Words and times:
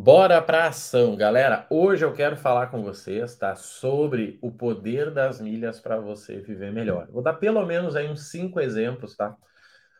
Bora 0.00 0.40
para 0.40 0.68
ação, 0.68 1.16
galera. 1.16 1.66
Hoje 1.68 2.04
eu 2.04 2.12
quero 2.14 2.36
falar 2.36 2.68
com 2.68 2.84
vocês, 2.84 3.34
tá, 3.36 3.56
sobre 3.56 4.38
o 4.40 4.52
poder 4.52 5.10
das 5.10 5.40
milhas 5.40 5.80
para 5.80 5.98
você 5.98 6.38
viver 6.38 6.72
melhor. 6.72 7.08
Vou 7.10 7.20
dar 7.20 7.34
pelo 7.34 7.66
menos 7.66 7.96
aí 7.96 8.08
uns 8.08 8.30
cinco 8.30 8.60
exemplos, 8.60 9.16
tá, 9.16 9.36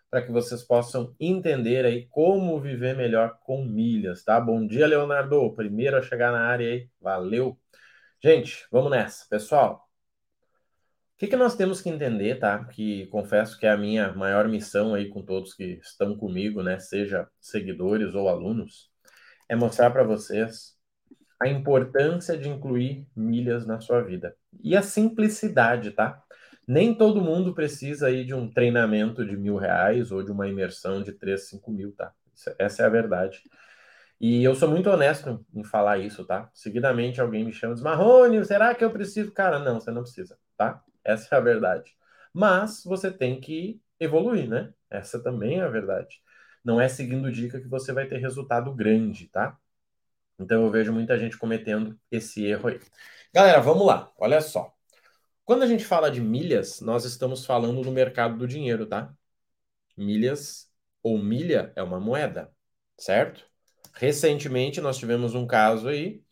para 0.08 0.22
que 0.22 0.30
vocês 0.30 0.62
possam 0.62 1.16
entender 1.18 1.84
aí 1.84 2.06
como 2.10 2.60
viver 2.60 2.96
melhor 2.96 3.40
com 3.42 3.64
milhas, 3.64 4.22
tá? 4.22 4.40
Bom 4.40 4.64
dia, 4.64 4.86
Leonardo. 4.86 5.52
Primeiro 5.56 5.96
a 5.96 6.02
chegar 6.02 6.30
na 6.30 6.42
área 6.46 6.70
aí. 6.70 6.88
Valeu. 7.00 7.58
Gente, 8.22 8.68
vamos 8.70 8.92
nessa, 8.92 9.26
pessoal. 9.28 9.88
O 11.16 11.18
que, 11.18 11.26
que 11.26 11.36
nós 11.36 11.56
temos 11.56 11.80
que 11.80 11.88
entender, 11.88 12.38
tá? 12.38 12.64
Que 12.66 13.08
confesso 13.08 13.58
que 13.58 13.66
é 13.66 13.70
a 13.70 13.76
minha 13.76 14.12
maior 14.12 14.46
missão 14.46 14.94
aí 14.94 15.08
com 15.08 15.24
todos 15.24 15.54
que 15.54 15.80
estão 15.82 16.16
comigo, 16.16 16.62
né? 16.62 16.78
Seja 16.78 17.28
seguidores 17.40 18.14
ou 18.14 18.28
alunos 18.28 18.96
é 19.48 19.56
mostrar 19.56 19.90
para 19.90 20.02
vocês 20.02 20.76
a 21.40 21.48
importância 21.48 22.36
de 22.36 22.48
incluir 22.48 23.06
milhas 23.14 23.66
na 23.66 23.80
sua 23.80 24.00
vida. 24.02 24.36
E 24.62 24.76
a 24.76 24.82
simplicidade, 24.82 25.92
tá? 25.92 26.22
Nem 26.66 26.94
todo 26.94 27.22
mundo 27.22 27.54
precisa 27.54 28.08
aí 28.08 28.24
de 28.24 28.34
um 28.34 28.50
treinamento 28.50 29.24
de 29.24 29.36
mil 29.36 29.56
reais 29.56 30.10
ou 30.10 30.22
de 30.22 30.30
uma 30.30 30.48
imersão 30.48 31.02
de 31.02 31.12
3, 31.12 31.48
5 31.48 31.70
mil, 31.70 31.92
tá? 31.92 32.12
Essa 32.58 32.82
é 32.82 32.86
a 32.86 32.90
verdade. 32.90 33.42
E 34.20 34.42
eu 34.42 34.54
sou 34.54 34.68
muito 34.68 34.90
honesto 34.90 35.44
em 35.54 35.62
falar 35.64 35.98
isso, 35.98 36.24
tá? 36.24 36.50
Seguidamente 36.52 37.20
alguém 37.20 37.44
me 37.44 37.52
chama 37.52 37.72
e 37.72 37.74
diz, 37.76 37.84
Marrone, 37.84 38.44
será 38.44 38.74
que 38.74 38.84
eu 38.84 38.90
preciso? 38.90 39.32
Cara, 39.32 39.60
não, 39.60 39.80
você 39.80 39.90
não 39.92 40.02
precisa, 40.02 40.36
tá? 40.56 40.82
Essa 41.04 41.36
é 41.36 41.38
a 41.38 41.40
verdade. 41.40 41.96
Mas 42.34 42.82
você 42.84 43.10
tem 43.10 43.40
que 43.40 43.80
evoluir, 44.00 44.48
né? 44.48 44.72
Essa 44.90 45.22
também 45.22 45.60
é 45.60 45.62
a 45.62 45.68
verdade 45.68 46.20
não 46.64 46.80
é 46.80 46.88
seguindo 46.88 47.30
dica 47.32 47.60
que 47.60 47.68
você 47.68 47.92
vai 47.92 48.06
ter 48.06 48.18
resultado 48.18 48.74
grande, 48.74 49.28
tá? 49.28 49.58
Então 50.38 50.64
eu 50.64 50.70
vejo 50.70 50.92
muita 50.92 51.18
gente 51.18 51.36
cometendo 51.36 51.98
esse 52.10 52.44
erro 52.44 52.68
aí. 52.68 52.80
Galera, 53.34 53.60
vamos 53.60 53.86
lá. 53.86 54.12
Olha 54.18 54.40
só. 54.40 54.72
Quando 55.44 55.62
a 55.62 55.66
gente 55.66 55.84
fala 55.84 56.10
de 56.10 56.20
milhas, 56.20 56.80
nós 56.80 57.04
estamos 57.04 57.44
falando 57.46 57.82
no 57.82 57.90
mercado 57.90 58.36
do 58.36 58.46
dinheiro, 58.46 58.86
tá? 58.86 59.12
Milhas 59.96 60.70
ou 61.02 61.18
milha 61.18 61.72
é 61.74 61.82
uma 61.82 61.98
moeda, 61.98 62.52
certo? 62.98 63.46
Recentemente 63.94 64.80
nós 64.80 64.98
tivemos 64.98 65.34
um 65.34 65.46
caso 65.46 65.88
aí 65.88 66.22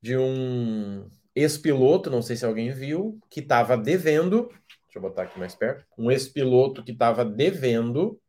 de 0.00 0.16
um 0.16 1.08
ex-piloto, 1.34 2.10
não 2.10 2.22
sei 2.22 2.36
se 2.36 2.44
alguém 2.44 2.70
viu, 2.70 3.18
que 3.30 3.40
estava 3.40 3.76
devendo, 3.76 4.48
deixa 4.48 4.96
eu 4.96 5.02
botar 5.02 5.24
aqui 5.24 5.38
mais 5.38 5.54
perto, 5.54 5.84
um 5.96 6.10
ex-piloto 6.10 6.84
que 6.84 6.92
estava 6.92 7.24
devendo 7.24 8.20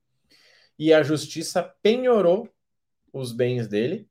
e 0.79 0.93
a 0.93 1.03
justiça 1.03 1.61
penhorou 1.83 2.49
os 3.11 3.33
bens 3.33 3.67
dele. 3.67 4.07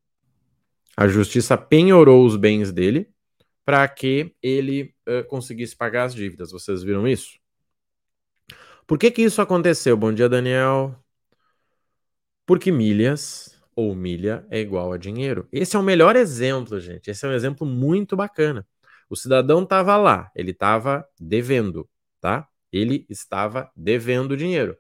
A 0.95 1.09
justiça 1.09 1.57
penhorou 1.57 2.27
os 2.27 2.37
bens 2.37 2.71
dele 2.71 3.11
para 3.65 3.89
que 3.89 4.35
ele 4.43 4.95
uh, 5.09 5.27
conseguisse 5.29 5.75
pagar 5.75 6.05
as 6.05 6.15
dívidas. 6.15 6.53
Vocês 6.53 6.83
viram 6.83 7.09
isso? 7.09 7.39
Por 8.87 8.99
que 8.99 9.11
que 9.11 9.23
isso 9.23 9.41
aconteceu? 9.41 9.97
Bom 9.97 10.13
dia, 10.13 10.29
Daniel. 10.29 10.95
Porque 12.45 12.71
milhas 12.71 13.59
ou 13.75 13.95
milha 13.95 14.47
é 14.51 14.61
igual 14.61 14.93
a 14.93 14.99
dinheiro. 14.99 15.49
Esse 15.53 15.77
é 15.77 15.79
o 15.79 15.83
melhor 15.83 16.17
exemplo, 16.17 16.79
gente. 16.81 17.11
Esse 17.11 17.25
é 17.25 17.29
um 17.29 17.33
exemplo 17.33 17.67
muito 17.67 18.17
bacana. 18.17 18.67
O 19.09 19.17
cidadão 19.17 19.63
estava 19.63 19.97
lá, 19.97 20.31
ele 20.35 20.51
estava 20.51 21.07
devendo, 21.19 21.89
tá? 22.21 22.47
Ele 22.71 23.07
estava 23.09 23.71
devendo 23.75 24.37
dinheiro 24.37 24.77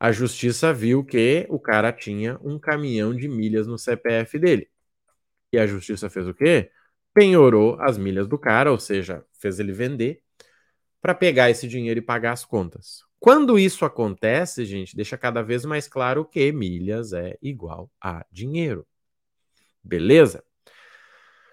a 0.00 0.12
justiça 0.12 0.72
viu 0.72 1.04
que 1.04 1.46
o 1.48 1.58
cara 1.58 1.92
tinha 1.92 2.38
um 2.42 2.58
caminhão 2.58 3.14
de 3.14 3.28
milhas 3.28 3.66
no 3.66 3.78
CPF 3.78 4.38
dele. 4.38 4.70
E 5.52 5.58
a 5.58 5.66
justiça 5.66 6.08
fez 6.08 6.28
o 6.28 6.34
quê? 6.34 6.70
Penhorou 7.12 7.80
as 7.80 7.98
milhas 7.98 8.28
do 8.28 8.38
cara, 8.38 8.70
ou 8.70 8.78
seja, 8.78 9.24
fez 9.32 9.58
ele 9.58 9.72
vender 9.72 10.22
para 11.00 11.14
pegar 11.14 11.50
esse 11.50 11.66
dinheiro 11.66 11.98
e 11.98 12.02
pagar 12.02 12.32
as 12.32 12.44
contas. 12.44 13.02
Quando 13.18 13.58
isso 13.58 13.84
acontece, 13.84 14.64
gente, 14.64 14.94
deixa 14.94 15.18
cada 15.18 15.42
vez 15.42 15.64
mais 15.64 15.88
claro 15.88 16.24
que 16.24 16.52
milhas 16.52 17.12
é 17.12 17.36
igual 17.42 17.90
a 18.00 18.24
dinheiro. 18.30 18.86
Beleza? 19.82 20.44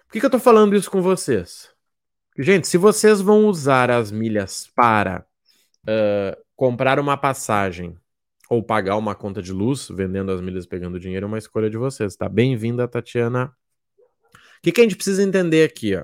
Por 0.06 0.14
que, 0.14 0.20
que 0.20 0.26
eu 0.26 0.28
estou 0.28 0.40
falando 0.40 0.76
isso 0.76 0.92
com 0.92 1.02
vocês? 1.02 1.72
Gente, 2.38 2.68
se 2.68 2.78
vocês 2.78 3.22
vão 3.22 3.46
usar 3.46 3.90
as 3.90 4.12
milhas 4.12 4.68
para 4.76 5.26
uh, 5.84 6.46
comprar 6.56 7.00
uma 7.00 7.18
passagem 7.18 7.98
ou 8.50 8.64
pagar 8.64 8.98
uma 8.98 9.16
conta 9.16 9.42
de 9.42 9.52
luz, 9.52 9.88
vendendo 9.90 10.32
as 10.32 10.42
milhas 10.42 10.66
pegando 10.66 11.00
dinheiro, 11.00 11.26
é 11.26 11.28
uma 11.28 11.38
escolha 11.38 11.70
de 11.70 11.78
vocês, 11.78 12.16
tá? 12.16 12.30
Bem-vinda, 12.30 12.88
Tatiana. 12.88 13.56
O 14.34 14.62
que, 14.62 14.72
que 14.72 14.82
a 14.82 14.84
gente 14.84 14.96
precisa 14.96 15.24
entender 15.24 15.64
aqui, 15.64 15.96
ó? 15.96 16.04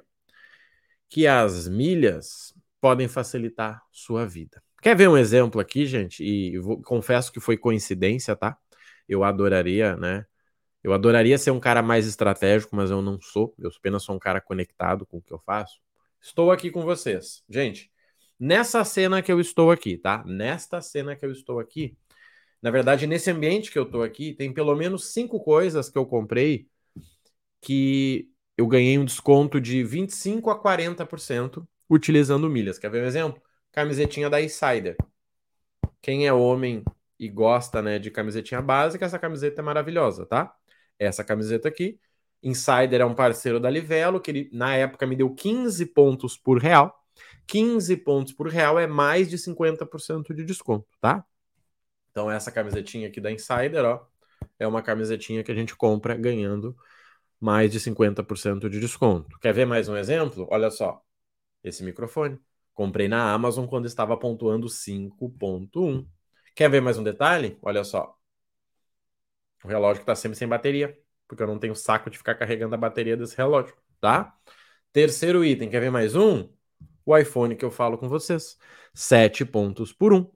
Que 1.09 1.27
as 1.27 1.67
milhas 1.67 2.53
podem 2.79 3.07
facilitar 3.07 3.81
sua 3.91 4.25
vida. 4.25 4.61
Quer 4.81 4.95
ver 4.95 5.07
um 5.07 5.17
exemplo 5.17 5.61
aqui, 5.61 5.85
gente? 5.85 6.23
E 6.23 6.57
vou, 6.57 6.81
confesso 6.81 7.31
que 7.31 7.39
foi 7.39 7.55
coincidência, 7.55 8.35
tá? 8.35 8.57
Eu 9.07 9.23
adoraria, 9.23 9.95
né? 9.95 10.25
Eu 10.83 10.93
adoraria 10.93 11.37
ser 11.37 11.51
um 11.51 11.59
cara 11.59 11.83
mais 11.83 12.07
estratégico, 12.07 12.75
mas 12.75 12.89
eu 12.89 13.01
não 13.01 13.21
sou. 13.21 13.53
Eu 13.59 13.69
apenas 13.69 14.01
sou 14.01 14.15
um 14.15 14.19
cara 14.19 14.41
conectado 14.41 15.05
com 15.05 15.17
o 15.17 15.21
que 15.21 15.31
eu 15.31 15.39
faço. 15.39 15.79
Estou 16.19 16.51
aqui 16.51 16.71
com 16.71 16.81
vocês. 16.81 17.43
Gente, 17.47 17.91
nessa 18.39 18.83
cena 18.83 19.21
que 19.21 19.31
eu 19.31 19.39
estou 19.39 19.69
aqui, 19.69 19.97
tá? 19.97 20.23
Nesta 20.25 20.81
cena 20.81 21.15
que 21.15 21.23
eu 21.23 21.31
estou 21.31 21.59
aqui, 21.59 21.95
na 22.61 22.71
verdade, 22.71 23.07
nesse 23.07 23.31
ambiente 23.31 23.71
que 23.71 23.79
eu 23.79 23.85
tô 23.85 24.03
aqui, 24.03 24.33
tem 24.33 24.53
pelo 24.53 24.75
menos 24.75 25.11
cinco 25.11 25.39
coisas 25.39 25.89
que 25.89 25.97
eu 25.97 26.05
comprei 26.05 26.67
que 27.61 28.29
eu 28.57 28.67
ganhei 28.67 28.97
um 28.97 29.05
desconto 29.05 29.61
de 29.61 29.83
25 29.83 30.49
a 30.49 30.59
40% 30.61 31.67
utilizando 31.89 32.49
milhas. 32.49 32.77
Quer 32.77 32.89
ver 32.91 33.03
um 33.03 33.07
exemplo? 33.07 33.41
Camisetinha 33.71 34.29
da 34.29 34.41
Insider. 34.41 34.95
Quem 36.01 36.27
é 36.27 36.33
homem 36.33 36.83
e 37.19 37.29
gosta 37.29 37.81
né, 37.81 37.99
de 37.99 38.09
camisetinha 38.09 38.61
básica, 38.61 39.05
essa 39.05 39.19
camiseta 39.19 39.61
é 39.61 39.63
maravilhosa, 39.63 40.25
tá? 40.25 40.53
Essa 40.97 41.23
camiseta 41.23 41.67
aqui. 41.67 41.99
Insider 42.43 43.01
é 43.01 43.05
um 43.05 43.13
parceiro 43.13 43.59
da 43.59 43.69
Livelo, 43.69 44.19
que 44.19 44.31
ele, 44.31 44.49
na 44.51 44.75
época 44.75 45.05
me 45.05 45.15
deu 45.15 45.33
15 45.33 45.85
pontos 45.87 46.35
por 46.37 46.57
real. 46.57 46.95
15 47.45 47.97
pontos 47.97 48.33
por 48.33 48.47
real 48.47 48.79
é 48.79 48.87
mais 48.87 49.29
de 49.29 49.37
50% 49.37 50.33
de 50.33 50.43
desconto, 50.43 50.87
tá? 50.99 51.23
Então, 52.11 52.29
essa 52.29 52.51
camisetinha 52.51 53.07
aqui 53.07 53.19
da 53.19 53.31
Insider, 53.31 53.85
ó, 53.85 54.05
é 54.59 54.67
uma 54.67 54.81
camisetinha 54.81 55.43
que 55.43 55.51
a 55.51 55.55
gente 55.55 55.75
compra 55.75 56.15
ganhando 56.15 56.75
mais 57.39 57.71
de 57.71 57.79
50% 57.79 58.69
de 58.69 58.79
desconto. 58.79 59.39
Quer 59.39 59.53
ver 59.53 59.65
mais 59.65 59.89
um 59.89 59.97
exemplo? 59.97 60.47
Olha 60.51 60.69
só, 60.69 61.03
esse 61.63 61.83
microfone. 61.83 62.39
Comprei 62.73 63.07
na 63.07 63.33
Amazon 63.33 63.65
quando 63.65 63.85
estava 63.85 64.15
pontuando 64.17 64.69
5.1. 64.69 66.07
Quer 66.55 66.69
ver 66.69 66.81
mais 66.81 66.97
um 66.97 67.03
detalhe? 67.03 67.57
Olha 67.61 67.83
só. 67.83 68.17
O 69.63 69.67
relógio 69.67 70.01
está 70.01 70.15
sempre 70.15 70.37
sem 70.37 70.47
bateria, 70.47 70.97
porque 71.27 71.43
eu 71.43 71.47
não 71.47 71.59
tenho 71.59 71.75
saco 71.75 72.09
de 72.09 72.17
ficar 72.17 72.35
carregando 72.35 72.75
a 72.75 72.77
bateria 72.77 73.15
desse 73.15 73.37
relógio, 73.37 73.75
tá? 73.99 74.35
Terceiro 74.91 75.45
item, 75.45 75.69
quer 75.69 75.79
ver 75.79 75.91
mais 75.91 76.15
um? 76.15 76.49
O 77.05 77.17
iPhone 77.17 77.55
que 77.55 77.65
eu 77.65 77.71
falo 77.71 77.97
com 77.97 78.07
vocês. 78.07 78.57
7 78.93 79.45
pontos 79.45 79.93
por 79.93 80.13
1. 80.13 80.29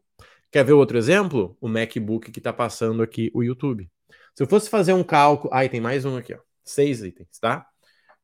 Quer 0.56 0.64
ver 0.64 0.72
outro 0.72 0.98
exemplo? 0.98 1.58
O 1.60 1.68
MacBook 1.68 2.32
que 2.32 2.40
está 2.40 2.54
passando 2.54 3.04
aqui 3.04 3.30
o 3.34 3.44
YouTube. 3.44 3.92
Se 4.34 4.42
eu 4.42 4.48
fosse 4.48 4.70
fazer 4.70 4.94
um 4.94 5.04
cálculo. 5.04 5.54
Ah, 5.54 5.68
tem 5.68 5.82
mais 5.82 6.06
um 6.06 6.16
aqui, 6.16 6.34
ó. 6.34 6.38
Seis 6.64 7.04
itens, 7.04 7.38
tá? 7.42 7.68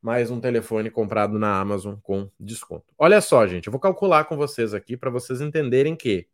Mais 0.02 0.32
um 0.32 0.40
telefone 0.40 0.90
comprado 0.90 1.38
na 1.38 1.60
Amazon 1.60 1.96
com 2.02 2.32
desconto. 2.40 2.86
Olha 2.98 3.20
só, 3.20 3.46
gente, 3.46 3.68
eu 3.68 3.72
vou 3.72 3.82
calcular 3.82 4.24
com 4.24 4.38
vocês 4.38 4.74
aqui 4.74 4.96
para 4.96 5.10
vocês 5.10 5.42
entenderem 5.42 5.94
que 5.94 6.26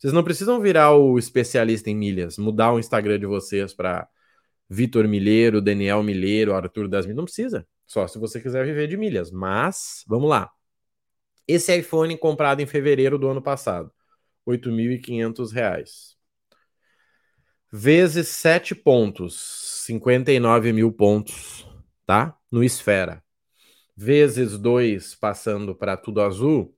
vocês 0.00 0.12
não 0.12 0.24
precisam 0.24 0.60
virar 0.60 0.96
o 0.96 1.16
especialista 1.16 1.88
em 1.88 1.94
milhas, 1.94 2.36
mudar 2.36 2.72
o 2.72 2.80
Instagram 2.80 3.20
de 3.20 3.26
vocês 3.26 3.72
para 3.72 4.08
Vitor 4.68 5.06
Milheiro, 5.06 5.62
Daniel 5.62 6.02
Milheiro, 6.02 6.56
Arthur 6.56 6.88
das 6.88 7.06
Milhas. 7.06 7.18
Não 7.18 7.24
precisa. 7.24 7.64
Só 7.86 8.08
se 8.08 8.18
você 8.18 8.40
quiser 8.40 8.66
viver 8.66 8.88
de 8.88 8.96
milhas. 8.96 9.30
Mas, 9.30 10.02
vamos 10.08 10.28
lá. 10.28 10.50
Esse 11.46 11.72
iPhone 11.76 12.18
comprado 12.18 12.60
em 12.62 12.66
fevereiro 12.66 13.16
do 13.16 13.28
ano 13.28 13.40
passado 13.40 13.92
8.500 14.46 15.52
reais. 15.52 16.16
Vezes 17.72 18.28
7 18.28 18.74
pontos, 18.74 19.84
59 19.86 20.72
mil 20.72 20.92
pontos, 20.92 21.66
tá? 22.04 22.36
No 22.50 22.64
Esfera. 22.64 23.22
Vezes 23.96 24.58
2, 24.58 25.14
passando 25.14 25.74
para 25.74 25.96
tudo 25.96 26.20
azul, 26.20 26.76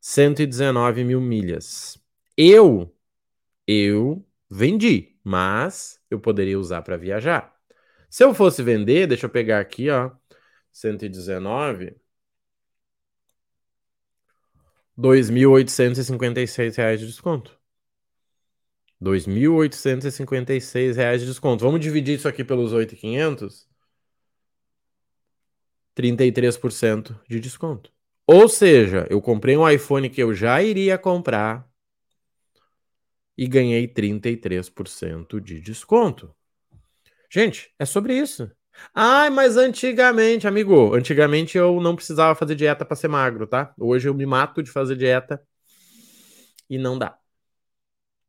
119 0.00 1.04
mil 1.04 1.20
milhas. 1.20 1.98
Eu, 2.36 2.94
eu 3.66 4.24
vendi, 4.48 5.18
mas 5.22 6.00
eu 6.10 6.18
poderia 6.18 6.58
usar 6.58 6.82
para 6.82 6.96
viajar. 6.96 7.54
Se 8.08 8.24
eu 8.24 8.32
fosse 8.34 8.62
vender, 8.62 9.06
deixa 9.06 9.26
eu 9.26 9.30
pegar 9.30 9.60
aqui, 9.60 9.90
ó, 9.90 10.10
119 10.72 11.99
2.856 15.00 16.76
reais 16.76 17.00
de 17.00 17.06
desconto. 17.06 17.58
2.856 19.00 20.94
reais 20.96 21.22
de 21.22 21.26
desconto. 21.26 21.64
Vamos 21.64 21.80
dividir 21.80 22.16
isso 22.16 22.28
aqui 22.28 22.44
pelos 22.44 22.74
8.500? 22.74 23.66
33% 25.96 27.18
de 27.28 27.40
desconto. 27.40 27.90
Ou 28.26 28.46
seja, 28.46 29.06
eu 29.10 29.20
comprei 29.22 29.56
um 29.56 29.68
iPhone 29.68 30.10
que 30.10 30.22
eu 30.22 30.34
já 30.34 30.62
iria 30.62 30.98
comprar 30.98 31.68
e 33.36 33.48
ganhei 33.48 33.88
33% 33.88 35.40
de 35.40 35.60
desconto. 35.60 36.34
Gente, 37.30 37.74
é 37.78 37.86
sobre 37.86 38.18
isso. 38.18 38.50
Ai, 38.94 39.30
mas 39.30 39.56
antigamente, 39.56 40.46
amigo, 40.46 40.94
antigamente 40.94 41.56
eu 41.56 41.80
não 41.80 41.94
precisava 41.94 42.34
fazer 42.34 42.54
dieta 42.54 42.84
para 42.84 42.96
ser 42.96 43.08
magro, 43.08 43.46
tá? 43.46 43.72
Hoje 43.78 44.08
eu 44.08 44.14
me 44.14 44.26
mato 44.26 44.62
de 44.62 44.70
fazer 44.70 44.96
dieta 44.96 45.42
e 46.68 46.78
não 46.78 46.98
dá. 46.98 47.16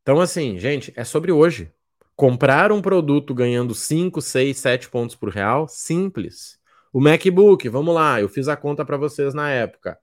Então, 0.02 0.20
assim, 0.20 0.58
gente, 0.58 0.92
é 0.96 1.04
sobre 1.04 1.32
hoje. 1.32 1.72
Comprar 2.16 2.72
um 2.72 2.82
produto 2.82 3.34
ganhando 3.34 3.74
5, 3.74 4.22
6, 4.22 4.58
7 4.58 4.90
pontos 4.90 5.16
por 5.16 5.30
real, 5.30 5.68
simples. 5.68 6.60
O 6.94 7.00
MacBook, 7.00 7.68
vamos 7.70 7.96
lá, 7.96 8.20
eu 8.20 8.28
fiz 8.30 8.48
a 8.48 8.56
conta 8.56 8.84
para 8.86 8.98
vocês 8.98 9.34
na 9.34 9.50
época. 9.50 9.98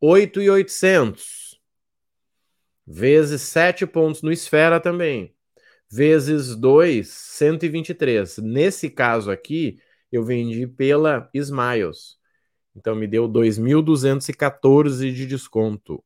8,800 0.00 1.60
vezes 2.86 3.42
7 3.42 3.86
pontos 3.86 4.22
no 4.22 4.32
Esfera 4.32 4.80
também, 4.80 5.34
vezes 5.90 6.54
2, 6.56 7.06
123. 7.08 8.38
Nesse 8.38 8.88
caso 8.88 9.30
aqui, 9.30 9.78
eu 10.10 10.24
vendi 10.24 10.66
pela 10.66 11.28
Smiles. 11.34 12.18
Então 12.74 12.94
me 12.94 13.06
deu 13.06 13.28
2.214 13.28 15.12
de 15.12 15.26
desconto. 15.26 16.02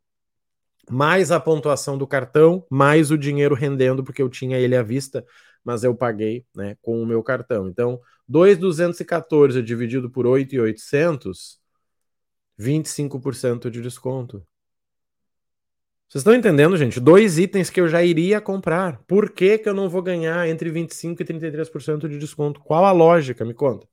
Mais 0.90 1.30
a 1.30 1.38
pontuação 1.38 1.96
do 1.96 2.06
cartão, 2.06 2.66
mais 2.70 3.10
o 3.10 3.18
dinheiro 3.18 3.54
rendendo, 3.54 4.02
porque 4.02 4.20
eu 4.20 4.28
tinha 4.28 4.58
ele 4.58 4.74
à 4.76 4.82
vista, 4.82 5.24
mas 5.64 5.84
eu 5.84 5.94
paguei 5.94 6.44
né, 6.54 6.76
com 6.82 7.00
o 7.00 7.06
meu 7.06 7.22
cartão. 7.22 7.68
Então, 7.68 8.00
2.214 8.28 9.62
dividido 9.62 10.10
por 10.10 10.26
8.800, 10.26 11.58
25% 12.58 13.70
de 13.70 13.80
desconto. 13.80 14.44
Vocês 16.12 16.20
estão 16.20 16.34
entendendo, 16.34 16.76
gente? 16.76 17.00
Dois 17.00 17.38
itens 17.38 17.70
que 17.70 17.80
eu 17.80 17.88
já 17.88 18.02
iria 18.02 18.38
comprar. 18.38 18.98
Por 19.06 19.30
que, 19.30 19.56
que 19.56 19.66
eu 19.66 19.72
não 19.72 19.88
vou 19.88 20.02
ganhar 20.02 20.46
entre 20.46 20.70
25% 20.70 21.18
e 21.20 21.24
33% 21.24 22.06
de 22.06 22.18
desconto? 22.18 22.60
Qual 22.60 22.84
a 22.84 22.92
lógica? 22.92 23.46
Me 23.46 23.54
conta. 23.54 23.88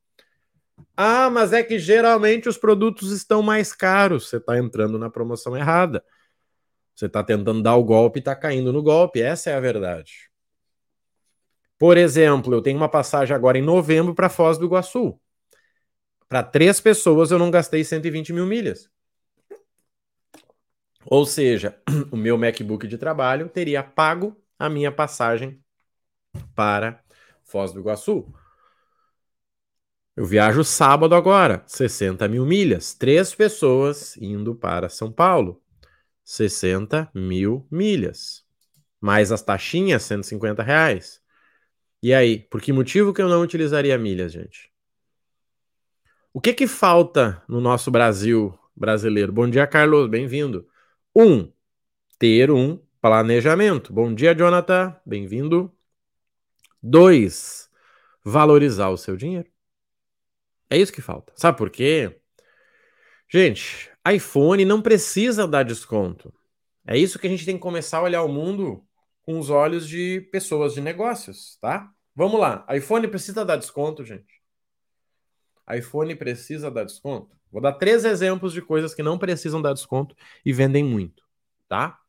Ah, 0.97 1.29
mas 1.29 1.53
é 1.53 1.63
que 1.63 1.79
geralmente 1.79 2.49
os 2.49 2.57
produtos 2.57 3.13
estão 3.13 3.41
mais 3.41 3.71
caros. 3.71 4.27
Você 4.27 4.35
está 4.35 4.57
entrando 4.57 4.99
na 4.99 5.09
promoção 5.09 5.55
errada. 5.55 6.03
Você 6.93 7.05
está 7.05 7.23
tentando 7.23 7.63
dar 7.63 7.77
o 7.77 7.85
golpe 7.85 8.19
e 8.19 8.19
está 8.19 8.35
caindo 8.35 8.73
no 8.73 8.83
golpe. 8.83 9.21
Essa 9.21 9.51
é 9.51 9.53
a 9.53 9.59
verdade. 9.61 10.29
Por 11.77 11.95
exemplo, 11.95 12.53
eu 12.53 12.61
tenho 12.61 12.75
uma 12.75 12.89
passagem 12.89 13.33
agora 13.33 13.57
em 13.57 13.61
novembro 13.61 14.13
para 14.13 14.27
Foz 14.27 14.57
do 14.57 14.65
Iguaçu. 14.65 15.17
Para 16.27 16.43
três 16.43 16.81
pessoas 16.81 17.31
eu 17.31 17.39
não 17.39 17.49
gastei 17.49 17.81
120 17.81 18.33
mil 18.33 18.45
milhas. 18.45 18.89
Ou 21.05 21.25
seja, 21.25 21.79
o 22.11 22.17
meu 22.17 22.37
MacBook 22.37 22.87
de 22.87 22.97
trabalho 22.97 23.49
teria 23.49 23.83
pago 23.83 24.35
a 24.57 24.69
minha 24.69 24.91
passagem 24.91 25.63
para 26.55 27.03
Foz 27.43 27.71
do 27.71 27.79
Iguaçu. 27.79 28.31
Eu 30.15 30.25
viajo 30.25 30.63
sábado 30.63 31.15
agora, 31.15 31.63
60 31.65 32.27
mil 32.27 32.45
milhas. 32.45 32.93
Três 32.93 33.33
pessoas 33.33 34.17
indo 34.17 34.53
para 34.53 34.89
São 34.89 35.11
Paulo. 35.11 35.61
60 36.23 37.09
mil 37.15 37.65
milhas. 37.71 38.45
Mais 39.01 39.31
as 39.31 39.41
taxinhas, 39.41 40.03
150 40.03 40.61
reais. 40.61 41.21
E 42.03 42.13
aí, 42.13 42.39
por 42.39 42.61
que 42.61 42.71
motivo 42.71 43.13
que 43.13 43.21
eu 43.21 43.29
não 43.29 43.41
utilizaria 43.41 43.97
milhas, 43.97 44.31
gente? 44.31 44.71
O 46.31 46.39
que 46.39 46.53
que 46.53 46.67
falta 46.67 47.41
no 47.47 47.59
nosso 47.59 47.89
Brasil 47.89 48.57
brasileiro? 48.75 49.31
Bom 49.33 49.49
dia, 49.49 49.65
Carlos, 49.65 50.09
bem-vindo. 50.09 50.68
Um, 51.15 51.51
ter 52.19 52.51
um 52.51 52.77
planejamento. 53.01 53.91
Bom 53.91 54.13
dia, 54.13 54.35
Jonathan, 54.35 54.95
bem-vindo. 55.05 55.75
Dois, 56.81 57.69
valorizar 58.23 58.89
o 58.89 58.97
seu 58.97 59.17
dinheiro. 59.17 59.49
É 60.69 60.77
isso 60.77 60.93
que 60.93 61.01
falta. 61.01 61.33
Sabe 61.35 61.57
por 61.57 61.71
quê? 61.71 62.21
Gente, 63.27 63.91
iPhone 64.07 64.63
não 64.65 64.81
precisa 64.81 65.47
dar 65.47 65.63
desconto. 65.63 66.33
É 66.85 66.97
isso 66.97 67.17
que 67.17 67.27
a 67.27 67.29
gente 67.29 67.45
tem 67.45 67.55
que 67.55 67.61
começar 67.61 67.97
a 67.97 68.03
olhar 68.03 68.23
o 68.23 68.29
mundo 68.29 68.85
com 69.23 69.39
os 69.39 69.49
olhos 69.49 69.87
de 69.87 70.21
pessoas 70.31 70.73
de 70.73 70.81
negócios, 70.81 71.57
tá? 71.59 71.91
Vamos 72.15 72.39
lá. 72.39 72.65
iPhone 72.71 73.07
precisa 73.07 73.43
dar 73.43 73.57
desconto, 73.57 74.03
gente. 74.05 74.41
iPhone 75.71 76.15
precisa 76.15 76.69
dar 76.69 76.83
desconto. 76.83 77.38
Vou 77.51 77.61
dar 77.61 77.73
três 77.73 78.05
exemplos 78.05 78.53
de 78.53 78.61
coisas 78.61 78.93
que 78.93 79.03
não 79.03 79.17
precisam 79.17 79.61
dar 79.61 79.73
desconto 79.73 80.15
e 80.45 80.53
vendem 80.53 80.83
muito, 80.83 81.23
tá? 81.67 81.99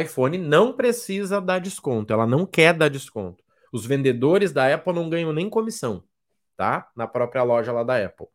iPhone 0.00 0.36
não 0.36 0.72
precisa 0.74 1.40
dar 1.40 1.58
desconto, 1.58 2.12
ela 2.12 2.26
não 2.26 2.44
quer 2.44 2.74
dar 2.74 2.88
desconto. 2.88 3.42
Os 3.72 3.86
vendedores 3.86 4.52
da 4.52 4.72
Apple 4.72 4.92
não 4.92 5.08
ganham 5.08 5.32
nem 5.32 5.48
comissão, 5.48 6.04
tá? 6.56 6.88
Na 6.96 7.06
própria 7.06 7.42
loja 7.42 7.72
lá 7.72 7.82
da 7.82 8.04
Apple. 8.04 8.26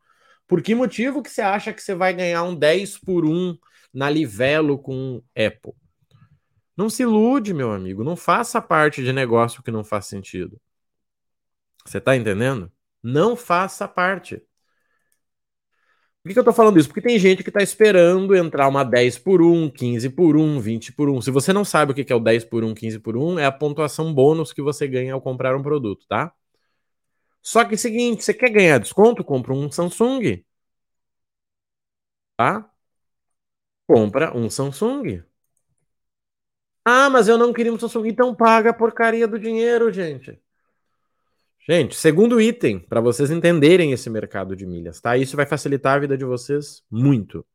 Por 0.47 0.61
que 0.61 0.75
motivo 0.75 1.23
que 1.23 1.29
você 1.29 1.41
acha 1.41 1.71
que 1.71 1.81
você 1.81 1.95
vai 1.95 2.13
ganhar 2.13 2.44
um 2.44 2.55
10 2.55 2.97
por 2.99 3.25
1 3.25 3.57
na 3.94 4.09
Livelo 4.09 4.77
com 4.77 5.23
Apple? 5.29 5.73
Não 6.75 6.89
se 6.89 7.03
ilude, 7.03 7.53
meu 7.53 7.71
amigo. 7.71 8.03
Não 8.03 8.15
faça 8.15 8.61
parte 8.61 9.03
de 9.03 9.13
negócio 9.13 9.63
que 9.63 9.71
não 9.71 9.83
faz 9.83 10.07
sentido. 10.07 10.59
Você 11.85 11.99
tá 11.99 12.15
entendendo? 12.15 12.71
Não 13.01 13.35
faça 13.35 13.87
parte. 13.87 14.41
Por 16.23 16.29
que, 16.29 16.33
que 16.35 16.39
eu 16.39 16.44
tô 16.44 16.53
falando 16.53 16.77
isso? 16.77 16.88
Porque 16.88 17.01
tem 17.01 17.18
gente 17.18 17.44
que 17.44 17.50
tá 17.51 17.63
esperando 17.63 18.35
entrar 18.35 18.68
uma 18.68 18.83
10 18.83 19.18
por 19.18 19.41
1, 19.41 19.69
15 19.71 20.09
por 20.12 20.38
1, 20.38 20.59
20 20.59 20.94
por 20.94 21.09
1. 21.09 21.21
Se 21.21 21.31
você 21.31 21.51
não 21.51 21.65
sabe 21.65 21.91
o 21.91 21.95
que 21.95 22.13
é 22.13 22.15
o 22.15 22.19
10 22.19 22.45
por 22.45 22.63
1, 22.63 22.75
15 22.75 23.00
por 23.00 23.18
1, 23.18 23.39
é 23.39 23.45
a 23.45 23.51
pontuação 23.51 24.13
bônus 24.13 24.53
que 24.53 24.62
você 24.62 24.88
ganha 24.88 25.13
ao 25.13 25.21
comprar 25.21 25.56
um 25.56 25.63
produto, 25.63 26.06
tá? 26.07 26.31
Só 27.41 27.63
que 27.65 27.73
é 27.73 27.75
o 27.75 27.77
seguinte, 27.77 28.23
você 28.23 28.33
quer 28.33 28.50
ganhar 28.50 28.79
desconto? 28.79 29.23
Compra 29.23 29.53
um 29.53 29.71
Samsung. 29.71 30.44
Tá? 32.35 32.69
Compra 33.88 34.35
um 34.35 34.50
Samsung. 34.50 35.23
Ah, 36.85 37.09
mas 37.09 37.27
eu 37.27 37.38
não 37.39 37.53
queria 37.53 37.73
um 37.73 37.79
Samsung. 37.79 38.07
Então 38.07 38.35
paga 38.35 38.69
a 38.71 38.73
porcaria 38.73 39.27
do 39.27 39.39
dinheiro, 39.39 39.91
gente. 39.91 40.39
Gente, 41.67 41.95
segundo 41.95 42.41
item, 42.41 42.79
para 42.79 42.99
vocês 42.99 43.29
entenderem 43.29 43.91
esse 43.91 44.09
mercado 44.09 44.55
de 44.55 44.65
milhas, 44.65 44.99
tá? 44.99 45.15
Isso 45.15 45.35
vai 45.35 45.45
facilitar 45.45 45.95
a 45.95 45.99
vida 45.99 46.18
de 46.18 46.25
vocês 46.25 46.83
muito. 46.89 47.45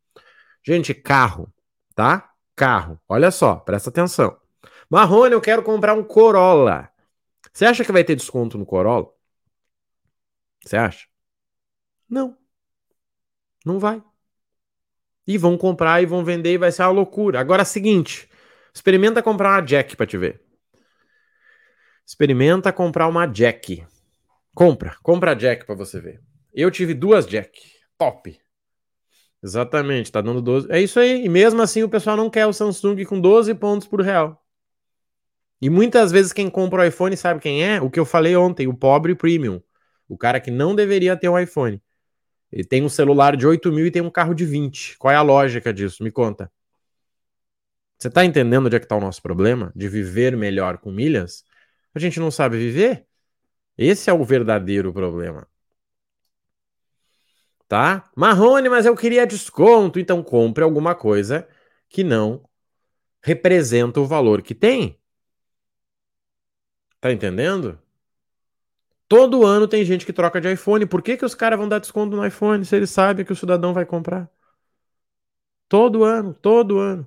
Gente, 0.64 0.94
carro, 0.94 1.52
tá? 1.94 2.32
Carro. 2.54 3.00
Olha 3.08 3.30
só, 3.30 3.56
presta 3.56 3.90
atenção. 3.90 4.36
Marrone, 4.88 5.32
eu 5.32 5.40
quero 5.40 5.62
comprar 5.62 5.94
um 5.94 6.04
Corolla. 6.04 6.88
Você 7.52 7.64
acha 7.64 7.84
que 7.84 7.92
vai 7.92 8.04
ter 8.04 8.14
desconto 8.14 8.56
no 8.56 8.64
Corolla? 8.64 9.08
Você 10.64 10.76
acha? 10.76 11.06
Não. 12.08 12.36
Não 13.64 13.80
vai. 13.80 14.02
E 15.26 15.36
vão 15.36 15.58
comprar 15.58 16.00
e 16.00 16.06
vão 16.06 16.24
vender 16.24 16.52
e 16.52 16.58
vai 16.58 16.70
ser 16.70 16.82
uma 16.82 16.90
loucura. 16.90 17.40
Agora 17.40 17.62
é 17.62 17.64
o 17.64 17.66
seguinte: 17.66 18.30
experimenta 18.72 19.22
comprar 19.22 19.50
uma 19.50 19.60
Jack 19.60 19.96
para 19.96 20.06
te 20.06 20.16
ver. 20.16 20.40
Experimenta 22.06 22.72
comprar 22.72 23.08
uma 23.08 23.26
Jack. 23.26 23.84
Compra, 24.56 24.96
compra 25.02 25.32
a 25.32 25.34
Jack 25.34 25.66
para 25.66 25.74
você 25.74 26.00
ver. 26.00 26.18
Eu 26.54 26.70
tive 26.70 26.94
duas 26.94 27.26
Jack. 27.26 27.60
Top. 27.98 28.40
Exatamente, 29.44 30.10
tá 30.10 30.22
dando 30.22 30.40
12. 30.40 30.66
É 30.72 30.80
isso 30.80 30.98
aí. 30.98 31.26
E 31.26 31.28
mesmo 31.28 31.60
assim 31.60 31.82
o 31.82 31.90
pessoal 31.90 32.16
não 32.16 32.30
quer 32.30 32.46
o 32.46 32.54
Samsung 32.54 33.04
com 33.04 33.20
12 33.20 33.54
pontos 33.54 33.86
por 33.86 34.00
real. 34.00 34.42
E 35.60 35.68
muitas 35.68 36.10
vezes 36.10 36.32
quem 36.32 36.48
compra 36.48 36.80
o 36.80 36.84
iPhone 36.86 37.14
sabe 37.18 37.38
quem 37.38 37.62
é? 37.62 37.82
O 37.82 37.90
que 37.90 38.00
eu 38.00 38.06
falei 38.06 38.34
ontem, 38.34 38.66
o 38.66 38.72
pobre 38.72 39.14
premium. 39.14 39.60
O 40.08 40.16
cara 40.16 40.40
que 40.40 40.50
não 40.50 40.74
deveria 40.74 41.18
ter 41.18 41.28
um 41.28 41.38
iPhone. 41.38 41.82
Ele 42.50 42.64
tem 42.64 42.82
um 42.82 42.88
celular 42.88 43.36
de 43.36 43.46
8 43.46 43.70
mil 43.70 43.84
e 43.84 43.90
tem 43.90 44.00
um 44.00 44.10
carro 44.10 44.32
de 44.32 44.46
20. 44.46 44.96
Qual 44.96 45.12
é 45.12 45.16
a 45.16 45.22
lógica 45.22 45.70
disso? 45.70 46.02
Me 46.02 46.10
conta. 46.10 46.50
Você 47.98 48.08
tá 48.08 48.24
entendendo 48.24 48.64
onde 48.64 48.76
é 48.76 48.80
que 48.80 48.88
tá 48.88 48.96
o 48.96 49.00
nosso 49.00 49.20
problema? 49.20 49.70
De 49.76 49.86
viver 49.86 50.34
melhor 50.34 50.78
com 50.78 50.90
milhas? 50.90 51.44
A 51.94 51.98
gente 51.98 52.18
não 52.18 52.30
sabe 52.30 52.56
viver? 52.56 53.06
Esse 53.78 54.10
é 54.10 54.12
o 54.12 54.24
verdadeiro 54.24 54.92
problema. 54.92 55.46
Tá? 57.68 58.08
Marrone, 58.16 58.68
mas 58.68 58.86
eu 58.86 58.96
queria 58.96 59.26
desconto. 59.26 59.98
Então 59.98 60.22
compre 60.22 60.62
alguma 60.64 60.94
coisa 60.94 61.48
que 61.88 62.04
não 62.04 62.42
representa 63.22 64.00
o 64.00 64.06
valor 64.06 64.42
que 64.42 64.54
tem. 64.54 64.98
Tá 67.00 67.12
entendendo? 67.12 67.78
Todo 69.08 69.44
ano 69.46 69.68
tem 69.68 69.84
gente 69.84 70.04
que 70.04 70.12
troca 70.12 70.40
de 70.40 70.52
iPhone. 70.52 70.86
Por 70.86 71.02
que, 71.02 71.16
que 71.16 71.24
os 71.24 71.34
caras 71.34 71.58
vão 71.58 71.68
dar 71.68 71.78
desconto 71.78 72.16
no 72.16 72.26
iPhone 72.26 72.64
se 72.64 72.74
eles 72.76 72.90
sabem 72.90 73.24
que 73.24 73.32
o 73.32 73.36
cidadão 73.36 73.72
vai 73.72 73.86
comprar? 73.86 74.30
Todo 75.68 76.04
ano, 76.04 76.34
todo 76.34 76.78
ano. 76.78 77.06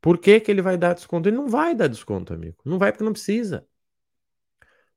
Por 0.00 0.18
que, 0.18 0.40
que 0.40 0.50
ele 0.50 0.62
vai 0.62 0.76
dar 0.78 0.94
desconto? 0.94 1.28
Ele 1.28 1.36
não 1.36 1.48
vai 1.48 1.74
dar 1.74 1.88
desconto, 1.88 2.34
amigo. 2.34 2.58
Não 2.64 2.78
vai 2.78 2.92
porque 2.92 3.04
não 3.04 3.12
precisa. 3.12 3.66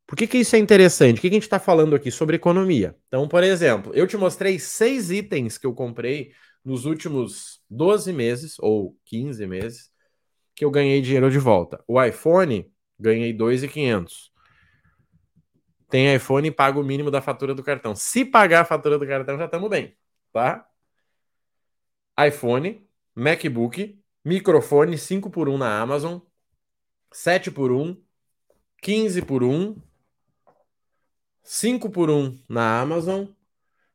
Por 0.08 0.16
que, 0.16 0.28
que 0.28 0.38
isso 0.38 0.56
é 0.56 0.60
interessante? 0.60 1.18
O 1.18 1.22
que, 1.22 1.30
que 1.30 1.36
a 1.36 1.38
gente 1.38 1.44
está 1.44 1.60
falando 1.60 1.96
aqui 1.96 2.12
sobre 2.12 2.36
economia? 2.36 2.96
Então, 3.08 3.28
por 3.28 3.44
exemplo, 3.44 3.92
eu 3.96 4.06
te 4.06 4.16
mostrei 4.16 4.60
seis 4.60 5.10
itens 5.10 5.58
que 5.58 5.66
eu 5.66 5.74
comprei 5.74 6.32
nos 6.64 6.86
últimos 6.86 7.62
12 7.70 8.14
meses, 8.14 8.56
ou 8.60 8.98
15 9.06 9.46
meses, 9.48 9.92
que 10.56 10.64
eu 10.64 10.72
ganhei 10.72 11.02
dinheiro 11.02 11.30
de 11.30 11.40
volta. 11.40 11.84
O 11.88 12.02
iPhone, 12.02 12.72
ganhei 13.00 13.34
2,500. 13.34 14.32
Tem 15.90 16.14
iPhone 16.16 16.48
e 16.48 16.52
paga 16.52 16.80
o 16.80 16.84
mínimo 16.84 17.12
da 17.12 17.22
fatura 17.22 17.54
do 17.54 17.64
cartão. 17.64 17.96
Se 17.96 18.26
pagar 18.26 18.62
a 18.62 18.66
fatura 18.66 18.98
do 18.98 19.08
cartão, 19.08 19.38
já 19.38 19.46
estamos 19.46 19.70
bem, 19.70 19.96
tá? 20.32 20.68
iPhone, 22.28 22.88
MacBook, 23.14 24.00
microfone 24.24 24.98
5 24.98 25.30
por 25.30 25.50
1 25.50 25.58
na 25.58 25.80
Amazon, 25.80 26.20
7 27.12 27.52
por 27.52 27.72
1, 27.72 28.02
15 28.82 29.22
por 29.22 29.44
1, 29.44 29.76
5 31.46 31.90
por 31.90 32.10
1 32.10 32.38
na 32.50 32.82
Amazon. 32.82 33.28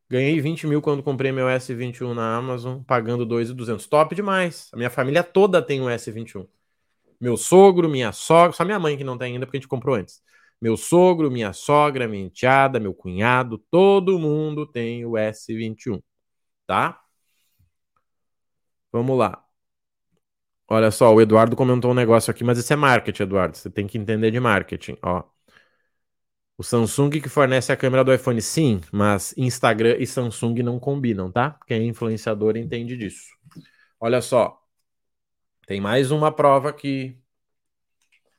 Ganhei 0.09 0.40
20 0.40 0.66
mil 0.66 0.83
quando 0.83 1.02
comprei 1.02 1.33
meu 1.33 1.47
S21 1.49 2.14
na 2.14 2.37
Amazon, 2.37 2.83
pagando 2.83 3.26
2,200. 3.26 3.87
Top 3.87 4.14
demais. 4.14 4.71
A 4.73 4.76
minha 4.76 4.90
família 4.90 5.23
toda 5.23 5.62
tem 5.62 5.80
um 5.80 5.88
S21. 5.90 6.47
Meu 7.21 7.37
sogro, 7.37 7.88
minha 7.88 8.12
sogra, 8.12 8.52
só 8.52 8.64
minha 8.64 8.78
mãe 8.78 8.97
que 8.97 9.04
não 9.04 9.19
tem 9.19 9.35
ainda 9.35 9.47
porque 9.47 9.59
a 9.59 9.61
gente 9.61 9.69
comprou 9.69 9.97
antes. 9.97 10.23
Meu 10.61 10.76
sogro, 10.76 11.30
minha 11.30 11.52
sogra, 11.52 12.09
minha 12.09 12.25
enteada, 12.26 12.80
meu 12.80 12.95
cunhado, 12.95 13.59
todo 13.71 14.19
mundo 14.19 14.66
tem 14.66 15.04
o 15.07 15.12
S21, 15.19 16.02
tá? 16.66 17.00
Vamos 18.92 19.16
lá. 19.19 19.45
Olha 20.69 20.90
só, 20.90 21.12
o 21.12 21.21
Eduardo 21.21 21.57
comentou 21.57 21.90
um 21.90 21.95
negócio 21.95 22.30
aqui, 22.30 22.45
mas 22.45 22.57
isso 22.59 22.73
é 22.73 22.76
marketing, 22.76 23.25
Eduardo. 23.25 23.57
Você 23.57 23.69
tem 23.69 23.87
que 23.87 23.99
entender 23.99 24.30
de 24.30 24.38
marketing, 24.38 24.97
ó. 25.02 25.25
O 26.60 26.62
Samsung 26.62 27.08
que 27.08 27.28
fornece 27.30 27.72
a 27.72 27.76
câmera 27.76 28.04
do 28.04 28.12
iPhone, 28.12 28.42
sim, 28.42 28.82
mas 28.92 29.32
Instagram 29.34 29.96
e 29.98 30.06
Samsung 30.06 30.62
não 30.62 30.78
combinam, 30.78 31.32
tá? 31.32 31.58
Quem 31.66 31.80
é 31.80 31.84
influenciador 31.86 32.54
entende 32.54 32.98
disso. 32.98 33.34
Olha 33.98 34.20
só, 34.20 34.62
tem 35.66 35.80
mais 35.80 36.10
uma 36.10 36.30
prova 36.30 36.68
aqui. 36.68 37.18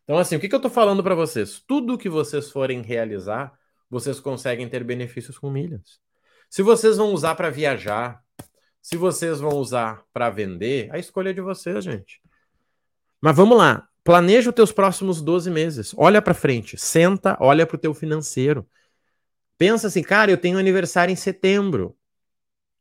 Então, 0.03 0.19
assim, 0.19 0.35
o 0.35 0.39
que, 0.39 0.47
que 0.47 0.53
eu 0.53 0.61
tô 0.61 0.69
falando 0.69 1.01
para 1.01 1.15
vocês? 1.15 1.63
Tudo 1.67 1.97
que 1.97 2.09
vocês 2.09 2.51
forem 2.51 2.83
realizar, 2.83 3.57
vocês 3.89 4.19
conseguem 4.19 4.69
ter 4.69 4.83
benefícios 4.83 5.39
com 5.39 5.49
milhas. 5.49 5.99
Se 6.47 6.61
vocês 6.61 6.97
vão 6.97 7.13
usar 7.13 7.33
para 7.33 7.49
viajar, 7.49 8.23
se 8.83 8.97
vocês 8.97 9.39
vão 9.39 9.57
usar 9.57 10.05
para 10.13 10.29
vender, 10.29 10.93
a 10.93 10.99
escolha 10.99 11.31
é 11.31 11.33
de 11.33 11.41
vocês, 11.41 11.83
gente. 11.83 12.21
Mas 13.19 13.35
vamos 13.35 13.57
lá. 13.57 13.90
Planeja 14.03 14.50
os 14.50 14.55
teus 14.55 14.72
próximos 14.72 15.22
12 15.22 15.50
meses. 15.51 15.93
Olha 15.96 16.22
para 16.22 16.34
frente. 16.34 16.77
Senta, 16.77 17.38
olha 17.39 17.65
para 17.65 17.75
o 17.75 17.79
teu 17.79 17.93
financeiro. 17.93 18.67
Pensa 19.58 19.88
assim, 19.88 20.01
cara, 20.01 20.31
eu 20.31 20.38
tenho 20.38 20.58
aniversário 20.58 21.12
em 21.12 21.15
setembro. 21.15 21.96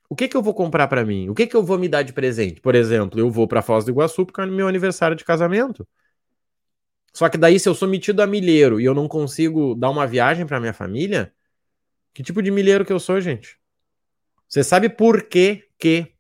O 0.09 0.17
que, 0.17 0.27
que 0.27 0.37
eu 0.37 0.43
vou 0.43 0.55
comprar 0.55 0.89
para 0.89 1.05
mim? 1.05 1.29
O 1.29 1.35
que, 1.35 1.47
que 1.47 1.55
eu 1.55 1.63
vou 1.63 1.79
me 1.79 1.89
dar 1.89 2.03
de 2.03 2.13
presente? 2.13 2.61
Por 2.61 2.75
exemplo, 2.75 3.21
eu 3.21 3.31
vou 3.31 3.47
para 3.47 3.63
Foz 3.63 3.85
do 3.85 3.91
Iguaçu 3.91 4.27
porque 4.27 4.41
é 4.41 4.47
meu 4.47 4.67
aniversário 4.67 5.17
de 5.17 5.25
casamento. 5.25 5.87
Só 7.13 7.29
que 7.29 7.37
daí, 7.37 7.59
se 7.59 7.69
eu 7.69 7.75
sou 7.75 7.89
metido 7.89 8.21
a 8.23 8.27
milheiro 8.27 8.81
e 8.81 8.85
eu 8.85 8.95
não 8.95 9.09
consigo 9.09 9.75
dar 9.75 9.91
uma 9.91 10.07
viagem 10.07 10.47
para 10.47 10.61
minha 10.61 10.73
família, 10.73 11.33
que 12.15 12.23
tipo 12.23 12.43
de 12.43 12.51
milheiro 12.51 12.85
que 12.85 12.93
eu 12.93 13.01
sou, 13.01 13.21
gente? 13.21 13.59
Você 14.49 14.65
sabe 14.65 14.89
por 14.89 15.25
que, 15.25 15.69
que 15.79 16.13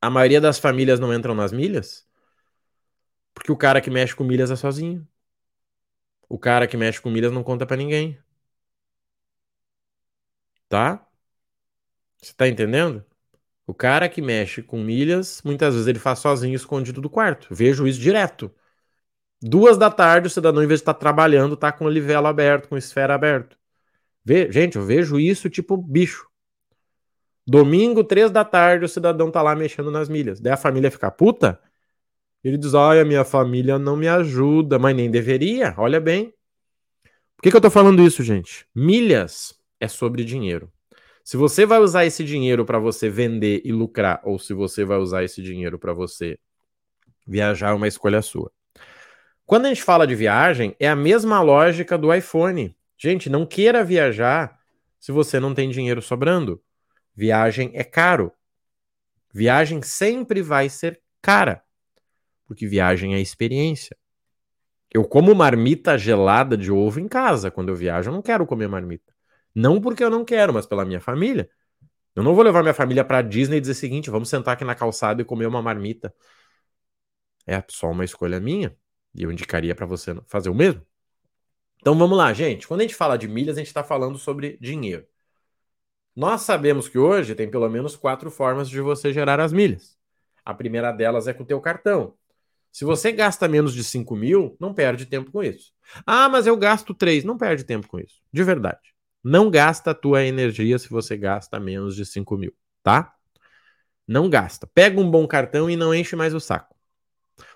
a 0.00 0.10
maioria 0.10 0.40
das 0.40 0.58
famílias 0.58 0.98
não 1.00 1.12
entram 1.12 1.34
nas 1.34 1.52
milhas? 1.52 2.06
Porque 3.46 3.52
o 3.52 3.56
cara 3.56 3.80
que 3.80 3.88
mexe 3.90 4.12
com 4.16 4.24
milhas 4.24 4.50
é 4.50 4.56
sozinho. 4.56 5.06
O 6.28 6.36
cara 6.36 6.66
que 6.66 6.76
mexe 6.76 7.00
com 7.00 7.08
milhas 7.08 7.30
não 7.30 7.44
conta 7.44 7.64
para 7.64 7.76
ninguém. 7.76 8.18
Tá? 10.68 11.06
Você 12.20 12.32
tá 12.34 12.48
entendendo? 12.48 13.04
O 13.64 13.72
cara 13.72 14.08
que 14.08 14.20
mexe 14.20 14.64
com 14.64 14.82
milhas, 14.82 15.40
muitas 15.44 15.74
vezes 15.74 15.86
ele 15.86 16.00
faz 16.00 16.18
sozinho, 16.18 16.56
escondido 16.56 17.00
do 17.00 17.08
quarto. 17.08 17.46
Vejo 17.54 17.86
isso 17.86 18.00
direto. 18.00 18.52
Duas 19.40 19.78
da 19.78 19.92
tarde, 19.92 20.26
o 20.26 20.30
cidadão, 20.30 20.64
em 20.64 20.66
vez 20.66 20.80
de 20.80 20.82
estar 20.82 20.94
tá 20.94 21.00
trabalhando, 21.00 21.56
tá 21.56 21.70
com 21.70 21.84
o 21.84 21.88
livelo 21.88 22.26
aberto, 22.26 22.68
com 22.68 22.74
o 22.74 22.78
esfera 22.78 23.14
aberto. 23.14 23.56
Vê, 24.24 24.50
gente, 24.50 24.74
eu 24.76 24.84
vejo 24.84 25.20
isso 25.20 25.48
tipo 25.48 25.76
bicho. 25.76 26.28
Domingo, 27.46 28.02
três 28.02 28.28
da 28.32 28.44
tarde, 28.44 28.86
o 28.86 28.88
cidadão 28.88 29.30
tá 29.30 29.40
lá 29.40 29.54
mexendo 29.54 29.92
nas 29.92 30.08
milhas. 30.08 30.40
Daí 30.40 30.52
a 30.52 30.56
família 30.56 30.90
fica 30.90 31.12
puta. 31.12 31.60
Ele 32.46 32.56
diz: 32.56 32.74
Olha, 32.74 33.04
minha 33.04 33.24
família 33.24 33.76
não 33.76 33.96
me 33.96 34.06
ajuda, 34.06 34.78
mas 34.78 34.94
nem 34.94 35.10
deveria. 35.10 35.74
Olha 35.76 36.00
bem. 36.00 36.32
Por 37.34 37.42
que, 37.42 37.50
que 37.50 37.56
eu 37.56 37.60
tô 37.60 37.68
falando 37.68 38.00
isso, 38.00 38.22
gente? 38.22 38.64
Milhas 38.72 39.58
é 39.80 39.88
sobre 39.88 40.22
dinheiro. 40.22 40.72
Se 41.24 41.36
você 41.36 41.66
vai 41.66 41.80
usar 41.80 42.04
esse 42.04 42.22
dinheiro 42.22 42.64
para 42.64 42.78
você 42.78 43.10
vender 43.10 43.62
e 43.64 43.72
lucrar, 43.72 44.20
ou 44.22 44.38
se 44.38 44.54
você 44.54 44.84
vai 44.84 44.96
usar 44.98 45.24
esse 45.24 45.42
dinheiro 45.42 45.76
para 45.76 45.92
você 45.92 46.38
viajar, 47.26 47.70
é 47.70 47.74
uma 47.74 47.88
escolha 47.88 48.22
sua. 48.22 48.52
Quando 49.44 49.66
a 49.66 49.68
gente 49.68 49.82
fala 49.82 50.06
de 50.06 50.14
viagem, 50.14 50.76
é 50.78 50.88
a 50.88 50.94
mesma 50.94 51.40
lógica 51.42 51.98
do 51.98 52.14
iPhone. 52.14 52.76
Gente, 52.96 53.28
não 53.28 53.44
queira 53.44 53.82
viajar 53.82 54.56
se 55.00 55.10
você 55.10 55.40
não 55.40 55.52
tem 55.52 55.68
dinheiro 55.68 56.00
sobrando. 56.00 56.62
Viagem 57.12 57.72
é 57.74 57.82
caro. 57.82 58.30
Viagem 59.34 59.82
sempre 59.82 60.42
vai 60.42 60.68
ser 60.68 61.00
cara. 61.20 61.65
Porque 62.46 62.66
viagem 62.66 63.14
é 63.14 63.20
experiência. 63.20 63.96
Eu 64.90 65.04
como 65.04 65.34
marmita 65.34 65.98
gelada 65.98 66.56
de 66.56 66.70
ovo 66.70 67.00
em 67.00 67.08
casa. 67.08 67.50
Quando 67.50 67.68
eu 67.70 67.76
viajo, 67.76 68.10
eu 68.10 68.14
não 68.14 68.22
quero 68.22 68.46
comer 68.46 68.68
marmita. 68.68 69.12
Não 69.54 69.80
porque 69.80 70.04
eu 70.04 70.10
não 70.10 70.24
quero, 70.24 70.54
mas 70.54 70.66
pela 70.66 70.84
minha 70.84 71.00
família. 71.00 71.50
Eu 72.14 72.22
não 72.22 72.34
vou 72.34 72.44
levar 72.44 72.62
minha 72.62 72.74
família 72.74 73.04
para 73.04 73.20
Disney 73.22 73.58
e 73.58 73.60
dizer 73.60 73.72
o 73.72 73.76
seguinte: 73.76 74.10
vamos 74.10 74.28
sentar 74.28 74.54
aqui 74.54 74.64
na 74.64 74.74
calçada 74.74 75.20
e 75.20 75.24
comer 75.24 75.46
uma 75.46 75.60
marmita. 75.60 76.14
É 77.46 77.62
só 77.68 77.90
uma 77.90 78.04
escolha 78.04 78.40
minha. 78.40 78.76
E 79.14 79.22
eu 79.22 79.32
indicaria 79.32 79.74
para 79.74 79.86
você 79.86 80.14
fazer 80.26 80.50
o 80.50 80.54
mesmo. 80.54 80.82
Então 81.80 81.96
vamos 81.96 82.16
lá, 82.16 82.32
gente. 82.32 82.66
Quando 82.66 82.80
a 82.80 82.82
gente 82.84 82.94
fala 82.94 83.16
de 83.16 83.28
milhas, 83.28 83.56
a 83.56 83.60
gente 83.60 83.68
está 83.68 83.84
falando 83.84 84.18
sobre 84.18 84.58
dinheiro. 84.60 85.06
Nós 86.14 86.42
sabemos 86.42 86.88
que 86.88 86.98
hoje 86.98 87.34
tem 87.34 87.50
pelo 87.50 87.68
menos 87.68 87.94
quatro 87.94 88.30
formas 88.30 88.68
de 88.68 88.80
você 88.80 89.12
gerar 89.12 89.38
as 89.38 89.52
milhas. 89.52 89.98
A 90.44 90.54
primeira 90.54 90.90
delas 90.90 91.28
é 91.28 91.34
com 91.34 91.42
o 91.42 91.46
teu 91.46 91.60
cartão. 91.60 92.14
Se 92.76 92.84
você 92.84 93.10
gasta 93.10 93.48
menos 93.48 93.72
de 93.72 93.82
5 93.82 94.14
mil, 94.14 94.54
não 94.60 94.74
perde 94.74 95.06
tempo 95.06 95.32
com 95.32 95.42
isso. 95.42 95.72
Ah, 96.04 96.28
mas 96.28 96.46
eu 96.46 96.54
gasto 96.58 96.92
3. 96.92 97.24
Não 97.24 97.38
perde 97.38 97.64
tempo 97.64 97.88
com 97.88 97.98
isso. 97.98 98.20
De 98.30 98.44
verdade. 98.44 98.94
Não 99.24 99.50
gasta 99.50 99.92
a 99.92 99.94
tua 99.94 100.22
energia 100.22 100.78
se 100.78 100.90
você 100.90 101.16
gasta 101.16 101.58
menos 101.58 101.96
de 101.96 102.04
5 102.04 102.36
mil, 102.36 102.52
tá? 102.82 103.14
Não 104.06 104.28
gasta. 104.28 104.66
Pega 104.66 105.00
um 105.00 105.10
bom 105.10 105.26
cartão 105.26 105.70
e 105.70 105.74
não 105.74 105.94
enche 105.94 106.14
mais 106.14 106.34
o 106.34 106.38
saco. 106.38 106.76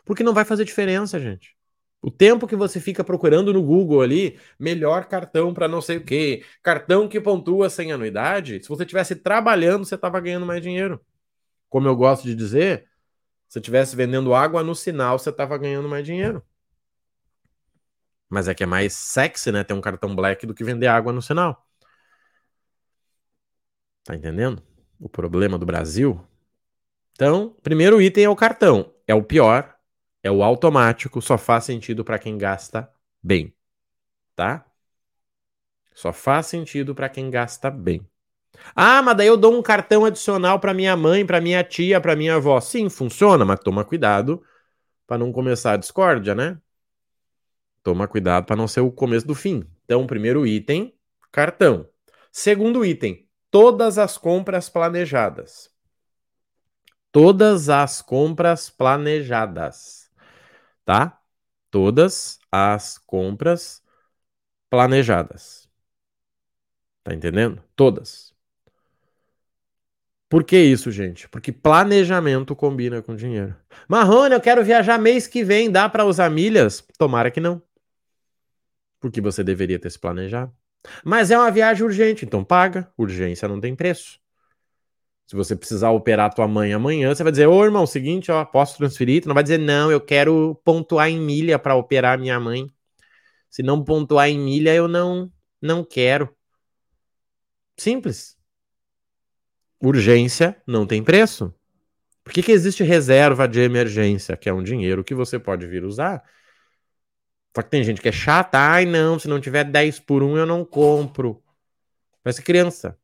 Porque 0.07 0.23
não 0.23 0.33
vai 0.33 0.47
fazer 0.47 0.65
diferença, 0.65 1.21
gente. 1.21 1.55
O 2.01 2.11
tempo 2.11 2.47
que 2.47 2.57
você 2.57 2.81
fica 2.81 3.05
procurando 3.05 3.53
no 3.53 3.63
Google 3.63 4.01
ali, 4.01 4.39
melhor 4.59 5.05
cartão 5.05 5.53
para 5.53 5.69
não 5.69 5.83
sei 5.83 5.99
o 5.99 6.03
quê, 6.03 6.43
cartão 6.63 7.07
que 7.07 7.21
pontua 7.21 7.69
sem 7.69 7.93
anuidade, 7.93 8.63
se 8.63 8.71
você 8.71 8.87
tivesse 8.87 9.17
trabalhando, 9.17 9.85
você 9.85 9.97
estava 9.97 10.19
ganhando 10.19 10.47
mais 10.47 10.63
dinheiro. 10.63 10.99
Como 11.69 11.87
eu 11.87 11.95
gosto 11.95 12.25
de 12.25 12.35
dizer, 12.35 12.90
se 13.51 13.55
você 13.55 13.59
estivesse 13.59 13.97
vendendo 13.97 14.33
água 14.33 14.63
no 14.63 14.77
sinal, 14.77 15.19
você 15.19 15.31
estava 15.31 15.59
ganhando 15.59 15.89
mais 15.89 16.07
dinheiro. 16.07 16.41
Mas 18.29 18.47
é 18.47 18.55
que 18.55 18.63
é 18.63 18.67
mais 18.67 18.93
sexy, 18.93 19.51
né, 19.51 19.65
ter 19.65 19.75
um 19.75 19.81
cartão 19.81 20.15
black 20.15 20.47
do 20.47 20.55
que 20.55 20.63
vender 20.63 20.87
água 20.87 21.13
no 21.13 21.21
sinal. 21.21 21.69
Tá 24.05 24.15
entendendo? 24.15 24.63
O 25.01 25.09
problema 25.09 25.59
do 25.59 25.67
Brasil. 25.67 26.25
Então, 27.11 27.57
primeiro 27.61 28.01
item 28.01 28.23
é 28.23 28.29
o 28.29 28.37
cartão. 28.37 28.95
É 29.05 29.17
o 29.17 29.25
pior, 29.25 29.77
é 30.23 30.31
o 30.31 30.45
automático, 30.45 31.21
só 31.21 31.37
faz 31.37 31.65
sentido 31.65 32.05
para 32.05 32.21
quem 32.21 32.39
gasta 32.39 32.89
bem, 33.21 33.53
tá? 34.37 34.65
Só 35.93 36.13
faz 36.13 36.47
sentido 36.47 36.95
para 36.95 37.09
quem 37.09 37.29
gasta 37.29 37.69
bem. 37.69 38.09
Ah, 38.75 39.03
mas 39.03 39.17
daí 39.17 39.27
eu 39.27 39.37
dou 39.37 39.57
um 39.57 39.63
cartão 39.63 40.05
adicional 40.05 40.59
para 40.61 40.75
minha 40.75 40.97
mãe, 40.97 41.25
para 41.25 41.41
minha 41.41 41.63
tia, 41.65 42.01
para 42.01 42.17
minha 42.17 42.37
avó. 42.37 42.61
Sim, 42.61 42.89
funciona, 42.89 43.45
mas 43.45 43.61
toma 43.61 43.85
cuidado 43.85 44.43
para 45.07 45.19
não 45.19 45.33
começar 45.33 45.73
a 45.73 45.77
discórdia, 45.77 46.35
né? 46.35 46.59
Toma 47.83 48.07
cuidado 48.07 48.45
para 48.47 48.57
não 48.57 48.69
ser 48.69 48.81
o 48.81 48.93
começo 48.93 49.27
do 49.27 49.35
fim. 49.35 49.65
Então, 49.85 50.07
primeiro 50.07 50.47
item, 50.47 50.95
cartão. 51.33 51.89
Segundo 52.31 52.85
item, 52.85 53.27
todas 53.51 53.99
as 53.99 54.19
compras 54.19 54.69
planejadas. 54.69 55.71
Todas 57.11 57.69
as 57.69 58.01
compras 58.03 58.71
planejadas 58.71 60.01
tá? 60.91 61.21
Todas 61.71 62.41
as 62.51 62.99
compras 62.99 63.81
planejadas. 64.69 65.69
Tá 67.05 67.15
entendendo? 67.15 67.63
Todas. 67.77 68.30
Por 70.31 70.45
que 70.45 70.57
isso, 70.57 70.93
gente? 70.93 71.29
Porque 71.29 71.51
planejamento 71.51 72.55
combina 72.55 73.03
com 73.03 73.17
dinheiro. 73.17 73.57
Marrone, 73.89 74.33
eu 74.33 74.41
quero 74.41 74.65
viajar 74.65 74.97
mês 74.97 75.27
que 75.27 75.43
vem, 75.43 75.69
dá 75.69 75.89
para 75.89 76.05
usar 76.05 76.31
milhas? 76.31 76.87
Tomara 76.97 77.33
que 77.33 77.41
não. 77.41 77.61
Porque 79.01 79.21
você 79.21 79.43
deveria 79.43 79.77
ter 79.77 79.91
se 79.91 79.99
planejado. 79.99 80.55
Mas 81.05 81.33
é 81.33 81.37
uma 81.37 81.51
viagem 81.51 81.85
urgente, 81.85 82.25
então 82.25 82.45
paga. 82.45 82.89
Urgência 82.97 83.49
não 83.49 83.61
tem 83.61 83.75
preço. 83.75 84.21
Se 85.27 85.35
você 85.35 85.57
precisar 85.57 85.91
operar 85.91 86.33
tua 86.33 86.47
mãe 86.47 86.73
amanhã, 86.73 87.13
você 87.13 87.25
vai 87.25 87.33
dizer: 87.33 87.49
Ô 87.49 87.65
irmão, 87.65 87.85
seguinte, 87.85 88.31
ó, 88.31 88.45
posso 88.45 88.77
transferir? 88.79 89.23
Tu 89.23 89.29
não 89.29 89.35
vai 89.35 89.43
dizer: 89.43 89.59
Não, 89.59 89.91
eu 89.91 90.01
quero 90.01 90.61
pontuar 90.65 91.09
em 91.09 91.19
milha 91.19 91.59
para 91.59 91.75
operar 91.75 92.17
minha 92.19 92.39
mãe. 92.39 92.69
Se 93.51 93.65
não 93.65 93.83
pontuar 93.83 94.29
em 94.29 94.39
milha, 94.39 94.73
eu 94.75 94.87
não, 94.87 95.33
não 95.61 95.85
quero. 95.85 96.33
Simples. 97.77 98.40
Urgência 99.81 100.57
não 100.67 100.87
tem 100.87 101.03
preço. 101.03 101.55
Por 102.23 102.33
que, 102.33 102.43
que 102.43 102.53
existe 102.53 102.85
reserva 102.85 103.49
de 103.49 103.61
emergência, 103.61 104.37
que 104.37 104.49
é 104.49 104.53
um 104.53 104.63
dinheiro 104.63 105.03
que 105.03 105.15
você 105.15 105.39
pode 105.39 105.67
vir 105.67 105.85
usar? 105.85 106.23
Só 107.57 107.63
que 107.63 107.71
tem 107.71 107.83
gente 107.83 108.01
que 108.01 108.09
é 108.09 108.13
chata. 108.13 108.59
Ai, 108.59 108.85
não, 108.85 109.19
se 109.19 109.27
não 109.27 109.41
tiver 109.41 109.65
10 109.65 110.01
por 110.01 110.23
1, 110.23 110.37
eu 110.37 110.47
não 110.47 110.65
compro. 110.65 111.43
Parece 112.23 112.43
criança. 112.43 112.97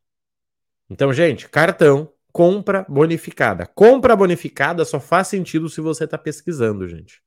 Então, 0.88 1.12
gente, 1.12 1.48
cartão, 1.48 2.12
compra 2.30 2.84
bonificada. 2.88 3.66
Compra 3.66 4.14
bonificada 4.14 4.84
só 4.84 5.00
faz 5.00 5.28
sentido 5.28 5.68
se 5.68 5.80
você 5.80 6.04
está 6.04 6.18
pesquisando, 6.18 6.86
gente. 6.86 7.22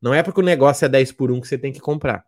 Não 0.00 0.12
é 0.12 0.22
porque 0.22 0.40
o 0.40 0.44
negócio 0.44 0.84
é 0.84 0.88
10 0.88 1.12
por 1.12 1.30
1 1.30 1.40
que 1.40 1.48
você 1.48 1.58
tem 1.58 1.72
que 1.72 1.80
comprar. 1.80 2.24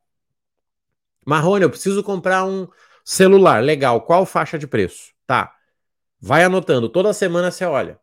Marrone, 1.26 1.64
eu 1.64 1.70
preciso 1.70 2.02
comprar 2.02 2.44
um 2.44 2.68
celular. 3.04 3.62
Legal. 3.62 4.02
Qual 4.02 4.24
faixa 4.24 4.58
de 4.58 4.66
preço? 4.66 5.12
Tá. 5.26 5.57
Vai 6.20 6.44
anotando. 6.44 6.88
Toda 6.88 7.12
semana 7.12 7.50
você 7.50 7.64
olha. 7.64 7.98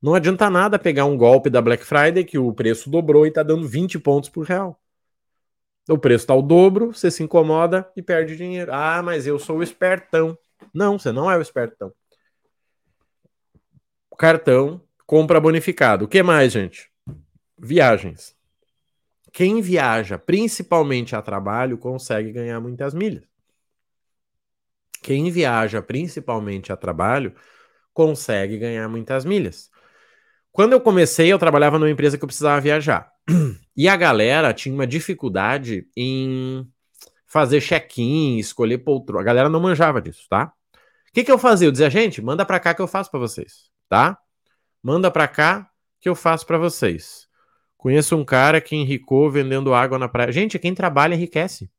Não 0.00 0.14
adianta 0.14 0.48
nada 0.48 0.78
pegar 0.78 1.04
um 1.04 1.16
golpe 1.16 1.50
da 1.50 1.60
Black 1.60 1.84
Friday 1.84 2.24
que 2.24 2.38
o 2.38 2.52
preço 2.52 2.88
dobrou 2.88 3.26
e 3.26 3.28
está 3.28 3.42
dando 3.42 3.68
20 3.68 3.98
pontos 3.98 4.30
por 4.30 4.46
real. 4.46 4.80
O 5.88 5.98
preço 5.98 6.22
está 6.22 6.34
o 6.34 6.42
dobro, 6.42 6.92
você 6.94 7.10
se 7.10 7.22
incomoda 7.22 7.90
e 7.96 8.02
perde 8.02 8.36
dinheiro. 8.36 8.72
Ah, 8.72 9.02
mas 9.02 9.26
eu 9.26 9.38
sou 9.38 9.58
o 9.58 9.62
espertão. 9.62 10.38
Não, 10.72 10.98
você 10.98 11.12
não 11.12 11.30
é 11.30 11.36
o 11.36 11.42
espertão. 11.42 11.92
Cartão, 14.16 14.80
compra 15.06 15.40
bonificado. 15.40 16.04
O 16.04 16.08
que 16.08 16.22
mais, 16.22 16.52
gente? 16.52 16.90
Viagens. 17.58 18.36
Quem 19.32 19.60
viaja 19.60 20.18
principalmente 20.18 21.14
a 21.14 21.22
trabalho 21.22 21.78
consegue 21.78 22.32
ganhar 22.32 22.60
muitas 22.60 22.94
milhas. 22.94 23.29
Quem 25.02 25.30
viaja 25.30 25.82
principalmente 25.82 26.72
a 26.72 26.76
trabalho 26.76 27.34
consegue 27.92 28.58
ganhar 28.58 28.88
muitas 28.88 29.24
milhas. 29.24 29.70
Quando 30.52 30.72
eu 30.72 30.80
comecei, 30.80 31.32
eu 31.32 31.38
trabalhava 31.38 31.78
numa 31.78 31.90
empresa 31.90 32.18
que 32.18 32.24
eu 32.24 32.28
precisava 32.28 32.60
viajar. 32.60 33.10
E 33.76 33.88
a 33.88 33.96
galera 33.96 34.52
tinha 34.52 34.74
uma 34.74 34.86
dificuldade 34.86 35.88
em 35.96 36.68
fazer 37.26 37.62
check-in, 37.62 38.36
escolher 38.36 38.76
poltrona. 38.78 39.22
A 39.22 39.24
galera 39.24 39.48
não 39.48 39.58
manjava 39.58 40.02
disso, 40.02 40.26
tá? 40.28 40.52
O 41.08 41.12
que, 41.14 41.24
que 41.24 41.32
eu 41.32 41.38
fazia? 41.38 41.66
Eu 41.66 41.72
dizia, 41.72 41.88
gente, 41.88 42.20
manda 42.20 42.44
para 42.44 42.60
cá 42.60 42.74
que 42.74 42.82
eu 42.82 42.86
faço 42.86 43.10
para 43.10 43.20
vocês, 43.20 43.70
tá? 43.88 44.18
Manda 44.82 45.10
para 45.10 45.26
cá 45.26 45.70
que 45.98 46.10
eu 46.10 46.14
faço 46.14 46.46
para 46.46 46.58
vocês. 46.58 47.26
Conheço 47.78 48.14
um 48.16 48.24
cara 48.24 48.60
que 48.60 48.76
enricou 48.76 49.30
vendendo 49.30 49.72
água 49.72 49.98
na 49.98 50.08
praia. 50.08 50.30
Gente, 50.30 50.58
quem 50.58 50.74
trabalha 50.74 51.14
enriquece. 51.14 51.70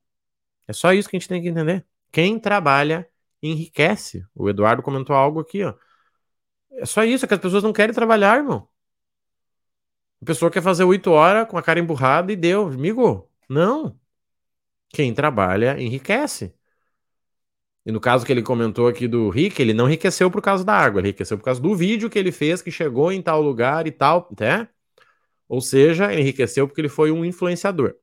É 0.67 0.73
só 0.73 0.91
isso 0.91 1.07
que 1.07 1.17
a 1.17 1.19
gente 1.19 1.29
tem 1.29 1.39
que 1.39 1.49
entender. 1.49 1.85
Quem 2.11 2.39
trabalha 2.39 3.07
enriquece. 3.41 4.25
O 4.35 4.49
Eduardo 4.49 4.83
comentou 4.83 5.15
algo 5.15 5.39
aqui, 5.39 5.63
ó. 5.63 5.73
É 6.71 6.85
só 6.85 7.03
isso, 7.03 7.25
é 7.25 7.27
que 7.27 7.33
as 7.33 7.39
pessoas 7.39 7.63
não 7.63 7.73
querem 7.73 7.93
trabalhar, 7.93 8.37
irmão. 8.37 8.67
A 10.21 10.25
pessoa 10.25 10.51
quer 10.51 10.61
fazer 10.61 10.83
oito 10.83 11.11
horas 11.11 11.47
com 11.47 11.57
a 11.57 11.63
cara 11.63 11.79
emburrada 11.79 12.31
e 12.31 12.35
deu. 12.35 12.67
Amigo, 12.67 13.29
não. 13.49 13.99
Quem 14.89 15.13
trabalha 15.13 15.81
enriquece. 15.81 16.53
E 17.85 17.91
no 17.91 17.99
caso 17.99 18.25
que 18.25 18.31
ele 18.31 18.43
comentou 18.43 18.87
aqui 18.87 19.07
do 19.07 19.29
Rick, 19.29 19.59
ele 19.61 19.73
não 19.73 19.87
enriqueceu 19.87 20.29
por 20.29 20.41
causa 20.41 20.63
da 20.63 20.73
água, 20.73 20.99
ele 21.01 21.09
enriqueceu 21.09 21.37
por 21.37 21.43
causa 21.43 21.59
do 21.59 21.75
vídeo 21.75 22.09
que 22.09 22.19
ele 22.19 22.31
fez, 22.31 22.61
que 22.61 22.71
chegou 22.71 23.11
em 23.11 23.21
tal 23.21 23.41
lugar 23.41 23.87
e 23.87 23.91
tal, 23.91 24.29
né? 24.39 24.67
Ou 25.47 25.61
seja, 25.61 26.13
enriqueceu 26.13 26.67
porque 26.67 26.81
ele 26.81 26.89
foi 26.89 27.11
um 27.11 27.25
influenciador. 27.25 27.95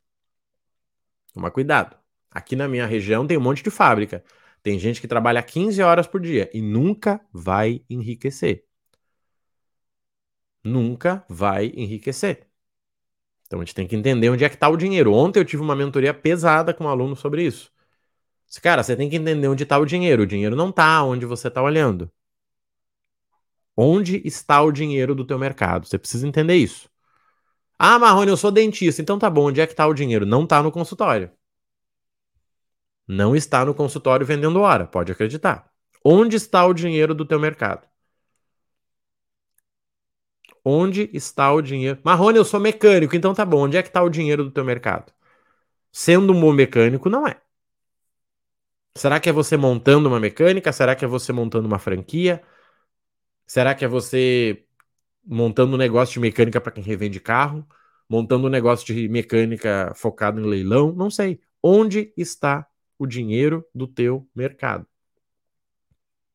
Toma 1.33 1.51
cuidado. 1.51 1.97
Aqui 2.31 2.57
na 2.57 2.69
minha 2.69 2.87
região 2.87 3.27
tem 3.27 3.39
um 3.39 3.41
monte 3.41 3.63
de 3.63 3.71
fábrica. 3.71 4.25
Tem 4.63 4.79
gente 4.79 5.01
que 5.01 5.09
trabalha 5.09 5.43
15 5.43 5.83
horas 5.83 6.07
por 6.07 6.21
dia 6.21 6.51
e 6.53 6.61
nunca 6.61 7.21
vai 7.33 7.83
enriquecer. 7.89 8.65
Nunca 10.63 11.25
vai 11.29 11.73
enriquecer. 11.75 12.47
Então 13.47 13.61
a 13.61 13.65
gente 13.65 13.75
tem 13.75 13.87
que 13.87 13.97
entender 13.97 14.29
onde 14.29 14.45
é 14.45 14.49
que 14.49 14.57
está 14.57 14.69
o 14.69 14.77
dinheiro. 14.77 15.13
Ontem 15.15 15.41
eu 15.41 15.45
tive 15.45 15.63
uma 15.63 15.75
mentoria 15.75 16.13
pesada 16.13 16.75
com 16.75 16.85
um 16.85 16.89
aluno 16.89 17.17
sobre 17.17 17.45
isso. 17.45 17.73
Cara, 18.63 18.83
você 18.83 18.97
tem 18.97 19.09
que 19.09 19.17
entender 19.17 19.49
onde 19.49 19.63
está 19.63 19.79
o 19.79 19.87
dinheiro. 19.87 20.23
O 20.23 20.27
dinheiro 20.27 20.57
não 20.57 20.71
está 20.71 21.03
onde 21.03 21.27
você 21.27 21.49
está 21.49 21.63
olhando. 21.63 22.11
Onde 23.77 24.21
está 24.27 24.61
o 24.63 24.73
dinheiro 24.73 25.15
do 25.15 25.25
teu 25.25 25.39
mercado? 25.39 25.87
Você 25.87 25.99
precisa 25.99 26.27
entender 26.27 26.57
isso. 26.57 26.91
Ah, 27.79 27.99
Marrone, 27.99 28.31
eu 28.31 28.37
sou 28.37 28.51
dentista. 28.51 29.01
Então 29.03 29.19
tá 29.19 29.31
bom, 29.31 29.47
onde 29.49 29.61
é 29.61 29.67
que 29.67 29.73
está 29.73 29.87
o 29.87 29.95
dinheiro? 29.95 30.27
Não 30.27 30.45
está 30.45 30.63
no 30.63 30.73
consultório. 30.73 31.31
Não 33.09 33.35
está 33.35 33.65
no 33.65 33.75
consultório 33.75 34.27
vendendo 34.27 34.61
hora, 34.61 34.87
pode 34.87 35.11
acreditar. 35.13 35.71
Onde 36.05 36.37
está 36.37 36.67
o 36.67 36.75
dinheiro 36.75 37.15
do 37.15 37.25
teu 37.25 37.41
mercado? 37.41 37.89
Onde 40.65 41.09
está 41.13 41.53
o 41.53 41.63
dinheiro? 41.63 41.99
Marrone, 42.05 42.39
eu 42.39 42.45
sou 42.45 42.61
mecânico, 42.61 43.17
então 43.17 43.35
tá 43.35 43.45
bom. 43.45 43.63
Onde 43.65 43.77
é 43.77 43.83
que 43.83 43.89
está 43.89 44.03
o 44.03 44.11
dinheiro 44.11 44.45
do 44.45 44.51
teu 44.51 44.65
mercado? 44.65 45.13
Sendo 45.93 46.33
um 46.35 46.41
bom 46.41 46.53
mecânico, 46.53 47.11
não 47.11 47.27
é. 47.27 47.41
Será 48.97 49.21
que 49.21 49.29
é 49.29 49.33
você 49.33 49.57
montando 49.57 50.09
uma 50.09 50.21
mecânica? 50.21 50.73
Será 50.73 50.95
que 50.97 51.05
é 51.05 51.09
você 51.09 51.33
montando 51.33 51.67
uma 51.69 51.79
franquia? 51.79 52.43
Será 53.47 53.75
que 53.75 53.85
é 53.85 53.89
você 53.89 54.65
montando 55.25 55.75
um 55.75 55.79
negócio 55.79 56.15
de 56.15 56.21
mecânica 56.21 56.61
para 56.61 56.73
quem 56.73 56.83
revende 56.85 57.21
carro? 57.21 57.67
Montando 58.09 58.47
um 58.47 58.51
negócio 58.51 58.87
de 58.87 59.09
mecânica 59.09 59.93
focado 59.97 60.41
em 60.41 60.45
leilão? 60.45 60.93
Não 60.93 61.11
sei. 61.11 61.41
Onde 61.63 62.13
está 62.17 62.69
o 62.99 63.07
dinheiro 63.07 63.65
do 63.75 63.87
teu 63.87 64.29
mercado. 64.35 64.87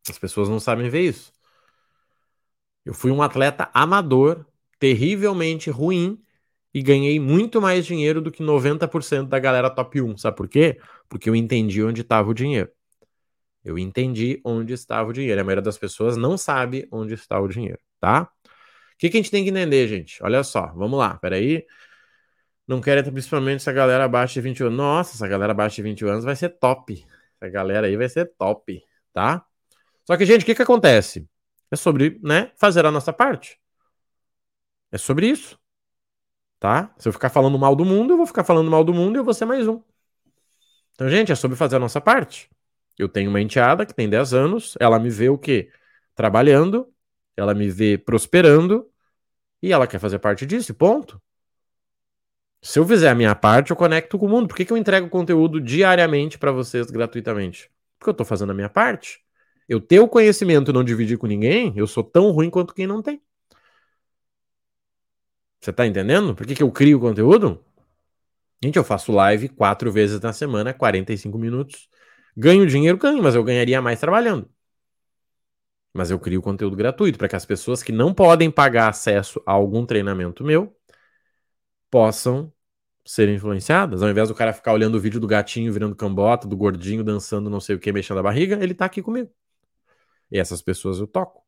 As 0.09 0.17
pessoas 0.17 0.49
não 0.49 0.59
sabem 0.59 0.89
ver 0.89 1.01
isso. 1.01 1.31
Eu 2.85 2.93
fui 2.93 3.11
um 3.11 3.21
atleta 3.21 3.69
amador, 3.73 4.45
terrivelmente 4.79 5.69
ruim, 5.69 6.21
e 6.73 6.81
ganhei 6.81 7.19
muito 7.19 7.61
mais 7.61 7.85
dinheiro 7.85 8.21
do 8.21 8.31
que 8.31 8.41
90% 8.43 9.29
da 9.29 9.39
galera 9.39 9.69
top 9.69 10.01
1. 10.01 10.17
Sabe 10.17 10.35
por 10.35 10.47
quê? 10.47 10.79
Porque 11.07 11.29
eu 11.29 11.35
entendi 11.35 11.83
onde 11.83 12.01
estava 12.01 12.29
o 12.29 12.33
dinheiro. 12.33 12.69
Eu 13.63 13.77
entendi 13.77 14.41
onde 14.43 14.73
estava 14.73 15.09
o 15.09 15.13
dinheiro. 15.13 15.39
A 15.39 15.43
maioria 15.43 15.61
das 15.61 15.77
pessoas 15.77 16.17
não 16.17 16.37
sabe 16.37 16.87
onde 16.91 17.13
está 17.13 17.39
o 17.39 17.47
dinheiro, 17.47 17.79
tá? 17.99 18.23
O 18.23 18.97
que, 18.97 19.09
que 19.09 19.17
a 19.17 19.21
gente 19.21 19.31
tem 19.31 19.43
que 19.43 19.49
entender, 19.49 19.87
gente? 19.87 20.21
Olha 20.23 20.43
só, 20.43 20.67
vamos 20.73 20.99
lá, 20.99 21.17
peraí. 21.17 21.57
aí. 21.57 21.65
Não 22.67 22.79
quero 22.81 23.11
principalmente 23.11 23.57
essa 23.57 23.73
galera 23.73 24.05
abaixo 24.05 24.35
de 24.35 24.41
21 24.41 24.67
anos. 24.67 24.77
Nossa, 24.77 25.15
essa 25.15 25.27
galera 25.27 25.51
abaixo 25.51 25.75
de 25.75 25.81
21 25.81 26.07
anos 26.07 26.25
vai 26.25 26.35
ser 26.35 26.49
top. 26.49 27.05
Essa 27.39 27.51
galera 27.51 27.87
aí 27.87 27.97
vai 27.97 28.07
ser 28.07 28.25
top, 28.37 28.81
tá? 29.11 29.45
Só 30.05 30.17
que, 30.17 30.25
gente, 30.25 30.43
o 30.43 30.45
que, 30.45 30.55
que 30.55 30.61
acontece? 30.61 31.27
É 31.69 31.75
sobre, 31.75 32.19
né, 32.23 32.51
fazer 32.57 32.85
a 32.85 32.91
nossa 32.91 33.11
parte. 33.11 33.59
É 34.91 34.97
sobre 34.97 35.27
isso. 35.27 35.59
Tá? 36.59 36.93
Se 36.97 37.09
eu 37.09 37.11
ficar 37.13 37.29
falando 37.29 37.59
mal 37.59 37.75
do 37.75 37.83
mundo, 37.83 38.13
eu 38.13 38.17
vou 38.17 38.25
ficar 38.25 38.43
falando 38.43 38.71
mal 38.71 38.83
do 38.83 38.93
mundo 38.93 39.17
e 39.17 39.19
eu 39.19 39.23
vou 39.23 39.33
ser 39.33 39.45
mais 39.45 39.67
um. 39.67 39.81
Então, 40.93 41.09
gente, 41.09 41.31
é 41.31 41.35
sobre 41.35 41.57
fazer 41.57 41.75
a 41.75 41.79
nossa 41.79 41.99
parte. 41.99 42.49
Eu 42.97 43.09
tenho 43.09 43.29
uma 43.29 43.41
enteada 43.41 43.85
que 43.85 43.93
tem 43.93 44.07
10 44.07 44.33
anos, 44.33 44.77
ela 44.79 44.99
me 44.99 45.09
vê 45.09 45.29
o 45.29 45.37
quê? 45.37 45.69
Trabalhando, 46.15 46.87
ela 47.35 47.53
me 47.53 47.69
vê 47.69 47.97
prosperando 47.97 48.89
e 49.61 49.73
ela 49.73 49.87
quer 49.87 49.99
fazer 49.99 50.19
parte 50.19 50.45
disso, 50.45 50.73
ponto. 50.73 51.21
Se 52.63 52.79
eu 52.79 52.87
fizer 52.87 53.09
a 53.09 53.15
minha 53.15 53.35
parte, 53.35 53.71
eu 53.71 53.75
conecto 53.75 54.17
com 54.17 54.25
o 54.25 54.29
mundo. 54.29 54.47
Por 54.47 54.55
que, 54.55 54.63
que 54.63 54.71
eu 54.71 54.77
entrego 54.77 55.09
conteúdo 55.09 55.59
diariamente 55.59 56.37
para 56.37 56.49
vocês 56.49 56.89
gratuitamente? 56.89 57.69
Porque 57.99 58.09
eu 58.09 58.13
estou 58.13 58.25
fazendo 58.25 58.51
a 58.51 58.55
minha 58.55 58.69
parte. 58.69 59.21
Eu 59.67 59.81
ter 59.81 59.99
o 59.99 60.07
conhecimento 60.07 60.71
e 60.71 60.73
não 60.73 60.83
dividir 60.83 61.17
com 61.17 61.27
ninguém, 61.27 61.73
eu 61.75 61.85
sou 61.85 62.03
tão 62.03 62.31
ruim 62.31 62.49
quanto 62.49 62.73
quem 62.73 62.87
não 62.87 63.01
tem. 63.01 63.21
Você 65.59 65.71
está 65.71 65.85
entendendo? 65.85 66.33
Por 66.33 66.47
que, 66.47 66.55
que 66.55 66.63
eu 66.63 66.71
crio 66.71 66.99
conteúdo? 67.01 67.61
Gente, 68.63 68.77
eu 68.77 68.83
faço 68.83 69.11
live 69.11 69.49
quatro 69.49 69.91
vezes 69.91 70.21
na 70.21 70.31
semana, 70.31 70.73
45 70.73 71.37
minutos. 71.37 71.89
Ganho 72.35 72.65
dinheiro, 72.65 72.97
ganho, 72.97 73.21
mas 73.21 73.35
eu 73.35 73.43
ganharia 73.43 73.81
mais 73.81 73.99
trabalhando. 73.99 74.49
Mas 75.93 76.09
eu 76.11 76.19
crio 76.19 76.41
conteúdo 76.41 76.77
gratuito 76.77 77.17
para 77.17 77.27
que 77.27 77.35
as 77.35 77.45
pessoas 77.45 77.83
que 77.83 77.91
não 77.91 78.13
podem 78.13 78.49
pagar 78.49 78.87
acesso 78.89 79.41
a 79.45 79.51
algum 79.51 79.85
treinamento 79.85 80.43
meu 80.45 80.73
possam 81.93 82.51
ser 83.05 83.29
influenciadas. 83.29 84.01
Ao 84.01 84.09
invés 84.09 84.27
do 84.27 84.33
cara 84.33 84.51
ficar 84.51 84.73
olhando 84.73 84.95
o 84.95 84.99
vídeo 84.99 85.19
do 85.19 85.27
gatinho 85.27 85.71
virando 85.71 85.95
cambota, 85.95 86.47
do 86.47 86.57
gordinho 86.57 87.03
dançando 87.03 87.51
não 87.51 87.59
sei 87.59 87.75
o 87.75 87.79
que, 87.79 87.91
mexendo 87.91 88.17
a 88.17 88.23
barriga, 88.23 88.57
ele 88.63 88.73
tá 88.73 88.85
aqui 88.85 88.99
comigo. 88.99 89.29
E 90.31 90.39
essas 90.39 90.59
pessoas 90.59 90.97
eu 90.99 91.05
toco. 91.05 91.43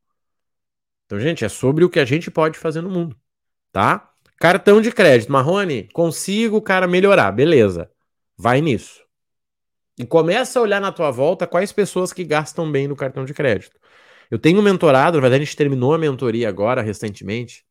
Então, 1.08 1.20
gente, 1.20 1.44
é 1.44 1.50
sobre 1.50 1.84
o 1.84 1.90
que 1.90 2.00
a 2.00 2.06
gente 2.06 2.30
pode 2.30 2.60
fazer 2.60 2.82
no 2.82 2.92
mundo, 2.92 3.16
tá? 3.72 4.14
Cartão 4.40 4.80
de 4.82 4.92
crédito, 4.92 5.32
Marrone, 5.32 5.90
consigo, 5.94 6.62
cara, 6.62 6.88
melhorar, 6.88 7.32
beleza. 7.32 7.90
Vai 8.38 8.62
nisso. 8.62 9.04
E 9.98 10.06
começa 10.06 10.60
a 10.60 10.62
olhar 10.62 10.80
na 10.80 10.92
tua 10.92 11.10
volta 11.10 11.48
quais 11.48 11.72
pessoas 11.72 12.14
que 12.14 12.24
gastam 12.24 12.72
bem 12.72 12.88
no 12.88 12.96
cartão 12.96 13.26
de 13.26 13.34
crédito. 13.34 13.80
Eu 14.30 14.38
tenho 14.38 14.60
um 14.60 14.64
mentorado, 14.64 15.18
na 15.18 15.22
verdade 15.22 15.42
a 15.42 15.46
gente 15.46 15.58
terminou 15.58 15.96
a 15.96 15.98
mentoria 15.98 16.48
agora, 16.48 16.84
recentemente, 16.84 17.66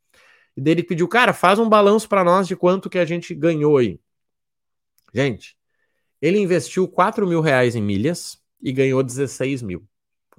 e 0.57 0.61
dele 0.61 0.83
pediu, 0.83 1.09
cara, 1.09 1.33
faz 1.33 1.59
um 1.59 1.69
balanço 1.69 2.09
para 2.09 2.25
nós 2.25 2.47
de 2.47 2.57
quanto 2.57 2.89
que 2.89 2.99
a 2.99 3.05
gente 3.05 3.35
ganhou 3.35 3.77
aí. 3.77 4.01
Gente, 5.13 5.57
ele 6.21 6.39
investiu 6.39 6.89
4 6.89 7.27
mil 7.27 7.41
reais 7.41 7.77
em 7.77 7.83
milhas 7.83 8.43
e 8.61 8.73
ganhou 8.73 9.03
16 9.03 9.63
mil. 9.63 9.87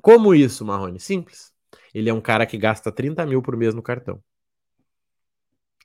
Como 0.02 0.36
isso, 0.36 0.66
Marrone? 0.66 1.00
Simples. 1.00 1.54
Ele 1.94 2.10
é 2.10 2.14
um 2.14 2.22
cara 2.22 2.46
que 2.46 2.58
gasta 2.58 2.92
30 2.92 3.26
mil 3.26 3.42
por 3.42 3.56
mês 3.56 3.74
no 3.74 3.82
cartão. 3.82 4.22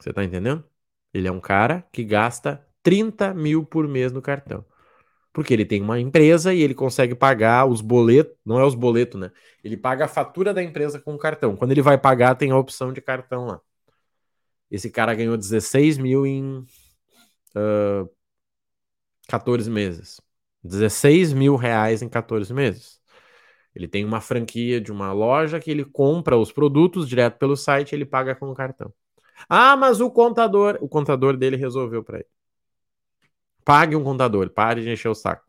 Você 0.00 0.12
tá 0.12 0.24
entendendo? 0.24 0.64
Ele 1.12 1.28
é 1.28 1.32
um 1.32 1.40
cara 1.40 1.86
que 1.92 2.04
gasta 2.04 2.66
30 2.82 3.34
mil 3.34 3.64
por 3.64 3.86
mês 3.86 4.12
no 4.12 4.22
cartão. 4.22 4.64
Porque 5.32 5.54
ele 5.54 5.64
tem 5.64 5.80
uma 5.82 6.00
empresa 6.00 6.52
e 6.52 6.60
ele 6.62 6.74
consegue 6.74 7.14
pagar 7.14 7.66
os 7.66 7.80
boletos, 7.80 8.36
não 8.44 8.58
é 8.58 8.64
os 8.64 8.74
boletos, 8.74 9.20
né? 9.20 9.30
Ele 9.62 9.76
paga 9.76 10.06
a 10.06 10.08
fatura 10.08 10.52
da 10.52 10.62
empresa 10.62 10.98
com 11.00 11.14
o 11.14 11.18
cartão. 11.18 11.56
Quando 11.56 11.70
ele 11.72 11.82
vai 11.82 11.96
pagar, 11.98 12.34
tem 12.34 12.50
a 12.50 12.56
opção 12.56 12.92
de 12.92 13.00
cartão 13.00 13.46
lá. 13.46 13.60
Esse 14.70 14.90
cara 14.90 15.14
ganhou 15.14 15.36
16 15.36 15.98
mil 15.98 16.26
em 16.26 16.58
uh, 17.56 18.08
14 19.28 19.70
meses. 19.70 20.20
16 20.62 21.32
mil 21.32 21.56
reais 21.56 22.02
em 22.02 22.08
14 22.08 22.52
meses. 22.52 23.00
Ele 23.74 23.88
tem 23.88 24.04
uma 24.04 24.20
franquia 24.20 24.80
de 24.80 24.92
uma 24.92 25.12
loja 25.12 25.60
que 25.60 25.70
ele 25.70 25.84
compra 25.84 26.36
os 26.36 26.52
produtos 26.52 27.08
direto 27.08 27.38
pelo 27.38 27.56
site 27.56 27.92
e 27.92 27.94
ele 27.96 28.04
paga 28.04 28.34
com 28.34 28.50
o 28.50 28.54
cartão. 28.54 28.92
Ah, 29.48 29.76
mas 29.76 30.00
o 30.00 30.10
contador, 30.10 30.78
o 30.80 30.88
contador 30.88 31.36
dele 31.36 31.56
resolveu 31.56 32.02
para 32.04 32.18
ele. 32.18 32.28
Pague 33.64 33.96
um 33.96 34.04
contador, 34.04 34.50
pare 34.50 34.82
de 34.82 34.90
encher 34.90 35.08
o 35.08 35.14
saco. 35.14 35.44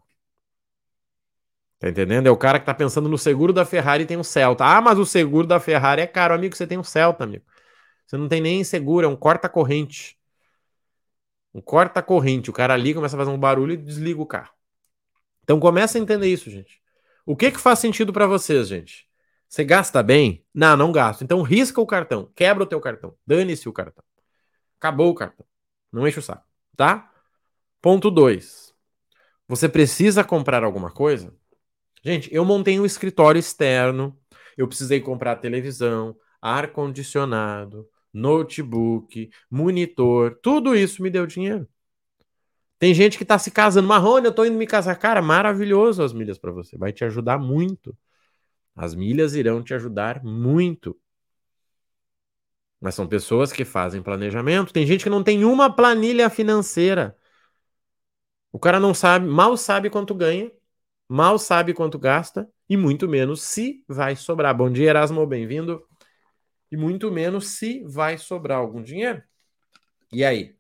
Tá 1.79 1.89
entendendo? 1.89 2.27
É 2.27 2.31
o 2.31 2.37
cara 2.37 2.59
que 2.59 2.65
tá 2.65 2.73
pensando 2.75 3.09
no 3.09 3.17
seguro 3.17 3.51
da 3.51 3.65
Ferrari 3.65 4.03
e 4.03 4.05
tem 4.05 4.15
um 4.15 4.23
Celta. 4.23 4.63
Ah, 4.63 4.79
mas 4.79 4.99
o 4.99 5.05
seguro 5.05 5.47
da 5.47 5.59
Ferrari 5.59 6.01
é 6.01 6.07
caro, 6.07 6.33
amigo, 6.33 6.55
você 6.55 6.67
tem 6.67 6.77
um 6.77 6.83
Celta, 6.83 7.23
amigo. 7.23 7.43
Você 8.11 8.17
não 8.17 8.27
tem 8.27 8.41
nem 8.41 8.61
seguro, 8.61 9.05
é 9.05 9.09
um 9.09 9.15
corta-corrente. 9.15 10.19
Um 11.53 11.61
corta-corrente. 11.61 12.49
O 12.49 12.53
cara 12.53 12.75
liga, 12.75 12.95
começa 12.95 13.15
a 13.15 13.19
fazer 13.19 13.31
um 13.31 13.39
barulho 13.39 13.71
e 13.71 13.77
desliga 13.77 14.21
o 14.21 14.25
carro. 14.25 14.51
Então 15.45 15.61
começa 15.61 15.97
a 15.97 16.01
entender 16.01 16.27
isso, 16.27 16.51
gente. 16.51 16.81
O 17.25 17.37
que 17.37 17.49
que 17.49 17.57
faz 17.57 17.79
sentido 17.79 18.11
para 18.11 18.27
vocês, 18.27 18.67
gente? 18.67 19.07
Você 19.47 19.63
gasta 19.63 20.03
bem? 20.03 20.45
Não, 20.53 20.75
não 20.75 20.91
gasto. 20.91 21.23
Então 21.23 21.41
risca 21.41 21.79
o 21.79 21.85
cartão, 21.85 22.29
quebra 22.35 22.65
o 22.65 22.65
teu 22.65 22.81
cartão, 22.81 23.15
dane-se 23.25 23.69
o 23.69 23.71
cartão. 23.71 24.03
Acabou 24.77 25.09
o 25.09 25.15
cartão. 25.15 25.45
Não 25.89 26.05
enche 26.05 26.19
o 26.19 26.21
saco, 26.21 26.43
tá? 26.75 27.13
Ponto 27.81 28.11
2. 28.11 28.73
Você 29.47 29.69
precisa 29.69 30.21
comprar 30.21 30.65
alguma 30.65 30.91
coisa? 30.91 31.33
Gente, 32.03 32.27
eu 32.35 32.43
montei 32.43 32.77
um 32.77 32.85
escritório 32.85 33.39
externo, 33.39 34.19
eu 34.57 34.67
precisei 34.67 34.99
comprar 34.99 35.37
televisão, 35.37 36.13
ar 36.41 36.73
condicionado, 36.73 37.89
notebook, 38.13 39.29
monitor, 39.49 40.39
tudo 40.41 40.75
isso 40.75 41.01
me 41.01 41.09
deu 41.09 41.25
dinheiro. 41.25 41.67
Tem 42.79 42.93
gente 42.93 43.15
que 43.15 43.23
está 43.23 43.37
se 43.37 43.51
casando, 43.51 43.87
Marrone, 43.87 44.25
eu 44.25 44.31
estou 44.31 44.45
indo 44.45 44.57
me 44.57 44.65
casar. 44.65 44.95
Cara, 44.95 45.21
maravilhoso 45.21 46.01
as 46.01 46.13
milhas 46.13 46.39
para 46.39 46.51
você, 46.51 46.77
vai 46.77 46.91
te 46.91 47.05
ajudar 47.05 47.37
muito. 47.37 47.95
As 48.75 48.95
milhas 48.95 49.35
irão 49.35 49.61
te 49.61 49.73
ajudar 49.73 50.23
muito. 50.23 50.97
Mas 52.79 52.95
são 52.95 53.07
pessoas 53.07 53.51
que 53.51 53.63
fazem 53.63 54.01
planejamento. 54.01 54.73
Tem 54.73 54.87
gente 54.87 55.03
que 55.03 55.09
não 55.09 55.23
tem 55.23 55.45
uma 55.45 55.69
planilha 55.71 56.29
financeira. 56.29 57.15
O 58.51 58.57
cara 58.57 58.79
não 58.79 58.93
sabe, 58.93 59.27
mal 59.27 59.55
sabe 59.55 59.89
quanto 59.89 60.15
ganha, 60.15 60.51
mal 61.07 61.37
sabe 61.37 61.73
quanto 61.73 61.99
gasta 61.99 62.49
e 62.67 62.75
muito 62.75 63.07
menos 63.07 63.43
se 63.43 63.83
vai 63.87 64.15
sobrar. 64.15 64.57
Bom 64.57 64.71
dia, 64.71 64.89
Erasmo, 64.89 65.25
bem-vindo 65.27 65.85
e 66.71 66.77
muito 66.77 67.11
menos 67.11 67.47
se 67.47 67.83
vai 67.83 68.17
sobrar 68.17 68.59
algum 68.59 68.81
dinheiro. 68.81 69.21
E 70.11 70.23
aí? 70.23 70.55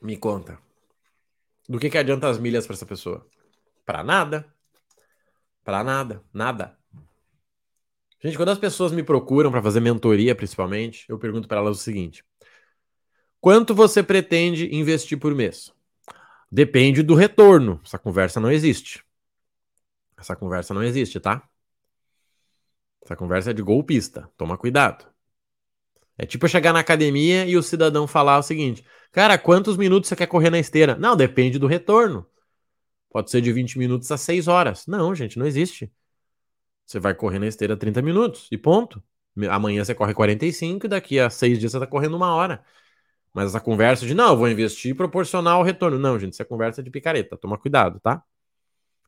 Me 0.00 0.16
conta. 0.16 0.58
Do 1.68 1.78
que, 1.78 1.90
que 1.90 1.98
adianta 1.98 2.28
as 2.28 2.38
milhas 2.38 2.66
para 2.66 2.74
essa 2.74 2.86
pessoa? 2.86 3.26
Para 3.84 4.04
nada. 4.04 4.46
Para 5.64 5.82
nada. 5.82 6.22
Nada. 6.32 6.78
Gente, 8.22 8.36
quando 8.36 8.50
as 8.50 8.58
pessoas 8.58 8.92
me 8.92 9.02
procuram 9.02 9.50
para 9.50 9.62
fazer 9.62 9.80
mentoria, 9.80 10.34
principalmente, 10.34 11.04
eu 11.08 11.18
pergunto 11.18 11.48
para 11.48 11.58
elas 11.58 11.78
o 11.78 11.82
seguinte: 11.82 12.24
Quanto 13.40 13.74
você 13.74 14.02
pretende 14.02 14.74
investir 14.74 15.18
por 15.18 15.34
mês? 15.34 15.72
Depende 16.50 17.02
do 17.02 17.14
retorno. 17.14 17.80
Essa 17.84 17.98
conversa 17.98 18.40
não 18.40 18.50
existe. 18.50 19.04
Essa 20.16 20.36
conversa 20.36 20.72
não 20.72 20.82
existe, 20.82 21.20
tá? 21.20 21.46
Essa 23.04 23.14
conversa 23.14 23.50
é 23.50 23.52
de 23.52 23.62
golpista. 23.62 24.30
Toma 24.36 24.56
cuidado. 24.56 25.06
É 26.16 26.24
tipo 26.24 26.48
chegar 26.48 26.72
na 26.72 26.80
academia 26.80 27.44
e 27.44 27.56
o 27.56 27.62
cidadão 27.62 28.06
falar 28.06 28.38
o 28.38 28.42
seguinte: 28.42 28.84
Cara, 29.12 29.36
quantos 29.36 29.76
minutos 29.76 30.08
você 30.08 30.16
quer 30.16 30.26
correr 30.26 30.50
na 30.50 30.58
esteira? 30.58 30.96
Não, 30.96 31.16
depende 31.16 31.58
do 31.58 31.66
retorno. 31.66 32.26
Pode 33.10 33.30
ser 33.30 33.40
de 33.40 33.52
20 33.52 33.78
minutos 33.78 34.10
a 34.10 34.16
6 34.16 34.48
horas. 34.48 34.86
Não, 34.86 35.14
gente, 35.14 35.38
não 35.38 35.46
existe. 35.46 35.92
Você 36.86 36.98
vai 36.98 37.14
correr 37.14 37.38
na 37.38 37.46
esteira 37.46 37.76
30 37.76 38.02
minutos 38.02 38.48
e 38.50 38.58
ponto. 38.58 39.02
Amanhã 39.50 39.84
você 39.84 39.94
corre 39.94 40.14
45 40.14 40.86
e 40.86 40.88
daqui 40.88 41.18
a 41.18 41.30
6 41.30 41.58
dias 41.58 41.72
você 41.72 41.78
está 41.78 41.86
correndo 41.86 42.16
uma 42.16 42.34
hora. 42.34 42.64
Mas 43.32 43.48
essa 43.48 43.60
conversa 43.60 44.06
de 44.06 44.14
não, 44.14 44.30
eu 44.30 44.36
vou 44.36 44.48
investir 44.48 44.96
proporcional 44.96 45.58
ao 45.58 45.64
retorno. 45.64 45.98
Não, 45.98 46.18
gente, 46.18 46.34
isso 46.34 46.42
é 46.42 46.44
conversa 46.44 46.82
de 46.82 46.90
picareta. 46.90 47.36
Toma 47.36 47.58
cuidado, 47.58 48.00
tá? 48.00 48.22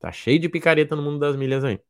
Tá 0.00 0.12
cheio 0.12 0.38
de 0.38 0.48
picareta 0.48 0.96
no 0.96 1.02
mundo 1.02 1.18
das 1.20 1.36
milhas 1.36 1.64
aí. 1.64 1.80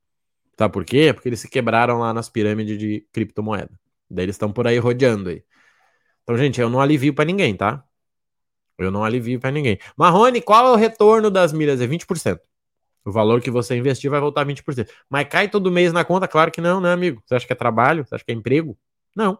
Sabe 0.58 0.72
por 0.72 0.84
quê? 0.84 1.12
Porque 1.12 1.28
eles 1.28 1.40
se 1.40 1.48
quebraram 1.48 1.98
lá 1.98 2.14
nas 2.14 2.28
pirâmides 2.28 2.78
de 2.78 3.06
criptomoeda. 3.12 3.78
Daí 4.10 4.24
eles 4.24 4.36
estão 4.36 4.52
por 4.52 4.66
aí 4.66 4.78
rodeando 4.78 5.28
aí. 5.28 5.44
Então, 6.22 6.36
gente, 6.36 6.60
eu 6.60 6.70
não 6.70 6.80
alivio 6.80 7.14
para 7.14 7.24
ninguém, 7.24 7.56
tá? 7.56 7.84
Eu 8.78 8.90
não 8.90 9.04
alivio 9.04 9.40
para 9.40 9.50
ninguém. 9.50 9.78
Marrone, 9.96 10.40
qual 10.40 10.68
é 10.68 10.72
o 10.72 10.76
retorno 10.76 11.30
das 11.30 11.52
milhas? 11.52 11.80
É 11.80 11.86
20%. 11.86 12.40
O 13.04 13.12
valor 13.12 13.40
que 13.40 13.50
você 13.50 13.76
investir 13.76 14.10
vai 14.10 14.20
voltar 14.20 14.44
20%. 14.44 14.90
Mas 15.08 15.28
cai 15.28 15.48
todo 15.48 15.70
mês 15.70 15.92
na 15.92 16.04
conta? 16.04 16.26
Claro 16.28 16.50
que 16.50 16.60
não, 16.60 16.80
né, 16.80 16.92
amigo? 16.92 17.22
Você 17.24 17.36
acha 17.36 17.46
que 17.46 17.52
é 17.52 17.56
trabalho? 17.56 18.04
Você 18.04 18.14
acha 18.16 18.24
que 18.24 18.32
é 18.32 18.34
emprego? 18.34 18.76
Não. 19.14 19.38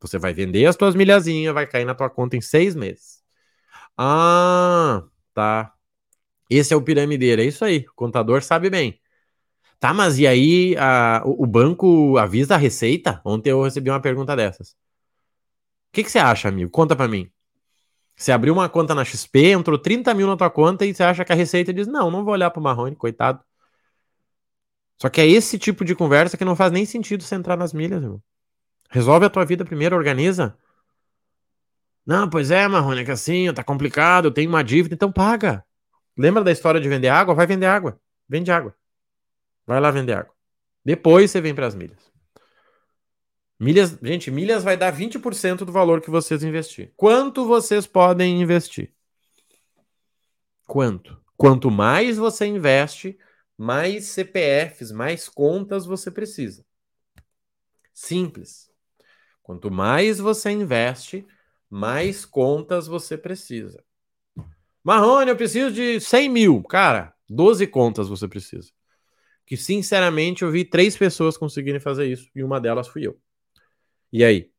Você 0.00 0.18
vai 0.18 0.34
vender 0.34 0.66
as 0.66 0.76
tuas 0.76 0.94
milhazinhas, 0.94 1.54
vai 1.54 1.66
cair 1.66 1.84
na 1.84 1.94
tua 1.94 2.10
conta 2.10 2.36
em 2.36 2.40
seis 2.40 2.74
meses. 2.74 3.22
Ah, 3.96 5.04
tá. 5.34 5.72
Esse 6.50 6.74
é 6.74 6.76
o 6.76 6.82
piramideiro, 6.82 7.42
é 7.42 7.44
isso 7.46 7.64
aí. 7.64 7.86
O 7.88 7.94
contador 7.94 8.42
sabe 8.42 8.70
bem. 8.70 9.00
Tá, 9.78 9.92
mas 9.92 10.18
e 10.18 10.26
aí 10.26 10.74
a, 10.78 11.22
o, 11.24 11.46
banco 11.46 12.16
avisa 12.18 12.54
a 12.54 12.58
receita? 12.58 13.20
Ontem 13.24 13.50
eu 13.50 13.62
recebi 13.62 13.90
uma 13.90 14.00
pergunta 14.00 14.34
dessas. 14.34 14.70
O 14.70 15.92
que, 15.92 16.02
que 16.04 16.10
você 16.10 16.18
acha, 16.18 16.48
amigo? 16.48 16.70
Conta 16.70 16.96
para 16.96 17.08
mim. 17.08 17.30
Você 18.16 18.32
abriu 18.32 18.54
uma 18.54 18.68
conta 18.68 18.94
na 18.94 19.04
XP, 19.04 19.52
entrou 19.52 19.78
30 19.78 20.14
mil 20.14 20.26
na 20.26 20.36
tua 20.36 20.50
conta 20.50 20.86
e 20.86 20.94
você 20.94 21.02
acha 21.02 21.24
que 21.24 21.32
a 21.32 21.36
receita 21.36 21.72
diz: 21.72 21.86
Não, 21.86 22.10
não 22.10 22.24
vou 22.24 22.32
olhar 22.32 22.50
pro 22.50 22.62
Marrone, 22.62 22.96
coitado. 22.96 23.42
Só 25.00 25.10
que 25.10 25.20
é 25.20 25.26
esse 25.26 25.58
tipo 25.58 25.84
de 25.84 25.94
conversa 25.94 26.36
que 26.36 26.44
não 26.44 26.56
faz 26.56 26.72
nem 26.72 26.86
sentido 26.86 27.22
você 27.22 27.34
entrar 27.34 27.56
nas 27.56 27.72
milhas, 27.74 28.02
irmão. 28.02 28.22
Resolve 28.90 29.26
a 29.26 29.30
tua 29.30 29.44
vida 29.44 29.64
primeiro, 29.64 29.94
organiza. 29.96 30.56
Não, 32.06 32.30
pois 32.30 32.50
é, 32.50 32.66
Marrone, 32.68 33.02
é 33.02 33.04
que 33.04 33.10
assim, 33.10 33.52
tá 33.52 33.64
complicado, 33.64 34.26
eu 34.26 34.30
tenho 34.30 34.48
uma 34.48 34.62
dívida, 34.64 34.94
então 34.94 35.12
paga. 35.12 35.64
Lembra 36.16 36.42
da 36.44 36.52
história 36.52 36.80
de 36.80 36.88
vender 36.88 37.08
água? 37.08 37.34
Vai 37.34 37.46
vender 37.46 37.66
água. 37.66 38.00
Vende 38.28 38.50
água. 38.50 38.74
Vai 39.66 39.80
lá 39.80 39.90
vender 39.90 40.12
água. 40.12 40.32
Depois 40.84 41.30
você 41.30 41.40
vem 41.40 41.54
para 41.54 41.66
as 41.66 41.74
milhas. 41.74 42.12
Milhas, 43.58 43.98
gente, 44.02 44.30
milhas 44.30 44.62
vai 44.62 44.76
dar 44.76 44.92
20% 44.92 45.64
do 45.64 45.72
valor 45.72 46.00
que 46.00 46.10
vocês 46.10 46.44
investir. 46.44 46.92
Quanto 46.96 47.46
vocês 47.46 47.86
podem 47.86 48.40
investir? 48.40 48.92
Quanto? 50.66 51.20
Quanto 51.36 51.70
mais 51.70 52.16
você 52.16 52.46
investe, 52.46 53.18
mais 53.56 54.06
CPFs, 54.06 54.92
mais 54.92 55.28
contas 55.28 55.86
você 55.86 56.10
precisa. 56.10 56.64
Simples. 57.92 58.70
Quanto 59.42 59.70
mais 59.70 60.18
você 60.18 60.50
investe, 60.50 61.26
mais 61.68 62.24
contas 62.24 62.86
você 62.86 63.16
precisa. 63.16 63.82
Marrone, 64.84 65.30
eu 65.30 65.36
preciso 65.36 65.72
de 65.72 65.98
100 65.98 66.28
mil. 66.28 66.62
Cara, 66.62 67.14
12 67.28 67.66
contas 67.66 68.08
você 68.08 68.28
precisa 68.28 68.75
que, 69.46 69.56
sinceramente, 69.56 70.42
eu 70.42 70.50
vi 70.50 70.64
três 70.64 70.96
pessoas 70.96 71.36
conseguirem 71.36 71.80
fazer 71.80 72.06
isso 72.06 72.28
e 72.34 72.42
uma 72.42 72.60
delas 72.60 72.88
fui 72.88 73.06
eu. 73.06 73.18
E 74.12 74.24
aí? 74.24 74.50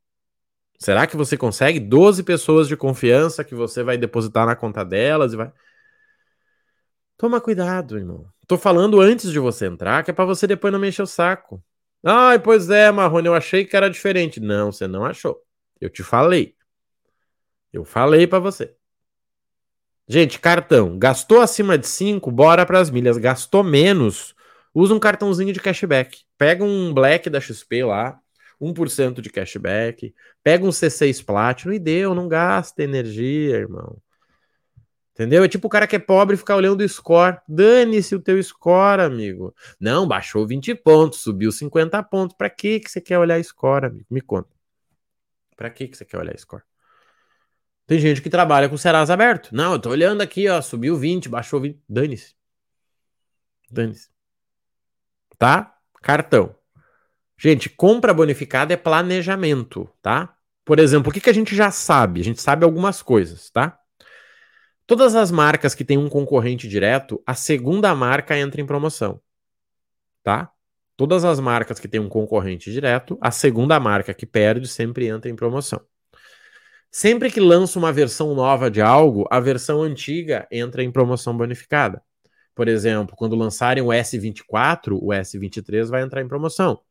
Será 0.80 1.08
que 1.08 1.18
você 1.18 1.36
consegue 1.36 1.80
12 1.80 2.24
pessoas 2.24 2.68
de 2.68 2.78
confiança 2.78 3.44
que 3.44 3.56
você 3.56 3.84
vai 3.84 3.98
depositar 3.98 4.46
na 4.46 4.56
conta 4.56 4.86
delas 4.86 5.34
e 5.34 5.36
vai. 5.36 5.52
Toma 7.18 7.42
cuidado, 7.42 7.98
irmão. 7.98 8.28
Tô 8.48 8.58
falando 8.58 9.02
antes 9.02 9.32
de 9.32 9.40
você 9.40 9.66
entrar, 9.66 10.04
que 10.04 10.12
é 10.12 10.14
para 10.14 10.24
você 10.24 10.46
depois 10.46 10.72
não 10.72 10.80
mexer 10.80 11.02
o 11.02 11.08
saco. 11.08 11.62
Ai, 12.04 12.40
pois 12.40 12.70
é, 12.70 12.92
Marrone, 12.92 13.28
eu 13.28 13.34
achei 13.34 13.66
que 13.66 13.76
era 13.76 13.90
diferente. 13.90 14.40
Não, 14.40 14.72
você 14.72 14.88
não 14.88 15.04
achou. 15.04 15.42
Eu 15.82 15.90
te 15.90 16.04
falei. 16.04 16.56
Eu 17.74 17.84
falei 17.84 18.28
para 18.28 18.40
você. 18.40 18.74
Gente, 20.08 20.40
cartão. 20.40 20.98
Gastou 20.98 21.42
acima 21.42 21.78
de 21.78 21.88
5, 21.88 22.32
bora 22.32 22.66
para 22.66 22.80
as 22.80 22.90
milhas. 22.90 23.18
Gastou 23.18 23.64
menos, 23.64 24.34
usa 24.80 24.94
um 24.94 25.00
cartãozinho 25.00 25.52
de 25.52 25.60
cashback. 25.60 26.24
Pega 26.38 26.64
um 26.64 26.94
Black 26.94 27.30
da 27.30 27.40
XP 27.42 27.84
lá, 27.84 28.20
1% 28.62 29.22
de 29.22 29.30
cashback. 29.30 30.14
Pega 30.44 30.66
um 30.66 30.70
C6 30.70 31.24
Platinum 31.26 31.74
e 31.74 31.80
deu, 31.80 32.14
não 32.14 32.28
gasta 32.28 32.84
energia, 32.84 33.56
irmão. 33.56 33.98
Entendeu? 35.14 35.44
É 35.44 35.48
tipo 35.48 35.66
o 35.66 35.70
cara 35.70 35.88
que 35.88 35.96
é 35.96 36.00
pobre 36.00 36.38
ficar 36.38 36.56
olhando 36.56 36.82
o 36.82 36.88
score. 36.88 37.40
Dane-se 37.48 38.14
o 38.14 38.20
teu 38.20 38.42
score, 38.44 39.02
amigo. 39.02 39.54
Não, 39.80 40.08
baixou 40.08 40.46
20 40.46 40.76
pontos, 40.76 41.22
subiu 41.22 41.52
50 41.52 42.04
pontos. 42.04 42.38
Para 42.38 42.52
que 42.52 42.80
que 42.80 42.92
você 42.92 43.02
quer 43.02 43.18
olhar 43.18 43.44
score, 43.44 43.88
amigo? 43.88 44.06
Me 44.12 44.22
conta. 44.22 44.50
Para 45.56 45.72
que 45.72 45.88
que 45.88 45.98
você 45.98 46.06
quer 46.06 46.20
olhar 46.20 46.38
score? 46.38 46.62
Tem 47.88 47.98
gente 48.00 48.22
que 48.22 48.30
trabalha 48.30 48.70
com 48.70 48.76
o 48.76 48.78
Serasa 48.78 49.14
aberto. 49.14 49.50
Não, 49.56 49.74
eu 49.74 49.80
tô 49.80 49.90
olhando 49.90 50.22
aqui, 50.22 50.48
ó, 50.48 50.62
subiu 50.62 50.96
20, 50.96 51.30
baixou 51.30 51.60
20. 51.60 51.82
Dane-se. 51.90 52.36
Dane-se. 53.72 54.17
Tá? 55.38 55.76
Cartão. 56.02 56.56
Gente, 57.38 57.70
compra 57.70 58.14
bonificada 58.14 58.74
é 58.74 58.78
planejamento, 58.78 59.90
tá? 60.02 60.36
Por 60.66 60.80
exemplo, 60.80 61.10
o 61.10 61.14
que, 61.14 61.22
que 61.22 61.30
a 61.30 61.34
gente 61.34 61.56
já 61.56 61.70
sabe? 61.70 62.20
A 62.20 62.24
gente 62.24 62.42
sabe 62.42 62.66
algumas 62.66 63.02
coisas, 63.02 63.50
tá? 63.50 63.78
Todas 64.88 65.16
as 65.16 65.30
marcas 65.30 65.76
que 65.76 65.86
têm 65.86 65.98
um 65.98 66.10
concorrente 66.10 66.68
direto, 66.68 67.22
a 67.26 67.36
segunda 67.36 67.94
marca 67.94 68.38
entra 68.38 68.60
em 68.60 68.66
promoção, 68.66 69.22
tá? 70.24 70.52
Todas 70.96 71.24
as 71.24 71.40
marcas 71.40 71.80
que 71.80 71.88
têm 71.88 72.00
um 72.00 72.10
concorrente 72.10 72.72
direto, 72.72 73.18
a 73.22 73.30
segunda 73.30 73.80
marca 73.80 74.14
que 74.14 74.26
perde 74.26 74.68
sempre 74.68 75.08
entra 75.08 75.30
em 75.30 75.36
promoção. 75.36 75.80
Sempre 76.90 77.30
que 77.30 77.40
lança 77.40 77.78
uma 77.78 77.92
versão 77.92 78.34
nova 78.34 78.72
de 78.72 78.82
algo, 78.82 79.28
a 79.30 79.40
versão 79.40 79.84
antiga 79.84 80.48
entra 80.52 80.82
em 80.82 80.92
promoção 80.92 81.38
bonificada. 81.38 82.02
Por 82.58 82.68
exemplo, 82.68 83.16
quando 83.16 83.36
lançarem 83.36 83.84
o 83.84 83.90
S24, 83.90 84.98
o 85.00 85.10
S23 85.10 85.90
vai 85.90 86.02
entrar 86.02 86.24
em 86.24 86.28
promoção. 86.28 86.82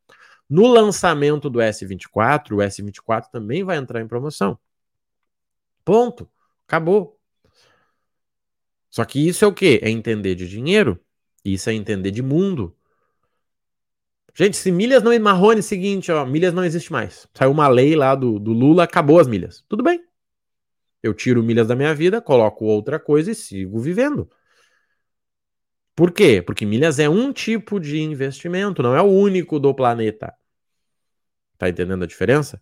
No 0.48 0.64
lançamento 0.68 1.50
do 1.50 1.58
S24, 1.58 2.52
o 2.52 2.58
S24 2.58 3.24
também 3.32 3.64
vai 3.64 3.76
entrar 3.76 4.00
em 4.00 4.06
promoção. 4.06 4.56
Ponto. 5.84 6.30
Acabou. 6.68 7.18
Só 8.88 9.04
que 9.04 9.26
isso 9.26 9.44
é 9.44 9.48
o 9.48 9.52
quê? 9.52 9.80
É 9.82 9.90
entender 9.90 10.36
de 10.36 10.48
dinheiro. 10.48 11.00
Isso 11.44 11.68
é 11.68 11.74
entender 11.74 12.12
de 12.12 12.22
mundo. 12.22 12.72
Gente, 14.36 14.56
se 14.56 14.70
milhas 14.70 15.02
não. 15.02 15.18
Marrone, 15.18 15.64
seguinte, 15.64 16.12
ó, 16.12 16.24
milhas 16.24 16.54
não 16.54 16.64
existe 16.64 16.92
mais. 16.92 17.26
Saiu 17.34 17.50
uma 17.50 17.66
lei 17.66 17.96
lá 17.96 18.14
do, 18.14 18.38
do 18.38 18.52
Lula, 18.52 18.84
acabou 18.84 19.18
as 19.18 19.26
milhas. 19.26 19.64
Tudo 19.68 19.82
bem. 19.82 20.00
Eu 21.02 21.12
tiro 21.12 21.42
milhas 21.42 21.66
da 21.66 21.74
minha 21.74 21.92
vida, 21.92 22.20
coloco 22.20 22.64
outra 22.66 23.00
coisa 23.00 23.32
e 23.32 23.34
sigo 23.34 23.80
vivendo. 23.80 24.30
Por 25.96 26.12
quê? 26.12 26.42
Porque 26.42 26.66
milhas 26.66 26.98
é 26.98 27.08
um 27.08 27.32
tipo 27.32 27.80
de 27.80 27.98
investimento, 28.00 28.82
não 28.82 28.94
é 28.94 29.00
o 29.00 29.06
único 29.06 29.58
do 29.58 29.74
planeta. 29.74 30.34
Tá 31.56 31.70
entendendo 31.70 32.04
a 32.04 32.06
diferença? 32.06 32.60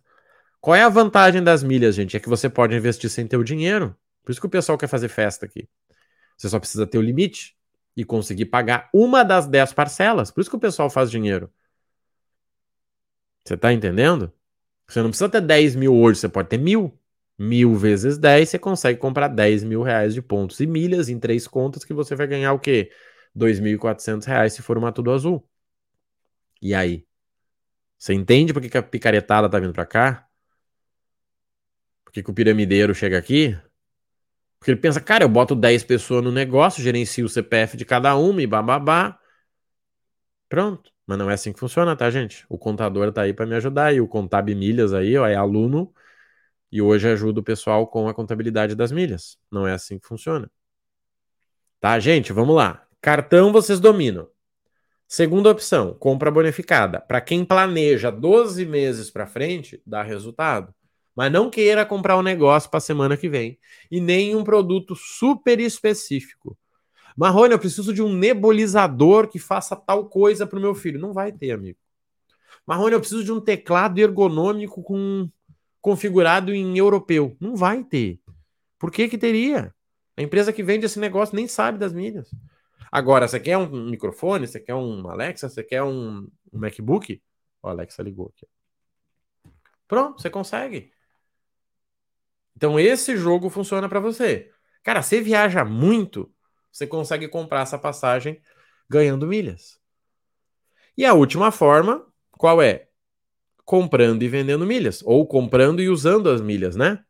Qual 0.61 0.73
é 0.73 0.81
a 0.81 0.89
vantagem 0.89 1.43
das 1.43 1.61
milhas, 1.61 1.95
gente? 1.95 2.15
É 2.15 2.19
que 2.19 2.29
você 2.29 2.49
pode 2.49 2.73
investir 2.73 3.09
sem 3.09 3.27
ter 3.27 3.35
o 3.35 3.43
dinheiro. 3.43 3.93
Por 4.23 4.31
isso 4.31 4.39
que 4.39 4.47
o 4.47 4.49
pessoal 4.49 4.77
quer 4.77 4.87
fazer 4.87 5.09
festa 5.09 5.45
aqui. 5.45 5.67
Você 6.37 6.47
só 6.47 6.57
precisa 6.59 6.87
ter 6.87 6.97
o 6.97 7.01
limite 7.01 7.57
e 7.95 8.05
conseguir 8.05 8.45
pagar 8.45 8.89
uma 8.93 9.23
das 9.23 9.47
10 9.47 9.73
parcelas. 9.73 10.31
Por 10.31 10.39
isso 10.39 10.49
que 10.49 10.55
o 10.55 10.59
pessoal 10.59 10.89
faz 10.89 11.11
dinheiro. 11.11 11.51
Você 13.43 13.57
tá 13.57 13.71
entendendo? 13.73 14.31
Você 14.87 15.01
não 15.01 15.09
precisa 15.09 15.29
ter 15.29 15.41
10 15.41 15.75
mil 15.75 15.93
hoje, 15.93 16.21
você 16.21 16.29
pode 16.29 16.47
ter 16.47 16.57
mil. 16.57 16.97
Mil 17.37 17.75
vezes 17.75 18.17
10, 18.17 18.47
você 18.47 18.57
consegue 18.57 18.97
comprar 18.97 19.27
10 19.27 19.61
mil 19.65 19.81
reais 19.81 20.13
de 20.13 20.21
pontos 20.21 20.61
e 20.61 20.65
milhas 20.65 21.09
em 21.09 21.19
três 21.19 21.45
contas 21.45 21.83
que 21.83 21.93
você 21.93 22.15
vai 22.15 22.27
ganhar 22.27 22.53
o 22.53 22.59
quê? 22.59 22.89
2.400 23.35 24.25
reais 24.25 24.53
se 24.53 24.61
for 24.61 24.77
uma 24.77 24.91
tudo 24.91 25.11
azul. 25.11 25.47
E 26.61 26.73
aí? 26.73 27.05
Você 27.97 28.13
entende 28.13 28.53
por 28.53 28.61
que, 28.61 28.69
que 28.69 28.77
a 28.77 28.83
picaretada 28.83 29.49
tá 29.49 29.59
vindo 29.59 29.73
pra 29.73 29.85
cá? 29.85 30.27
Por 32.03 32.11
que, 32.11 32.23
que 32.23 32.29
o 32.29 32.33
piramideiro 32.33 32.93
chega 32.95 33.17
aqui? 33.17 33.57
Porque 34.59 34.71
ele 34.71 34.79
pensa, 34.79 34.99
cara, 35.01 35.23
eu 35.23 35.29
boto 35.29 35.55
10 35.55 35.83
pessoas 35.83 36.23
no 36.23 36.31
negócio, 36.31 36.83
gerencio 36.83 37.25
o 37.25 37.29
CPF 37.29 37.77
de 37.77 37.85
cada 37.85 38.15
uma 38.15 38.41
e 38.41 38.47
bababá. 38.47 39.19
Pronto. 40.49 40.91
Mas 41.05 41.17
não 41.17 41.29
é 41.29 41.33
assim 41.35 41.53
que 41.53 41.59
funciona, 41.59 41.95
tá, 41.95 42.09
gente? 42.09 42.45
O 42.49 42.57
contador 42.57 43.11
tá 43.11 43.21
aí 43.21 43.33
para 43.33 43.45
me 43.45 43.55
ajudar 43.55 43.93
e 43.93 44.01
o 44.01 44.07
Contab 44.07 44.49
Milhas 44.55 44.93
aí, 44.93 45.17
ó, 45.17 45.27
é 45.27 45.35
aluno 45.35 45.93
e 46.71 46.81
hoje 46.81 47.07
ajuda 47.09 47.39
o 47.41 47.43
pessoal 47.43 47.87
com 47.87 48.07
a 48.09 48.13
contabilidade 48.13 48.75
das 48.75 48.91
milhas. 48.91 49.37
Não 49.51 49.67
é 49.67 49.73
assim 49.73 49.99
que 49.99 50.07
funciona. 50.07 50.49
Tá, 51.79 51.99
gente? 51.99 52.33
Vamos 52.33 52.55
lá. 52.55 52.84
Cartão 53.05 53.51
vocês 53.51 53.79
dominam. 53.79 54.27
Segunda 55.07 55.51
opção, 55.51 55.93
compra 55.93 56.31
bonificada. 56.31 56.99
Para 56.99 57.21
quem 57.21 57.45
planeja 57.45 58.09
12 58.09 58.65
meses 58.65 59.11
para 59.11 59.27
frente, 59.27 59.79
dá 59.85 60.01
resultado. 60.01 60.73
Mas 61.15 61.31
não 61.31 61.47
queira 61.47 61.85
comprar 61.85 62.17
um 62.17 62.23
negócio 62.23 62.67
para 62.67 62.79
semana 62.79 63.15
que 63.15 63.29
vem 63.29 63.59
e 63.91 64.01
nem 64.01 64.35
um 64.35 64.43
produto 64.43 64.95
super 64.95 65.59
específico. 65.59 66.57
Marrone, 67.15 67.53
eu 67.53 67.59
preciso 67.59 67.93
de 67.93 68.01
um 68.01 68.11
nebulizador 68.11 69.27
que 69.27 69.37
faça 69.37 69.75
tal 69.75 70.09
coisa 70.09 70.47
para 70.47 70.57
o 70.57 70.61
meu 70.61 70.73
filho. 70.73 70.99
Não 70.99 71.13
vai 71.13 71.31
ter, 71.31 71.51
amigo. 71.51 71.77
Marrone, 72.65 72.93
eu 72.93 72.99
preciso 72.99 73.23
de 73.23 73.31
um 73.31 73.39
teclado 73.39 73.99
ergonômico 73.99 74.81
com 74.81 75.29
configurado 75.79 76.51
em 76.55 76.75
europeu. 76.75 77.37
Não 77.39 77.55
vai 77.55 77.83
ter. 77.83 78.19
Por 78.79 78.89
que 78.89 79.07
que 79.07 79.15
teria? 79.15 79.71
A 80.17 80.23
empresa 80.23 80.51
que 80.51 80.63
vende 80.63 80.87
esse 80.87 80.99
negócio 80.99 81.35
nem 81.35 81.47
sabe 81.47 81.77
das 81.77 81.93
milhas. 81.93 82.31
Agora, 82.95 83.27
você 83.27 83.41
quer 83.41 83.57
um 83.57 83.89
microfone? 83.89 84.47
Você 84.47 84.57
quer 84.57 84.73
um 84.73 85.09
Alexa? 85.09 85.49
Você 85.49 85.61
quer 85.61 85.83
um, 85.83 86.29
um 86.53 86.57
MacBook? 86.57 87.21
O 87.61 87.67
Alexa 87.67 88.01
ligou 88.01 88.31
aqui. 88.33 88.47
Pronto, 89.85 90.21
você 90.21 90.29
consegue. 90.29 90.93
Então 92.55 92.79
esse 92.79 93.17
jogo 93.17 93.49
funciona 93.49 93.89
para 93.89 93.99
você. 93.99 94.49
Cara, 94.81 95.01
você 95.01 95.19
viaja 95.19 95.65
muito, 95.65 96.33
você 96.71 96.87
consegue 96.87 97.27
comprar 97.27 97.63
essa 97.63 97.77
passagem 97.77 98.41
ganhando 98.89 99.27
milhas. 99.27 99.77
E 100.97 101.03
a 101.05 101.13
última 101.13 101.51
forma, 101.51 102.07
qual 102.31 102.61
é? 102.61 102.87
Comprando 103.65 104.23
e 104.23 104.29
vendendo 104.29 104.65
milhas, 104.65 105.03
ou 105.03 105.27
comprando 105.27 105.81
e 105.81 105.89
usando 105.89 106.29
as 106.29 106.39
milhas, 106.39 106.77
né? 106.77 107.03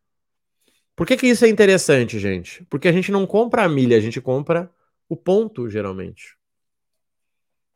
Por 0.96 1.06
que, 1.06 1.16
que 1.16 1.28
isso 1.28 1.46
é 1.46 1.48
interessante, 1.48 2.18
gente? 2.18 2.66
Porque 2.72 2.88
a 2.88 2.92
gente 2.92 3.12
não 3.12 3.28
compra 3.28 3.66
a 3.66 3.70
milha, 3.70 3.96
a 3.96 4.02
gente 4.02 4.20
compra 4.20 4.74
o 5.08 5.16
ponto, 5.16 5.70
geralmente. 5.70 6.38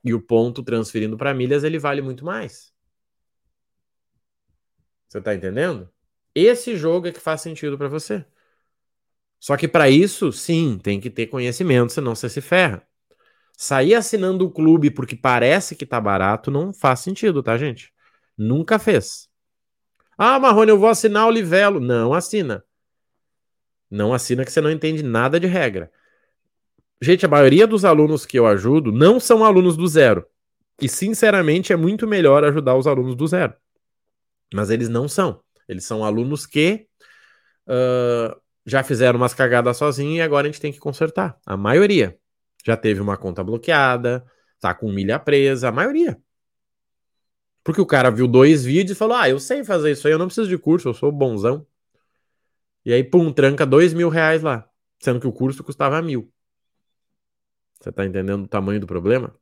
E 0.03 0.13
o 0.13 0.21
ponto 0.21 0.63
transferindo 0.63 1.17
para 1.17 1.33
milhas, 1.33 1.63
ele 1.63 1.77
vale 1.77 2.01
muito 2.01 2.23
mais. 2.25 2.73
Você 5.07 5.21
tá 5.21 5.33
entendendo? 5.33 5.89
Esse 6.33 6.75
jogo 6.77 7.07
é 7.07 7.11
que 7.11 7.19
faz 7.19 7.41
sentido 7.41 7.77
para 7.77 7.87
você. 7.87 8.25
Só 9.39 9.55
que 9.57 9.67
para 9.67 9.89
isso, 9.89 10.31
sim, 10.31 10.77
tem 10.81 10.99
que 10.99 11.09
ter 11.09 11.27
conhecimento, 11.27 11.93
senão 11.93 12.13
você 12.15 12.29
se 12.29 12.41
ferra. 12.41 12.85
Sair 13.57 13.95
assinando 13.95 14.45
o 14.45 14.51
clube 14.51 14.91
porque 14.91 15.15
parece 15.15 15.75
que 15.75 15.85
tá 15.85 15.99
barato 15.99 16.51
não 16.51 16.73
faz 16.73 17.01
sentido, 17.01 17.43
tá, 17.43 17.57
gente? 17.57 17.93
Nunca 18.37 18.79
fez. 18.79 19.29
Ah, 20.17 20.39
Marrone, 20.39 20.71
eu 20.71 20.79
vou 20.79 20.89
assinar 20.89 21.27
o 21.27 21.31
Livelo. 21.31 21.79
Não 21.79 22.13
assina. 22.13 22.63
Não 23.89 24.13
assina 24.13 24.45
que 24.45 24.51
você 24.51 24.61
não 24.61 24.71
entende 24.71 25.01
nada 25.01 25.39
de 25.39 25.47
regra. 25.47 25.91
Gente, 27.01 27.25
a 27.25 27.29
maioria 27.29 27.65
dos 27.65 27.85
alunos 27.85 28.25
que 28.25 28.37
eu 28.37 28.45
ajudo 28.45 28.91
não 28.91 29.19
são 29.19 29.45
alunos 29.45 29.77
do 29.77 29.87
zero. 29.87 30.25
E, 30.81 30.89
sinceramente, 30.89 31.71
é 31.71 31.75
muito 31.75 32.07
melhor 32.07 32.43
ajudar 32.43 32.75
os 32.75 32.87
alunos 32.87 33.15
do 33.15 33.27
zero. 33.27 33.53
Mas 34.53 34.69
eles 34.69 34.89
não 34.89 35.07
são. 35.07 35.41
Eles 35.67 35.85
são 35.85 36.03
alunos 36.03 36.45
que 36.45 36.87
uh, 37.67 38.39
já 38.65 38.83
fizeram 38.83 39.17
umas 39.17 39.33
cagadas 39.33 39.77
sozinhos 39.77 40.17
e 40.17 40.21
agora 40.21 40.47
a 40.47 40.51
gente 40.51 40.61
tem 40.61 40.73
que 40.73 40.79
consertar. 40.79 41.37
A 41.45 41.55
maioria 41.55 42.17
já 42.65 42.75
teve 42.75 42.99
uma 42.99 43.15
conta 43.15 43.43
bloqueada, 43.43 44.25
tá 44.59 44.73
com 44.73 44.91
milha 44.91 45.19
presa, 45.19 45.69
a 45.69 45.71
maioria. 45.71 46.17
Porque 47.63 47.81
o 47.81 47.85
cara 47.85 48.09
viu 48.09 48.27
dois 48.27 48.63
vídeos 48.63 48.95
e 48.95 48.99
falou: 48.99 49.15
Ah, 49.15 49.29
eu 49.29 49.39
sei 49.39 49.63
fazer 49.63 49.91
isso 49.91 50.07
aí, 50.07 50.13
eu 50.13 50.19
não 50.19 50.25
preciso 50.25 50.49
de 50.49 50.57
curso, 50.57 50.89
eu 50.89 50.93
sou 50.93 51.11
bonzão. 51.11 51.65
E 52.85 52.93
aí, 52.93 53.03
pum, 53.03 53.31
tranca 53.31 53.65
dois 53.65 53.93
mil 53.93 54.09
reais 54.09 54.41
lá, 54.41 54.67
sendo 54.99 55.19
que 55.19 55.27
o 55.27 55.31
curso 55.31 55.63
custava 55.63 56.01
mil. 56.01 56.31
Você 57.79 57.91
tá 57.91 58.05
entendendo 58.05 58.43
o 58.43 58.47
tamanho 58.47 58.79
do 58.79 58.87
problema? 58.87 59.33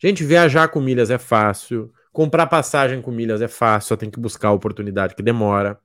Gente, 0.00 0.24
viajar 0.24 0.68
com 0.68 0.80
milhas 0.80 1.10
é 1.10 1.18
fácil, 1.18 1.92
comprar 2.12 2.46
passagem 2.46 3.02
com 3.02 3.10
milhas 3.10 3.42
é 3.42 3.48
fácil, 3.48 3.88
só 3.88 3.96
tem 3.96 4.10
que 4.10 4.20
buscar 4.20 4.48
a 4.48 4.52
oportunidade 4.52 5.14
que 5.14 5.22
demora. 5.22 5.78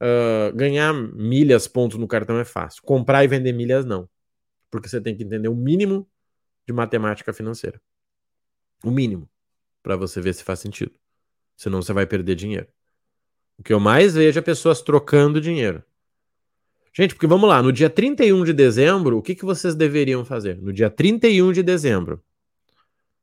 Uh, 0.00 0.54
ganhar 0.56 0.94
milhas, 0.94 1.68
pontos 1.68 1.98
no 1.98 2.08
cartão 2.08 2.38
é 2.38 2.44
fácil. 2.44 2.82
Comprar 2.82 3.22
e 3.22 3.28
vender 3.28 3.52
milhas, 3.52 3.84
não. 3.84 4.08
Porque 4.70 4.88
você 4.88 5.00
tem 5.00 5.14
que 5.14 5.22
entender 5.22 5.48
o 5.48 5.54
mínimo 5.54 6.08
de 6.66 6.72
matemática 6.72 7.32
financeira. 7.32 7.80
O 8.82 8.90
mínimo. 8.90 9.28
Para 9.82 9.96
você 9.96 10.20
ver 10.20 10.32
se 10.34 10.42
faz 10.42 10.60
sentido. 10.60 10.92
Senão 11.56 11.82
você 11.82 11.92
vai 11.92 12.06
perder 12.06 12.34
dinheiro. 12.34 12.68
O 13.58 13.62
que 13.62 13.74
eu 13.74 13.80
mais 13.80 14.14
vejo 14.14 14.38
é 14.38 14.42
pessoas 14.42 14.80
trocando 14.80 15.40
dinheiro. 15.40 15.84
Gente, 16.92 17.14
porque 17.14 17.26
vamos 17.26 17.48
lá, 17.48 17.62
no 17.62 17.72
dia 17.72 17.88
31 17.88 18.44
de 18.44 18.52
dezembro, 18.52 19.16
o 19.16 19.22
que, 19.22 19.34
que 19.34 19.44
vocês 19.44 19.76
deveriam 19.76 20.24
fazer? 20.24 20.60
No 20.60 20.72
dia 20.72 20.90
31 20.90 21.52
de 21.52 21.62
dezembro, 21.62 22.20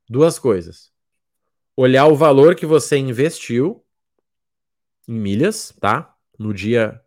duas 0.08 0.38
coisas. 0.38 0.90
Olhar 1.76 2.06
o 2.06 2.16
valor 2.16 2.54
que 2.54 2.64
você 2.64 2.96
investiu 2.96 3.84
em 5.06 5.14
milhas, 5.14 5.74
tá? 5.80 6.14
No 6.38 6.54
dia. 6.54 6.98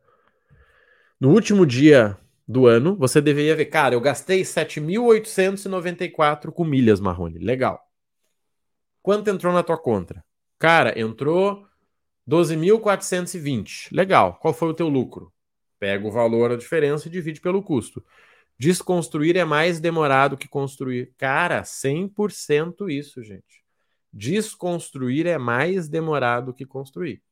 No 1.19 1.31
último 1.31 1.65
dia 1.65 2.15
do 2.47 2.67
ano, 2.67 2.95
você 2.95 3.19
deveria 3.21 3.55
ver, 3.55 3.65
cara, 3.65 3.95
eu 3.95 4.01
gastei 4.01 4.41
7.894 4.41 6.51
com 6.51 6.63
milhas, 6.63 6.99
Marrone. 6.99 7.39
Legal. 7.39 7.83
Quanto 9.01 9.29
entrou 9.29 9.51
na 9.51 9.63
tua 9.63 9.77
conta? 9.77 10.23
Cara, 10.59 10.99
entrou 10.99 11.65
12.420. 12.29 13.87
Legal. 13.91 14.37
Qual 14.39 14.53
foi 14.53 14.69
o 14.69 14.73
teu 14.73 14.87
lucro? 14.87 15.33
Pega 15.81 16.07
o 16.07 16.11
valor, 16.11 16.51
a 16.51 16.55
diferença 16.55 17.07
e 17.07 17.11
divide 17.11 17.41
pelo 17.41 17.63
custo. 17.63 18.05
Desconstruir 18.55 19.35
é 19.35 19.43
mais 19.43 19.79
demorado 19.79 20.37
que 20.37 20.47
construir. 20.47 21.11
Cara, 21.17 21.63
100% 21.63 22.87
isso, 22.87 23.23
gente. 23.23 23.65
Desconstruir 24.13 25.25
é 25.25 25.39
mais 25.39 25.89
demorado 25.89 26.53
que 26.53 26.67
construir. 26.67 27.23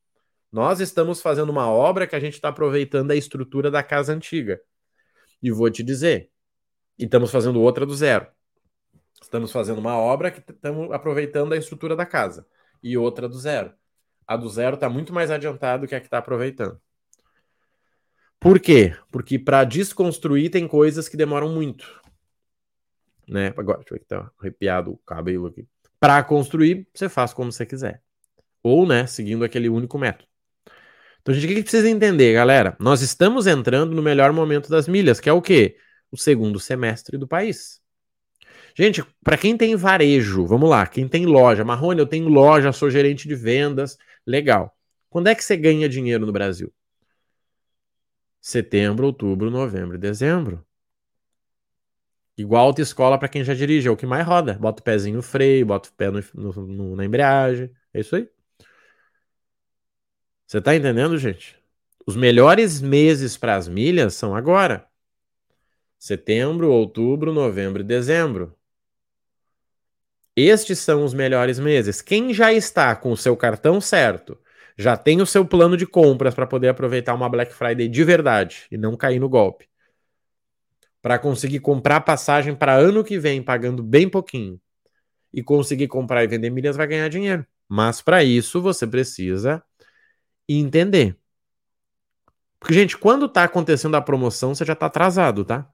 Nós 0.51 0.79
estamos 0.79 1.21
fazendo 1.21 1.51
uma 1.51 1.69
obra 1.69 2.07
que 2.07 2.15
a 2.15 2.19
gente 2.19 2.33
está 2.33 2.49
aproveitando 2.49 3.11
a 3.11 3.15
estrutura 3.15 3.69
da 3.69 3.83
casa 3.83 4.13
antiga. 4.13 4.59
E 5.43 5.51
vou 5.51 5.69
te 5.69 5.83
dizer, 5.83 6.31
e 6.97 7.03
estamos 7.03 7.29
fazendo 7.29 7.61
outra 7.61 7.85
do 7.85 7.93
zero. 7.93 8.25
Estamos 9.21 9.51
fazendo 9.51 9.77
uma 9.77 9.95
obra 9.95 10.31
que 10.31 10.39
estamos 10.39 10.91
aproveitando 10.91 11.53
a 11.53 11.57
estrutura 11.57 11.95
da 11.95 12.03
casa. 12.03 12.47
E 12.81 12.97
outra 12.97 13.29
do 13.29 13.37
zero. 13.37 13.71
A 14.25 14.35
do 14.35 14.49
zero 14.49 14.73
está 14.73 14.89
muito 14.89 15.13
mais 15.13 15.29
adiantada 15.29 15.81
do 15.81 15.87
que 15.87 15.93
a 15.93 15.99
que 15.99 16.07
está 16.07 16.17
aproveitando. 16.17 16.81
Por 18.39 18.59
quê? 18.59 18.95
Porque 19.11 19.37
para 19.37 19.65
desconstruir 19.65 20.49
tem 20.49 20.67
coisas 20.67 21.09
que 21.09 21.17
demoram 21.17 21.49
muito. 21.49 22.01
Né? 23.27 23.53
Agora, 23.57 23.79
deixa 23.79 23.93
eu 23.93 23.97
ver 23.97 23.99
que 23.99 24.07
tá 24.07 24.31
arrepiado 24.39 24.91
o 24.91 24.97
cabelo 24.97 25.47
aqui. 25.47 25.67
Para 25.99 26.23
construir, 26.23 26.87
você 26.93 27.09
faz 27.09 27.33
como 27.33 27.51
você 27.51 27.65
quiser. 27.65 28.01
Ou, 28.63 28.87
né, 28.87 29.05
seguindo 29.05 29.43
aquele 29.43 29.67
único 29.67 29.97
método. 29.97 30.29
Então, 31.21 31.33
gente, 31.33 31.51
o 31.51 31.55
que 31.55 31.61
precisa 31.61 31.89
entender, 31.89 32.33
galera? 32.33 32.77
Nós 32.79 33.01
estamos 33.01 33.45
entrando 33.45 33.93
no 33.93 34.01
melhor 34.01 34.31
momento 34.31 34.69
das 34.69 34.87
milhas, 34.87 35.19
que 35.19 35.29
é 35.29 35.33
o 35.33 35.41
quê? 35.41 35.75
O 36.09 36.17
segundo 36.17 36.59
semestre 36.59 37.17
do 37.17 37.27
país. 37.27 37.81
Gente, 38.73 39.03
para 39.23 39.37
quem 39.37 39.57
tem 39.57 39.75
varejo, 39.75 40.45
vamos 40.45 40.69
lá, 40.69 40.87
quem 40.87 41.07
tem 41.07 41.25
loja, 41.25 41.65
Marrone, 41.65 41.99
eu 41.99 42.05
tenho 42.07 42.29
loja, 42.29 42.71
sou 42.71 42.89
gerente 42.89 43.27
de 43.27 43.35
vendas, 43.35 43.97
legal. 44.25 44.73
Quando 45.09 45.27
é 45.27 45.35
que 45.35 45.43
você 45.43 45.57
ganha 45.57 45.89
dinheiro 45.89 46.25
no 46.25 46.31
Brasil? 46.31 46.71
Setembro, 48.41 49.07
outubro, 49.07 49.49
novembro 49.49 49.95
e 49.95 49.99
dezembro. 49.99 50.65
Igual 52.37 52.67
autoescola 52.67 53.17
para 53.19 53.27
quem 53.27 53.43
já 53.43 53.53
dirige, 53.53 53.87
é 53.89 53.91
o 53.91 53.97
que 53.97 54.05
mais 54.05 54.25
roda. 54.25 54.53
Bota 54.53 54.81
o 54.81 54.83
pezinho 54.83 55.17
no 55.17 55.21
freio, 55.21 55.65
bota 55.65 55.89
o 55.89 55.93
pé 55.93 56.09
no, 56.09 56.23
no, 56.33 56.51
no, 56.67 56.95
na 56.95 57.03
embreagem. 57.05 57.69
É 57.93 57.99
isso 57.99 58.15
aí. 58.15 58.29
Você 60.47 60.61
tá 60.61 60.75
entendendo, 60.75 61.17
gente? 61.17 61.57
Os 62.07 62.15
melhores 62.15 62.81
meses 62.81 63.37
para 63.37 63.55
as 63.55 63.67
milhas 63.67 64.15
são 64.15 64.33
agora. 64.35 64.87
Setembro, 65.97 66.71
outubro, 66.71 67.33
novembro 67.33 67.81
e 67.81 67.85
dezembro. 67.85 68.55
Estes 70.35 70.79
são 70.79 71.03
os 71.03 71.13
melhores 71.13 71.59
meses. 71.59 72.01
Quem 72.01 72.33
já 72.33 72.53
está 72.53 72.95
com 72.95 73.11
o 73.11 73.17
seu 73.17 73.35
cartão 73.35 73.81
certo, 73.81 74.39
já 74.79 74.95
tem 74.95 75.21
o 75.21 75.25
seu 75.25 75.45
plano 75.45 75.75
de 75.75 75.85
compras 75.85 76.33
para 76.33 76.47
poder 76.47 76.69
aproveitar 76.69 77.13
uma 77.13 77.27
Black 77.27 77.53
Friday 77.53 77.89
de 77.89 78.01
verdade 78.05 78.65
e 78.71 78.77
não 78.77 78.95
cair 78.95 79.19
no 79.19 79.27
golpe. 79.27 79.67
Para 81.01 81.19
conseguir 81.19 81.59
comprar 81.59 81.99
passagem 81.99 82.55
para 82.55 82.75
ano 82.75 83.03
que 83.03 83.19
vem 83.19 83.43
pagando 83.43 83.83
bem 83.83 84.07
pouquinho 84.07 84.57
e 85.33 85.43
conseguir 85.43 85.89
comprar 85.89 86.23
e 86.23 86.27
vender 86.27 86.49
milhas 86.49 86.77
vai 86.77 86.87
ganhar 86.87 87.09
dinheiro. 87.09 87.45
Mas 87.67 88.01
para 88.01 88.23
isso 88.23 88.61
você 88.61 88.87
precisa 88.87 89.61
entender. 90.47 91.17
Porque, 92.57 92.73
gente, 92.73 92.97
quando 92.97 93.25
está 93.25 93.43
acontecendo 93.43 93.95
a 93.95 94.01
promoção, 94.01 94.55
você 94.55 94.63
já 94.63 94.73
está 94.73 94.85
atrasado, 94.85 95.43
tá? 95.43 95.69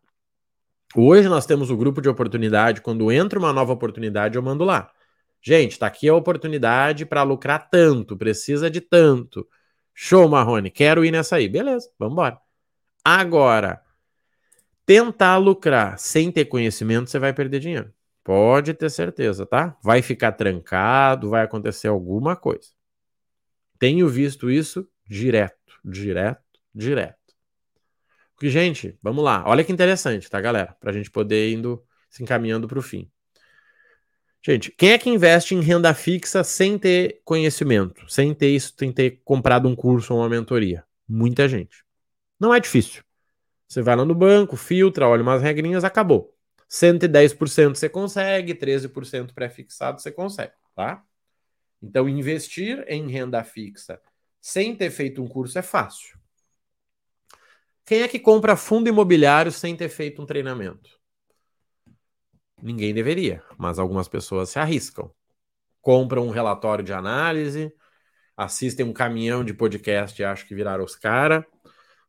Hoje 0.95 1.29
nós 1.29 1.45
temos 1.45 1.69
o 1.69 1.77
grupo 1.77 2.01
de 2.01 2.09
oportunidade. 2.09 2.81
Quando 2.81 3.11
entra 3.11 3.37
uma 3.37 3.53
nova 3.53 3.71
oportunidade, 3.71 4.35
eu 4.35 4.41
mando 4.41 4.63
lá. 4.63 4.91
Gente, 5.47 5.77
tá 5.77 5.85
aqui 5.85 6.09
a 6.09 6.15
oportunidade 6.15 7.05
para 7.05 7.21
lucrar 7.21 7.69
tanto, 7.69 8.17
precisa 8.17 8.67
de 8.67 8.81
tanto. 8.81 9.47
Show, 9.93 10.27
Marrone, 10.27 10.71
quero 10.71 11.05
ir 11.05 11.11
nessa 11.11 11.35
aí. 11.35 11.47
Beleza, 11.47 11.87
vamos 11.99 12.13
embora. 12.13 12.39
Agora, 13.03 13.79
tentar 14.87 15.37
lucrar 15.37 15.99
sem 15.99 16.31
ter 16.31 16.45
conhecimento, 16.45 17.11
você 17.11 17.19
vai 17.19 17.31
perder 17.31 17.59
dinheiro. 17.59 17.93
Pode 18.23 18.73
ter 18.73 18.89
certeza, 18.89 19.45
tá? 19.45 19.77
Vai 19.83 20.01
ficar 20.01 20.31
trancado, 20.31 21.29
vai 21.29 21.43
acontecer 21.43 21.89
alguma 21.89 22.35
coisa. 22.35 22.69
Tenho 23.77 24.09
visto 24.09 24.49
isso 24.49 24.89
direto, 25.07 25.79
direto, 25.85 26.59
direto. 26.73 27.35
Porque, 28.33 28.49
gente, 28.49 28.97
vamos 28.99 29.23
lá. 29.23 29.43
Olha 29.45 29.63
que 29.63 29.71
interessante, 29.71 30.27
tá, 30.27 30.41
galera? 30.41 30.75
Para 30.79 30.89
a 30.89 30.93
gente 30.93 31.11
poder 31.11 31.51
indo 31.53 31.85
se 32.09 32.23
encaminhando 32.23 32.67
para 32.67 32.79
o 32.79 32.81
fim. 32.81 33.11
Gente, 34.47 34.69
quem 34.69 34.91
é 34.91 34.97
que 34.99 35.09
investe 35.09 35.55
em 35.55 35.59
renda 35.59 35.91
fixa 35.91 36.43
sem 36.43 36.77
ter 36.77 37.19
conhecimento, 37.25 38.07
sem 38.07 38.31
ter 38.31 38.49
isso, 38.49 38.75
sem 38.77 38.91
ter 38.91 39.19
comprado 39.25 39.67
um 39.67 39.75
curso 39.75 40.13
ou 40.13 40.19
uma 40.19 40.29
mentoria? 40.29 40.85
Muita 41.09 41.49
gente. 41.49 41.83
Não 42.39 42.53
é 42.53 42.59
difícil. 42.59 43.03
Você 43.67 43.81
vai 43.81 43.95
lá 43.95 44.05
no 44.05 44.13
banco, 44.13 44.55
filtra, 44.55 45.07
olha 45.07 45.23
umas 45.23 45.41
regrinhas, 45.41 45.83
acabou. 45.83 46.31
110% 46.69 47.75
você 47.75 47.89
consegue, 47.89 48.53
13% 48.53 49.33
pré-fixado 49.33 49.99
você 49.99 50.11
consegue, 50.11 50.53
tá? 50.75 51.03
Então, 51.81 52.07
investir 52.07 52.85
em 52.87 53.09
renda 53.09 53.43
fixa 53.43 53.99
sem 54.39 54.75
ter 54.75 54.91
feito 54.91 55.23
um 55.23 55.27
curso 55.27 55.57
é 55.57 55.63
fácil. 55.63 56.19
Quem 57.83 58.03
é 58.03 58.07
que 58.07 58.19
compra 58.19 58.55
fundo 58.55 58.87
imobiliário 58.87 59.51
sem 59.51 59.75
ter 59.75 59.89
feito 59.89 60.21
um 60.21 60.25
treinamento? 60.27 60.94
Ninguém 62.61 62.93
deveria, 62.93 63.43
mas 63.57 63.79
algumas 63.79 64.07
pessoas 64.07 64.49
se 64.49 64.59
arriscam. 64.59 65.11
Compram 65.81 66.27
um 66.27 66.31
relatório 66.31 66.83
de 66.83 66.93
análise, 66.93 67.73
assistem 68.35 68.85
um 68.85 68.93
caminhão 68.93 69.43
de 69.43 69.53
podcast 69.53 70.19
e 70.19 70.25
acham 70.25 70.47
que 70.47 70.55
viraram 70.55 70.83
os 70.83 70.95
caras, 70.95 71.43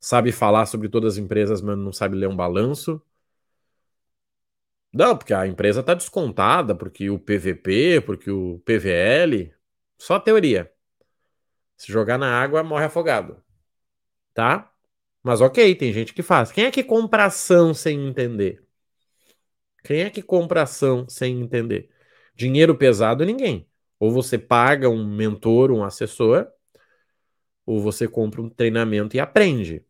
sabe 0.01 0.33
falar 0.33 0.67
sobre 0.67 0.89
todas 0.89 1.15
as 1.15 1.19
empresas, 1.19 1.61
mas 1.61 1.77
não 1.79 1.93
sabe 1.93 2.17
ler 2.17 2.29
um 2.29 2.37
balanço. 2.37 3.03
Não, 4.93 5.17
porque 5.17 5.35
a 5.35 5.47
empresa 5.47 5.81
está 5.81 5.95
descontada, 5.95 6.75
porque 6.75 7.11
o 7.11 7.19
PVP, 7.19 8.01
porque 8.01 8.31
o 8.31 8.59
PVL, 8.65 9.53
só 9.99 10.19
teoria. 10.19 10.73
Se 11.77 11.93
jogar 11.93 12.19
na 12.19 12.41
água, 12.41 12.63
morre 12.63 12.87
afogado. 12.87 13.43
Tá? 14.35 14.73
Mas 15.23 15.41
ok, 15.41 15.75
tem 15.75 15.93
gente 15.93 16.15
que 16.15 16.23
faz. 16.23 16.51
Quem 16.53 16.65
é 16.67 16.71
que 16.71 16.85
compra 16.85 17.27
ação 17.27 17.75
sem 17.75 18.09
entender? 18.09 18.66
Quem 19.87 20.01
é 20.03 20.11
que 20.11 20.21
compra 20.21 20.63
ação 20.63 21.09
sem 21.09 21.41
entender? 21.41 21.89
Dinheiro 22.35 22.77
pesado, 22.77 23.25
ninguém. 23.25 23.69
Ou 24.01 24.11
você 24.11 24.37
paga 24.37 24.89
um 24.91 25.07
mentor, 25.07 25.71
um 25.71 25.85
assessor, 25.85 26.49
ou 27.65 27.81
você 27.81 28.09
compra 28.09 28.43
um 28.43 28.49
treinamento 28.51 29.17
e 29.17 29.21
aprende. 29.21 29.87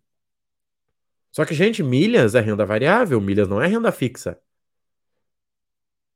Só 1.32 1.46
que, 1.46 1.54
gente, 1.54 1.82
milhas 1.82 2.34
é 2.34 2.40
renda 2.40 2.66
variável, 2.66 3.18
milhas 3.22 3.48
não 3.48 3.60
é 3.60 3.66
renda 3.66 3.90
fixa. 3.90 4.38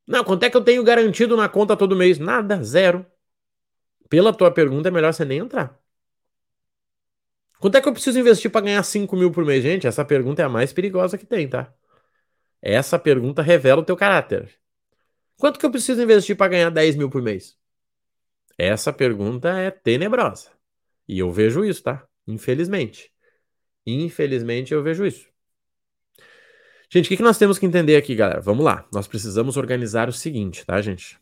Não, 0.07 0.25
quanto 0.25 0.43
é 0.45 0.51
que 0.51 0.57
eu 0.59 0.65
tenho 0.65 0.85
garantido 0.85 1.35
na 1.35 1.49
conta 1.49 1.75
todo 1.75 1.97
mês? 1.97 2.19
Nada, 2.19 2.63
zero. 2.63 3.07
Pela 4.11 4.35
tua 4.35 4.51
pergunta, 4.53 4.89
é 4.89 4.91
melhor 4.93 5.15
você 5.15 5.25
nem 5.25 5.39
entrar. 5.39 5.81
Quanto 7.59 7.77
é 7.77 7.81
que 7.81 7.89
eu 7.89 7.95
preciso 7.95 8.19
investir 8.19 8.51
para 8.51 8.61
ganhar 8.63 8.83
5 8.83 9.17
mil 9.17 9.31
por 9.33 9.45
mês? 9.45 9.63
Gente, 9.63 9.87
essa 9.87 10.05
pergunta 10.05 10.43
é 10.43 10.45
a 10.45 10.49
mais 10.51 10.71
perigosa 10.71 11.17
que 11.17 11.25
tem, 11.25 11.49
tá? 11.49 11.73
Essa 12.63 12.99
pergunta 12.99 13.43
revela 13.43 13.81
o 13.81 13.85
teu 13.85 13.97
caráter. 13.97 14.51
Quanto 15.37 15.59
que 15.59 15.65
eu 15.65 15.71
preciso 15.71 16.03
investir 16.03 16.37
para 16.37 16.49
ganhar 16.49 16.71
10 16.71 16.97
mil 16.97 17.09
por 17.09 17.23
mês? 17.23 17.57
Essa 18.59 18.93
pergunta 18.93 19.49
é 19.59 19.71
tenebrosa. 19.71 20.51
E 21.09 21.19
eu 21.19 21.33
vejo 21.33 21.65
isso, 21.65 21.83
tá? 21.83 22.07
Infelizmente. 22.27 23.11
Infelizmente 23.87 24.75
eu 24.75 24.83
vejo 24.83 25.07
isso. 25.07 25.29
Gente, 26.93 27.07
o 27.07 27.09
que, 27.09 27.17
que 27.17 27.23
nós 27.23 27.39
temos 27.39 27.59
que 27.59 27.65
entender 27.65 27.97
aqui, 27.97 28.15
galera? 28.15 28.41
Vamos 28.41 28.65
lá. 28.65 28.87
Nós 28.93 29.09
precisamos 29.09 29.57
organizar 29.57 30.09
o 30.09 30.13
seguinte, 30.13 30.67
tá, 30.67 30.81
gente? 30.83 31.19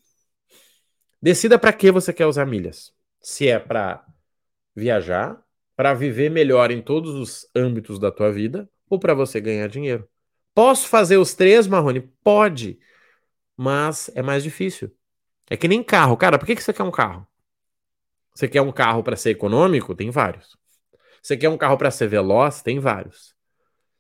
Decida 1.21 1.59
para 1.59 1.73
que 1.73 1.93
você 1.93 2.13
quer 2.13 2.27
usar 2.27 2.47
milhas. 2.47 2.93
Se 3.21 3.49
é 3.49 3.59
para 3.59 4.05
viajar, 4.75 5.41
para 5.77 5.95
viver 5.95 6.31
melhor 6.31 6.71
em 6.71 6.81
todos 6.81 7.15
os 7.15 7.49
âmbitos 7.55 7.99
da 7.99 8.11
tua 8.11 8.33
vida, 8.33 8.69
ou 8.89 8.99
para 8.99 9.15
você 9.15 9.41
ganhar 9.41 9.69
dinheiro. 9.69 10.09
Posso 10.59 10.89
fazer 10.89 11.19
os 11.19 11.35
três, 11.35 11.69
Marrone? 11.69 12.01
Pode, 12.01 12.81
mas 13.57 14.11
é 14.13 14.23
mais 14.23 14.43
difícil. 14.43 14.91
É 15.49 15.57
que 15.57 15.69
nem 15.69 15.85
carro. 15.85 16.17
Cara, 16.17 16.37
por 16.37 16.47
que, 16.47 16.57
que 16.57 16.61
você 16.65 16.73
quer 16.73 16.83
um 16.83 16.91
carro? 16.91 17.25
Você 18.35 18.49
quer 18.49 18.61
um 18.61 18.73
carro 18.73 19.05
para 19.05 19.15
ser 19.15 19.31
econômico? 19.31 19.95
Tem 19.95 20.11
vários. 20.11 20.59
Você 21.23 21.37
quer 21.37 21.49
um 21.49 21.57
carro 21.57 21.79
para 21.79 21.93
ser 21.93 22.09
veloz? 22.09 22.61
Tem 22.61 22.81
vários. 22.81 23.37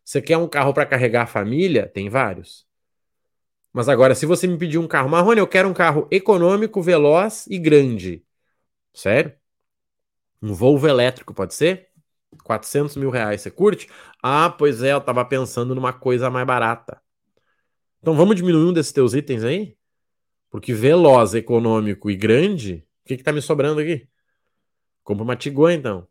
Você 0.04 0.20
quer 0.20 0.36
um 0.36 0.48
carro 0.48 0.74
para 0.74 0.84
carregar 0.84 1.22
a 1.22 1.26
família? 1.26 1.86
Tem 1.86 2.09
vários. 2.09 2.66
Mas 3.72 3.88
agora, 3.88 4.16
se 4.16 4.26
você 4.26 4.48
me 4.48 4.59
pedir 4.59 4.78
um 4.78 4.88
carro, 4.88 5.09
Marrone, 5.09 5.38
eu 5.38 5.46
quero 5.46 5.68
um 5.68 5.74
carro 5.74 6.09
econômico, 6.11 6.82
veloz 6.82 7.46
e 7.46 7.56
grande. 7.56 8.26
Sério? 8.92 9.32
Um 10.42 10.52
Volvo 10.52 10.88
elétrico, 10.88 11.32
pode 11.32 11.54
ser? 11.54 11.88
400 12.44 12.96
mil 12.96 13.10
reais, 13.10 13.40
você 13.40 13.50
curte? 13.50 13.88
Ah, 14.22 14.50
pois 14.50 14.82
é, 14.82 14.92
eu 14.92 15.00
tava 15.00 15.24
pensando 15.24 15.74
numa 15.74 15.92
coisa 15.92 16.30
mais 16.30 16.46
barata. 16.46 17.00
Então 18.00 18.14
vamos 18.14 18.36
diminuir 18.36 18.70
um 18.70 18.72
desses 18.72 18.92
teus 18.92 19.14
itens 19.14 19.44
aí? 19.44 19.76
Porque 20.50 20.72
veloz, 20.72 21.34
econômico 21.34 22.10
e 22.10 22.16
grande, 22.16 22.86
o 23.04 23.08
que 23.08 23.16
que 23.16 23.22
tá 23.22 23.32
me 23.32 23.42
sobrando 23.42 23.80
aqui? 23.80 24.08
Compra 25.02 25.24
uma 25.24 25.36
Tiguan, 25.36 25.74
então. 25.74 26.08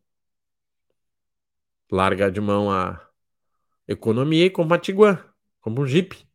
Larga 1.92 2.32
de 2.32 2.42
mão 2.42 2.70
a 2.72 3.02
economia 3.88 4.46
e 4.46 4.50
compra 4.50 4.76
uma 4.76 4.80
Tiguan. 4.80 5.24
Compra 5.62 5.84
um 5.84 5.88
Jeep. 5.88 6.28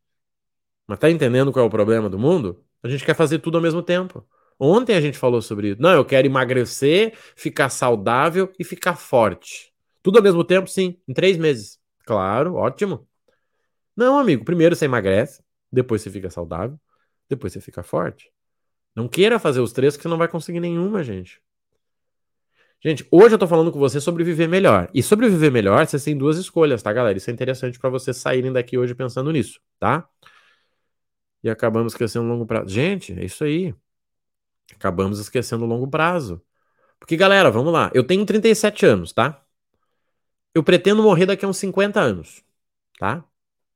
Mas 0.87 0.99
tá 0.99 1.09
entendendo 1.09 1.51
qual 1.51 1.65
é 1.65 1.67
o 1.67 1.71
problema 1.71 2.09
do 2.09 2.19
mundo? 2.19 2.63
A 2.81 2.89
gente 2.89 3.05
quer 3.05 3.15
fazer 3.15 3.39
tudo 3.39 3.57
ao 3.57 3.63
mesmo 3.63 3.81
tempo. 3.81 4.27
Ontem 4.59 4.95
a 4.95 5.01
gente 5.01 5.17
falou 5.17 5.41
sobre 5.41 5.71
isso. 5.71 5.81
Não, 5.81 5.91
eu 5.91 6.05
quero 6.05 6.27
emagrecer, 6.27 7.17
ficar 7.35 7.69
saudável 7.69 8.51
e 8.59 8.63
ficar 8.63 8.95
forte. 8.95 9.72
Tudo 10.03 10.17
ao 10.17 10.23
mesmo 10.23 10.43
tempo, 10.43 10.69
sim, 10.69 10.99
em 11.07 11.13
três 11.13 11.37
meses. 11.37 11.79
Claro, 12.05 12.55
ótimo. 12.55 13.07
Não, 13.95 14.19
amigo, 14.19 14.43
primeiro 14.43 14.75
você 14.75 14.85
emagrece, 14.85 15.41
depois 15.71 16.01
você 16.01 16.11
fica 16.11 16.29
saudável, 16.29 16.79
depois 17.29 17.53
você 17.53 17.61
fica 17.61 17.81
forte. 17.81 18.31
Não 18.95 19.07
queira 19.07 19.39
fazer 19.39 19.61
os 19.61 19.71
três 19.71 19.95
que 19.95 20.03
você 20.03 20.09
não 20.09 20.17
vai 20.17 20.27
conseguir 20.27 20.59
nenhuma, 20.59 21.03
gente. 21.03 21.41
Gente, 22.83 23.07
hoje 23.09 23.33
eu 23.33 23.39
tô 23.39 23.47
falando 23.47 23.71
com 23.71 23.79
você 23.79 24.01
sobre 24.01 24.25
viver 24.25 24.47
melhor. 24.47 24.89
E 24.93 25.01
sobre 25.01 25.29
viver 25.29 25.49
melhor, 25.49 25.87
vocês 25.87 26.03
têm 26.03 26.17
duas 26.17 26.37
escolhas, 26.37 26.83
tá, 26.83 26.91
galera? 26.91 27.17
Isso 27.17 27.29
é 27.29 27.33
interessante 27.33 27.79
para 27.79 27.89
vocês 27.89 28.17
saírem 28.17 28.51
daqui 28.51 28.77
hoje 28.77 28.93
pensando 28.93 29.31
nisso, 29.31 29.59
tá? 29.79 30.07
E 31.41 31.49
acabamos 31.49 31.93
esquecendo 31.93 32.25
o 32.25 32.29
longo 32.29 32.45
prazo. 32.45 32.67
Gente, 32.69 33.13
é 33.17 33.23
isso 33.23 33.43
aí. 33.43 33.73
Acabamos 34.75 35.19
esquecendo 35.19 35.63
o 35.63 35.67
longo 35.67 35.87
prazo. 35.87 36.41
Porque, 36.99 37.17
galera, 37.17 37.49
vamos 37.51 37.71
lá. 37.71 37.91
Eu 37.93 38.03
tenho 38.03 38.25
37 38.25 38.85
anos, 38.85 39.13
tá? 39.13 39.42
Eu 40.53 40.63
pretendo 40.63 41.01
morrer 41.03 41.25
daqui 41.25 41.45
a 41.45 41.47
uns 41.47 41.57
50 41.57 41.99
anos, 41.99 42.43
tá? 42.99 43.25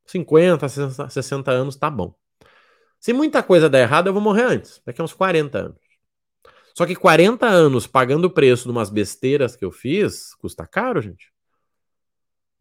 50, 0.05 0.67
60 1.09 1.51
anos, 1.51 1.75
tá 1.75 1.89
bom. 1.89 2.15
Se 2.99 3.13
muita 3.13 3.43
coisa 3.43 3.69
der 3.69 3.81
errado, 3.81 4.07
eu 4.07 4.13
vou 4.13 4.21
morrer 4.21 4.43
antes, 4.43 4.81
daqui 4.85 5.01
a 5.01 5.03
uns 5.03 5.13
40 5.13 5.57
anos. 5.59 5.87
Só 6.75 6.85
que 6.85 6.95
40 6.95 7.47
anos 7.47 7.87
pagando 7.87 8.25
o 8.25 8.29
preço 8.29 8.65
de 8.65 8.71
umas 8.71 8.89
besteiras 8.89 9.55
que 9.55 9.65
eu 9.65 9.71
fiz, 9.71 10.35
custa 10.35 10.67
caro, 10.67 11.01
gente. 11.01 11.33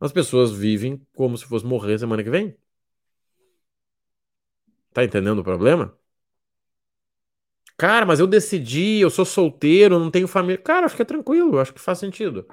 As 0.01 0.13
pessoas 0.13 0.53
vivem 0.53 1.01
como 1.15 1.37
se 1.37 1.45
fosse 1.45 1.65
morrer 1.65 1.99
semana 1.99 2.23
que 2.23 2.31
vem. 2.31 2.57
Tá 4.93 5.05
entendendo 5.05 5.41
o 5.41 5.45
problema? 5.45 5.95
Cara, 7.77 8.07
mas 8.07 8.19
eu 8.19 8.27
decidi, 8.27 9.01
eu 9.01 9.11
sou 9.11 9.25
solteiro, 9.27 9.99
não 9.99 10.11
tenho 10.11 10.27
família. 10.27 10.57
Cara, 10.57 10.87
acho 10.87 10.97
que 10.97 11.03
é 11.03 11.05
tranquilo, 11.05 11.59
acho 11.59 11.75
que 11.75 11.81
faz 11.81 11.99
sentido. 11.99 12.47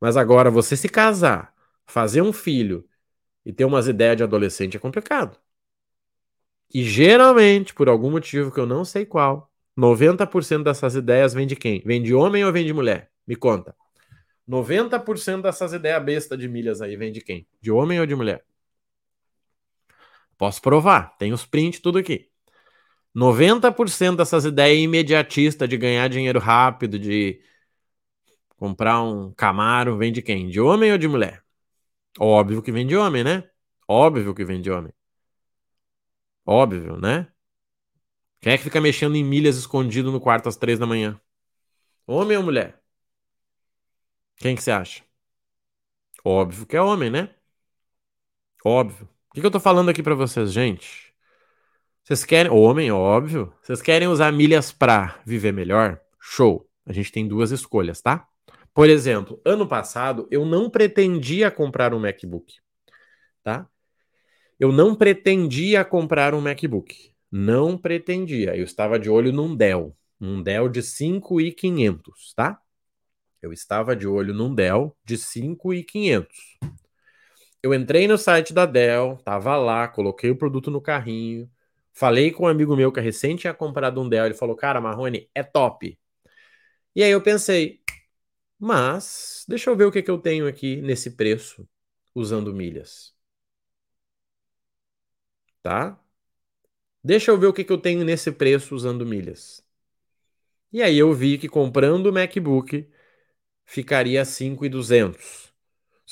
Mas 0.00 0.16
agora, 0.16 0.50
você 0.50 0.76
se 0.76 0.88
casar, 0.88 1.54
fazer 1.86 2.22
um 2.22 2.32
filho 2.32 2.88
e 3.44 3.52
ter 3.52 3.64
umas 3.64 3.88
ideias 3.88 4.16
de 4.16 4.22
adolescente 4.22 4.76
é 4.76 4.80
complicado. 4.80 5.38
E 6.72 6.84
geralmente, 6.84 7.72
por 7.72 7.88
algum 7.88 8.10
motivo 8.10 8.52
que 8.52 8.60
eu 8.60 8.66
não 8.66 8.84
sei 8.84 9.06
qual, 9.06 9.50
90% 9.76 10.64
dessas 10.64 10.94
ideias 10.94 11.32
vem 11.32 11.46
de 11.46 11.56
quem? 11.56 11.82
Vem 11.84 12.02
de 12.02 12.14
homem 12.14 12.44
ou 12.44 12.52
vem 12.52 12.66
de 12.66 12.72
mulher? 12.72 13.10
Me 13.26 13.36
conta. 13.36 13.74
90% 14.46 15.42
dessas 15.42 15.72
ideias 15.72 16.02
besta 16.02 16.36
de 16.36 16.48
milhas 16.48 16.80
aí 16.80 16.96
vem 16.96 17.12
de 17.12 17.20
quem? 17.20 17.46
De 17.60 17.70
homem 17.70 18.00
ou 18.00 18.06
de 18.06 18.14
mulher? 18.14 18.44
Posso 20.36 20.62
provar, 20.62 21.16
tem 21.18 21.32
os 21.32 21.44
prints 21.44 21.80
tudo 21.80 21.98
aqui. 21.98 22.28
90% 23.14 24.16
dessas 24.18 24.44
ideias 24.44 24.78
imediatistas 24.78 25.68
de 25.68 25.76
ganhar 25.76 26.08
dinheiro 26.08 26.38
rápido, 26.38 26.98
de 26.98 27.40
comprar 28.58 29.02
um 29.02 29.32
Camaro, 29.32 29.96
vem 29.96 30.12
de 30.12 30.20
quem? 30.20 30.48
De 30.48 30.60
homem 30.60 30.92
ou 30.92 30.98
de 30.98 31.08
mulher? 31.08 31.42
Óbvio 32.18 32.62
que 32.62 32.72
vem 32.72 32.86
de 32.86 32.96
homem, 32.96 33.24
né? 33.24 33.48
Óbvio 33.88 34.34
que 34.34 34.44
vem 34.44 34.60
de 34.60 34.70
homem. 34.70 34.92
Óbvio, 36.44 36.98
né? 36.98 37.28
Quem 38.40 38.52
é 38.52 38.58
que 38.58 38.64
fica 38.64 38.80
mexendo 38.80 39.16
em 39.16 39.24
milhas 39.24 39.56
escondido 39.56 40.12
no 40.12 40.20
quarto 40.20 40.48
às 40.48 40.56
três 40.56 40.78
da 40.78 40.86
manhã? 40.86 41.20
Homem 42.06 42.36
ou 42.36 42.42
mulher? 42.42 42.82
Quem 44.36 44.56
que 44.56 44.62
você 44.62 44.70
acha? 44.70 45.04
Óbvio 46.24 46.66
que 46.66 46.76
é 46.76 46.82
homem, 46.82 47.10
né? 47.10 47.34
Óbvio. 48.64 49.08
O 49.30 49.34
que, 49.34 49.40
que 49.40 49.46
eu 49.46 49.50
tô 49.50 49.60
falando 49.60 49.88
aqui 49.88 50.02
para 50.02 50.14
vocês, 50.14 50.52
gente? 50.52 51.14
Vocês 52.04 52.24
querem. 52.24 52.50
Homem, 52.50 52.90
óbvio. 52.90 53.52
Vocês 53.62 53.82
querem 53.82 54.08
usar 54.08 54.32
milhas 54.32 54.72
para 54.72 55.20
viver 55.24 55.52
melhor? 55.52 56.00
Show. 56.20 56.68
A 56.86 56.92
gente 56.92 57.12
tem 57.12 57.28
duas 57.28 57.50
escolhas, 57.50 58.00
tá? 58.00 58.26
Por 58.78 58.88
exemplo, 58.88 59.42
ano 59.44 59.66
passado 59.66 60.28
eu 60.30 60.46
não 60.46 60.70
pretendia 60.70 61.50
comprar 61.50 61.92
um 61.92 61.98
MacBook, 61.98 62.54
tá? 63.42 63.68
Eu 64.56 64.70
não 64.70 64.94
pretendia 64.94 65.84
comprar 65.84 66.32
um 66.32 66.40
MacBook. 66.40 67.12
Não 67.28 67.76
pretendia. 67.76 68.56
Eu 68.56 68.62
estava 68.62 68.96
de 68.96 69.10
olho 69.10 69.32
num 69.32 69.56
Dell, 69.56 69.96
um 70.20 70.40
Dell 70.40 70.68
de 70.68 70.80
5.500, 70.80 72.32
tá? 72.36 72.60
Eu 73.42 73.52
estava 73.52 73.96
de 73.96 74.06
olho 74.06 74.32
num 74.32 74.54
Dell 74.54 74.96
de 75.04 75.18
5.500. 75.18 76.28
Eu 77.60 77.74
entrei 77.74 78.06
no 78.06 78.16
site 78.16 78.54
da 78.54 78.64
Dell, 78.64 79.18
tava 79.24 79.56
lá, 79.56 79.88
coloquei 79.88 80.30
o 80.30 80.36
produto 80.36 80.70
no 80.70 80.80
carrinho, 80.80 81.50
Falei 81.92 82.30
com 82.30 82.44
um 82.44 82.46
amigo 82.46 82.76
meu 82.76 82.92
que 82.92 83.00
recente 83.00 83.40
tinha 83.40 83.52
comprado 83.52 84.00
um 84.00 84.08
Dell, 84.08 84.26
ele 84.26 84.34
falou, 84.34 84.54
cara, 84.54 84.80
Marrone, 84.80 85.28
é 85.34 85.42
top. 85.42 85.98
E 86.94 87.02
aí 87.02 87.10
eu 87.10 87.20
pensei, 87.20 87.80
mas 88.58 89.44
deixa 89.48 89.70
eu 89.70 89.76
ver 89.76 89.84
o 89.86 89.92
que, 89.92 90.02
que 90.02 90.10
eu 90.10 90.18
tenho 90.18 90.46
aqui 90.46 90.76
nesse 90.82 91.12
preço 91.12 91.68
usando 92.14 92.52
milhas. 92.52 93.14
Tá? 95.62 95.98
Deixa 97.02 97.30
eu 97.30 97.38
ver 97.38 97.46
o 97.46 97.52
que, 97.52 97.64
que 97.64 97.72
eu 97.72 97.78
tenho 97.78 98.04
nesse 98.04 98.30
preço 98.32 98.74
usando 98.74 99.06
milhas. 99.06 99.64
E 100.72 100.82
aí 100.82 100.98
eu 100.98 101.12
vi 101.14 101.38
que 101.38 101.48
comprando 101.48 102.06
o 102.06 102.12
MacBook 102.12 102.88
ficaria 103.64 104.24
5,200. 104.24 105.52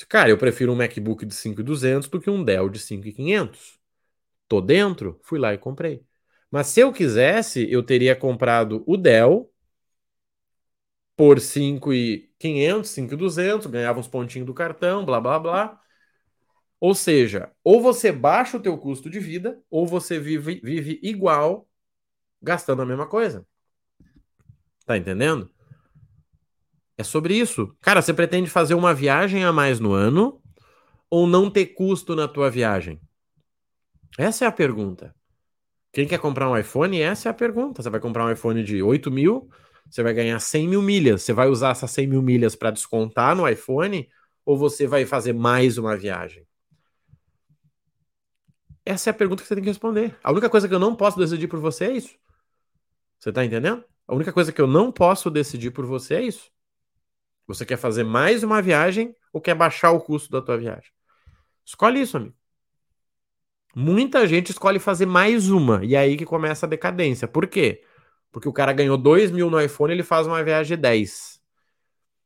Cara, 0.09 0.29
eu 0.29 0.37
prefiro 0.37 0.71
um 0.71 0.75
MacBook 0.75 1.25
de 1.25 1.35
5,200 1.35 2.09
do 2.09 2.21
que 2.21 2.29
um 2.29 2.43
Dell 2.43 2.69
de 2.69 2.79
5,500 2.79 3.77
tô 4.47 4.61
dentro, 4.61 5.19
fui 5.23 5.39
lá 5.39 5.53
e 5.53 5.57
comprei. 5.57 6.03
Mas 6.49 6.67
se 6.67 6.79
eu 6.79 6.93
quisesse, 6.93 7.69
eu 7.71 7.83
teria 7.83 8.15
comprado 8.15 8.83
o 8.87 8.97
Dell 8.97 9.51
por 11.15 11.39
5,500, 12.39 12.89
5,200, 12.91 13.67
ganhava 13.67 13.99
uns 13.99 14.07
pontinhos 14.07 14.45
do 14.45 14.53
cartão, 14.53 15.05
blá 15.05 15.19
blá 15.19 15.39
blá. 15.39 15.81
Ou 16.79 16.93
seja, 16.93 17.51
ou 17.63 17.81
você 17.81 18.11
baixa 18.11 18.57
o 18.57 18.61
teu 18.61 18.77
custo 18.77 19.09
de 19.09 19.19
vida, 19.19 19.59
ou 19.69 19.87
você 19.87 20.19
vive, 20.19 20.61
vive 20.63 20.99
igual, 21.01 21.67
gastando 22.41 22.83
a 22.83 22.85
mesma 22.85 23.07
coisa. 23.07 23.45
Tá 24.85 24.95
entendendo? 24.95 25.49
É 26.97 27.03
sobre 27.03 27.35
isso. 27.35 27.75
Cara, 27.81 28.01
você 28.01 28.13
pretende 28.13 28.49
fazer 28.49 28.73
uma 28.73 28.93
viagem 28.93 29.43
a 29.43 29.51
mais 29.51 29.79
no 29.79 29.93
ano 29.93 30.41
ou 31.09 31.27
não 31.27 31.49
ter 31.49 31.67
custo 31.67 32.15
na 32.15 32.27
tua 32.27 32.49
viagem? 32.49 32.99
Essa 34.17 34.45
é 34.45 34.47
a 34.47 34.51
pergunta. 34.51 35.13
Quem 35.91 36.07
quer 36.07 36.19
comprar 36.19 36.49
um 36.49 36.57
iPhone? 36.57 36.99
Essa 36.99 37.29
é 37.29 37.31
a 37.31 37.33
pergunta. 37.33 37.81
Você 37.81 37.89
vai 37.89 37.99
comprar 37.99 38.25
um 38.25 38.31
iPhone 38.31 38.63
de 38.63 38.81
8 38.81 39.11
mil, 39.11 39.49
você 39.89 40.03
vai 40.03 40.13
ganhar 40.13 40.39
100 40.39 40.67
mil 40.67 40.81
milhas. 40.81 41.23
Você 41.23 41.33
vai 41.33 41.47
usar 41.47 41.71
essas 41.71 41.91
100 41.91 42.07
mil 42.07 42.21
milhas 42.21 42.55
para 42.55 42.71
descontar 42.71 43.35
no 43.35 43.47
iPhone 43.47 44.09
ou 44.45 44.57
você 44.57 44.87
vai 44.87 45.05
fazer 45.05 45.33
mais 45.33 45.77
uma 45.77 45.95
viagem? 45.95 46.45
Essa 48.85 49.09
é 49.09 49.11
a 49.11 49.13
pergunta 49.13 49.41
que 49.41 49.47
você 49.47 49.55
tem 49.55 49.63
que 49.63 49.69
responder. 49.69 50.17
A 50.23 50.31
única 50.31 50.49
coisa 50.49 50.67
que 50.67 50.73
eu 50.73 50.79
não 50.79 50.95
posso 50.95 51.19
decidir 51.19 51.47
por 51.47 51.59
você 51.59 51.85
é 51.85 51.91
isso. 51.91 52.17
Você 53.19 53.31
tá 53.31 53.43
entendendo? 53.43 53.83
A 54.07 54.15
única 54.15 54.31
coisa 54.31 54.51
que 54.51 54.61
eu 54.61 54.67
não 54.67 54.91
posso 54.91 55.29
decidir 55.29 55.71
por 55.71 55.85
você 55.85 56.15
é 56.15 56.21
isso. 56.21 56.49
Você 57.45 57.65
quer 57.65 57.77
fazer 57.77 58.03
mais 58.03 58.43
uma 58.43 58.61
viagem 58.61 59.15
ou 59.33 59.41
quer 59.41 59.55
baixar 59.55 59.91
o 59.91 59.99
custo 59.99 60.31
da 60.31 60.41
tua 60.41 60.57
viagem? 60.57 60.91
Escolhe 61.65 62.01
isso, 62.01 62.15
amigo. 62.15 62.35
Muita 63.75 64.25
gente 64.25 64.51
escolhe 64.51 64.79
fazer 64.79 65.05
mais 65.05 65.49
uma, 65.49 65.83
e 65.85 65.93
é 65.93 65.99
aí 65.99 66.17
que 66.17 66.25
começa 66.25 66.65
a 66.65 66.69
decadência. 66.69 67.27
Por 67.27 67.45
quê? 67.47 67.83
Porque 68.37 68.47
o 68.47 68.53
cara 68.53 68.71
ganhou 68.71 68.99
2 68.99 69.31
mil 69.31 69.49
no 69.49 69.59
iPhone, 69.59 69.91
ele 69.91 70.03
faz 70.03 70.27
uma 70.27 70.43
viagem 70.43 70.77
de 70.77 70.81
10. 70.83 71.41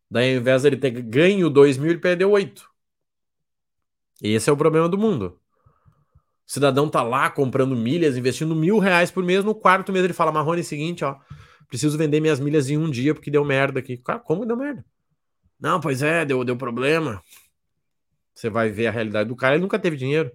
Daí, 0.09 0.33
ao 0.33 0.41
invés 0.41 0.61
de 0.61 0.67
ele 0.67 0.75
ter 0.75 0.91
ganho 0.91 1.49
2 1.49 1.77
mil, 1.77 1.89
ele 1.89 2.01
perdeu 2.01 2.31
8. 2.31 2.69
Esse 4.21 4.49
é 4.49 4.51
o 4.51 4.57
problema 4.57 4.89
do 4.89 4.97
mundo. 4.97 5.39
O 6.45 6.51
cidadão 6.51 6.89
tá 6.89 7.01
lá 7.01 7.29
comprando 7.29 7.77
milhas, 7.77 8.17
investindo 8.17 8.53
mil 8.53 8.77
reais 8.77 9.09
por 9.09 9.23
mês. 9.23 9.45
No 9.45 9.55
quarto 9.55 9.93
mês 9.93 10.03
ele 10.03 10.11
fala: 10.11 10.33
Marrone, 10.33 10.59
é 10.59 10.63
seguinte, 10.63 11.05
ó. 11.05 11.17
Preciso 11.69 11.97
vender 11.97 12.19
minhas 12.19 12.41
milhas 12.41 12.69
em 12.69 12.75
um 12.75 12.91
dia 12.91 13.13
porque 13.13 13.31
deu 13.31 13.45
merda 13.45 13.79
aqui. 13.79 13.95
Cara, 13.95 14.19
como 14.19 14.45
deu 14.45 14.57
merda? 14.57 14.85
Não, 15.57 15.79
pois 15.79 16.03
é, 16.03 16.25
deu, 16.25 16.43
deu 16.43 16.57
problema. 16.57 17.23
Você 18.33 18.49
vai 18.49 18.69
ver 18.69 18.87
a 18.87 18.91
realidade 18.91 19.29
do 19.29 19.35
cara, 19.37 19.55
ele 19.55 19.61
nunca 19.61 19.79
teve 19.79 19.95
dinheiro. 19.95 20.29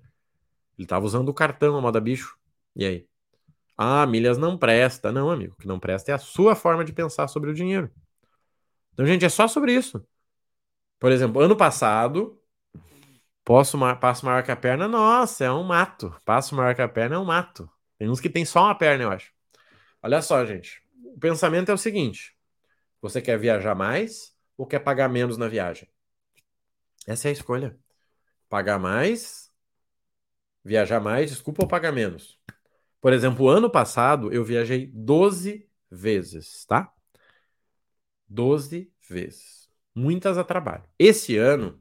Ele 0.79 0.87
tava 0.87 1.05
usando 1.05 1.29
o 1.29 1.35
cartão, 1.35 1.77
a 1.77 1.83
moda 1.83 2.01
bicho. 2.01 2.35
E 2.75 2.83
aí? 2.83 3.07
Ah, 3.77 4.07
milhas 4.07 4.39
não 4.39 4.57
presta. 4.57 5.13
Não, 5.13 5.31
amigo, 5.31 5.55
o 5.55 5.57
que 5.57 5.67
não 5.67 5.79
presta 5.79 6.13
é 6.13 6.15
a 6.15 6.19
sua 6.19 6.55
forma 6.55 6.85
de 6.85 6.93
pensar 6.93 7.29
sobre 7.29 7.51
o 7.51 7.55
dinheiro. 7.55 7.91
Então, 8.93 9.05
gente, 9.07 9.25
é 9.25 9.29
só 9.29 9.47
sobre 9.47 9.75
isso. 9.75 10.05
Por 10.99 11.13
exemplo, 11.13 11.43
ano 11.43 11.57
passado, 11.57 12.41
posso, 13.45 13.79
passo 14.01 14.25
maior 14.25 14.43
que 14.43 14.51
a 14.51 14.57
perna, 14.57 14.89
nossa, 14.89 15.45
é 15.45 15.53
um 15.53 15.63
mato. 15.63 16.15
Passo 16.25 16.55
maior 16.55 16.75
que 16.75 16.83
a 16.83 16.89
perna 16.89 17.17
é 17.17 17.19
um 17.19 17.25
mato. 17.25 17.71
Tem 17.99 18.09
uns 18.09 18.21
que 18.21 18.31
tem 18.31 18.45
só 18.45 18.65
uma 18.65 18.75
perna, 18.75 19.05
eu 19.05 19.11
acho. 19.11 19.33
Olha 20.03 20.23
só, 20.23 20.45
gente. 20.47 20.83
O 21.05 21.19
pensamento 21.19 21.71
é 21.71 21.75
o 21.75 21.79
seguinte: 21.79 22.35
você 23.01 23.21
quer 23.21 23.39
viajar 23.39 23.75
mais 23.75 24.35
ou 24.57 24.67
quer 24.67 24.81
pagar 24.81 25.09
menos 25.09 25.37
na 25.37 25.49
viagem? 25.49 25.89
Essa 27.07 27.29
é 27.29 27.31
a 27.31 27.33
escolha. 27.33 27.79
Pagar 28.49 28.79
mais, 28.79 29.51
viajar 30.65 31.01
mais, 31.01 31.31
desculpa, 31.31 31.63
ou 31.63 31.69
pagar 31.69 31.93
menos. 31.93 32.39
Por 33.01 33.13
exemplo, 33.13 33.49
ano 33.49 33.71
passado 33.71 34.33
eu 34.33 34.45
viajei 34.45 34.87
12 34.93 35.69
vezes, 35.91 36.65
tá? 36.67 36.93
12 38.29 38.93
vezes. 39.09 39.69
Muitas 39.95 40.39
a 40.39 40.45
trabalho. 40.45 40.85
Esse 40.99 41.37
ano 41.37 41.81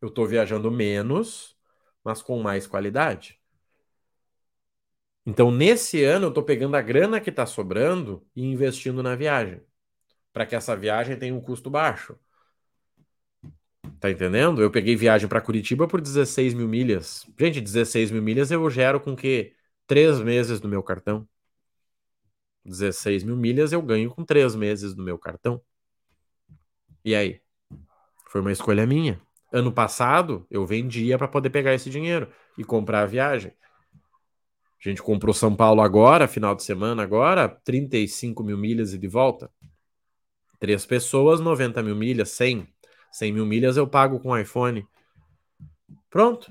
eu 0.00 0.10
tô 0.10 0.26
viajando 0.26 0.70
menos, 0.70 1.56
mas 2.02 2.22
com 2.22 2.40
mais 2.42 2.66
qualidade. 2.66 3.40
Então, 5.24 5.52
nesse 5.52 6.02
ano, 6.02 6.26
eu 6.26 6.28
estou 6.30 6.42
pegando 6.42 6.76
a 6.76 6.82
grana 6.82 7.20
que 7.20 7.30
está 7.30 7.46
sobrando 7.46 8.26
e 8.34 8.44
investindo 8.44 9.02
na 9.02 9.14
viagem, 9.14 9.62
para 10.32 10.46
que 10.46 10.56
essa 10.56 10.76
viagem 10.76 11.16
tenha 11.18 11.34
um 11.34 11.40
custo 11.40 11.70
baixo. 11.70 12.18
Tá 14.00 14.10
entendendo? 14.10 14.60
Eu 14.60 14.70
peguei 14.70 14.96
viagem 14.96 15.28
para 15.28 15.40
Curitiba 15.40 15.86
por 15.86 16.00
16 16.00 16.54
mil 16.54 16.68
milhas. 16.68 17.24
Gente, 17.38 17.60
16 17.60 18.10
mil 18.10 18.22
milhas 18.22 18.50
eu 18.50 18.68
gero 18.68 19.00
com 19.00 19.14
que 19.14 19.54
três 19.92 20.18
meses 20.20 20.58
do 20.58 20.70
meu 20.70 20.82
cartão. 20.82 21.28
16 22.64 23.24
mil 23.24 23.36
milhas 23.36 23.74
eu 23.74 23.82
ganho 23.82 24.08
com 24.08 24.24
três 24.24 24.54
meses 24.54 24.94
do 24.94 25.02
meu 25.02 25.18
cartão. 25.18 25.60
E 27.04 27.14
aí? 27.14 27.42
Foi 28.26 28.40
uma 28.40 28.50
escolha 28.50 28.86
minha. 28.86 29.20
Ano 29.52 29.70
passado, 29.70 30.46
eu 30.50 30.64
vendia 30.64 31.18
para 31.18 31.28
poder 31.28 31.50
pegar 31.50 31.74
esse 31.74 31.90
dinheiro 31.90 32.32
e 32.56 32.64
comprar 32.64 33.02
a 33.02 33.06
viagem. 33.06 33.52
A 34.82 34.88
gente 34.88 35.02
comprou 35.02 35.34
São 35.34 35.54
Paulo 35.54 35.82
agora, 35.82 36.26
final 36.26 36.54
de 36.54 36.62
semana 36.62 37.02
agora, 37.02 37.46
35 37.46 38.42
mil 38.42 38.56
milhas 38.56 38.94
e 38.94 38.98
de 38.98 39.08
volta. 39.08 39.50
Três 40.58 40.86
pessoas, 40.86 41.38
90 41.38 41.82
mil 41.82 41.94
milhas, 41.94 42.30
100. 42.30 42.66
100 43.10 43.30
mil 43.30 43.44
milhas 43.44 43.76
eu 43.76 43.86
pago 43.86 44.18
com 44.20 44.34
iPhone. 44.38 44.88
Pronto. 46.08 46.50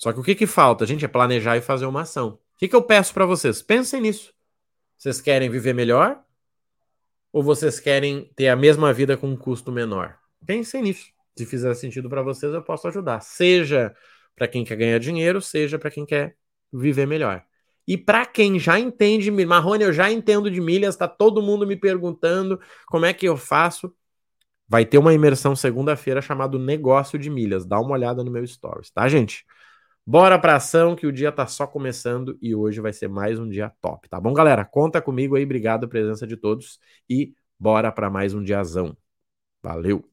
Só 0.00 0.14
que 0.14 0.18
o 0.18 0.22
que, 0.22 0.34
que 0.34 0.46
falta, 0.46 0.86
gente, 0.86 1.04
é 1.04 1.08
planejar 1.08 1.58
e 1.58 1.60
fazer 1.60 1.84
uma 1.84 2.00
ação. 2.00 2.38
O 2.54 2.58
que, 2.58 2.66
que 2.66 2.74
eu 2.74 2.82
peço 2.82 3.12
para 3.12 3.26
vocês? 3.26 3.60
Pensem 3.60 4.00
nisso. 4.00 4.32
Vocês 4.96 5.20
querem 5.20 5.50
viver 5.50 5.74
melhor? 5.74 6.24
Ou 7.30 7.42
vocês 7.42 7.78
querem 7.78 8.32
ter 8.34 8.48
a 8.48 8.56
mesma 8.56 8.94
vida 8.94 9.14
com 9.18 9.28
um 9.28 9.36
custo 9.36 9.70
menor? 9.70 10.16
Pensem 10.46 10.80
nisso. 10.80 11.10
Se 11.36 11.44
fizer 11.44 11.74
sentido 11.74 12.08
para 12.08 12.22
vocês, 12.22 12.50
eu 12.50 12.62
posso 12.62 12.88
ajudar. 12.88 13.20
Seja 13.20 13.94
para 14.34 14.48
quem 14.48 14.64
quer 14.64 14.76
ganhar 14.76 14.98
dinheiro, 14.98 15.38
seja 15.42 15.78
para 15.78 15.90
quem 15.90 16.06
quer 16.06 16.34
viver 16.72 17.06
melhor. 17.06 17.44
E 17.86 17.98
para 17.98 18.24
quem 18.24 18.58
já 18.58 18.80
entende, 18.80 19.30
Marrone, 19.30 19.84
eu 19.84 19.92
já 19.92 20.10
entendo 20.10 20.50
de 20.50 20.62
milhas, 20.62 20.96
tá 20.96 21.06
todo 21.06 21.42
mundo 21.42 21.66
me 21.66 21.76
perguntando 21.76 22.58
como 22.86 23.04
é 23.04 23.12
que 23.12 23.26
eu 23.26 23.36
faço. 23.36 23.94
Vai 24.66 24.86
ter 24.86 24.96
uma 24.96 25.12
imersão 25.12 25.54
segunda-feira 25.54 26.22
chamado 26.22 26.58
Negócio 26.58 27.18
de 27.18 27.28
Milhas. 27.28 27.66
Dá 27.66 27.78
uma 27.78 27.92
olhada 27.92 28.24
no 28.24 28.30
meu 28.30 28.46
stories, 28.46 28.90
tá, 28.90 29.06
gente? 29.06 29.44
Bora 30.06 30.38
pra 30.38 30.56
ação 30.56 30.96
que 30.96 31.06
o 31.06 31.12
dia 31.12 31.30
tá 31.30 31.46
só 31.46 31.66
começando 31.66 32.36
e 32.42 32.54
hoje 32.54 32.80
vai 32.80 32.92
ser 32.92 33.08
mais 33.08 33.38
um 33.38 33.48
dia 33.48 33.70
top, 33.80 34.08
tá 34.08 34.20
bom, 34.20 34.32
galera? 34.32 34.64
Conta 34.64 35.00
comigo 35.00 35.36
aí, 35.36 35.44
obrigado 35.44 35.84
a 35.84 35.88
presença 35.88 36.26
de 36.26 36.36
todos 36.36 36.80
e 37.08 37.34
bora 37.58 37.92
para 37.92 38.10
mais 38.10 38.34
um 38.34 38.42
diazão. 38.42 38.96
Valeu! 39.62 40.04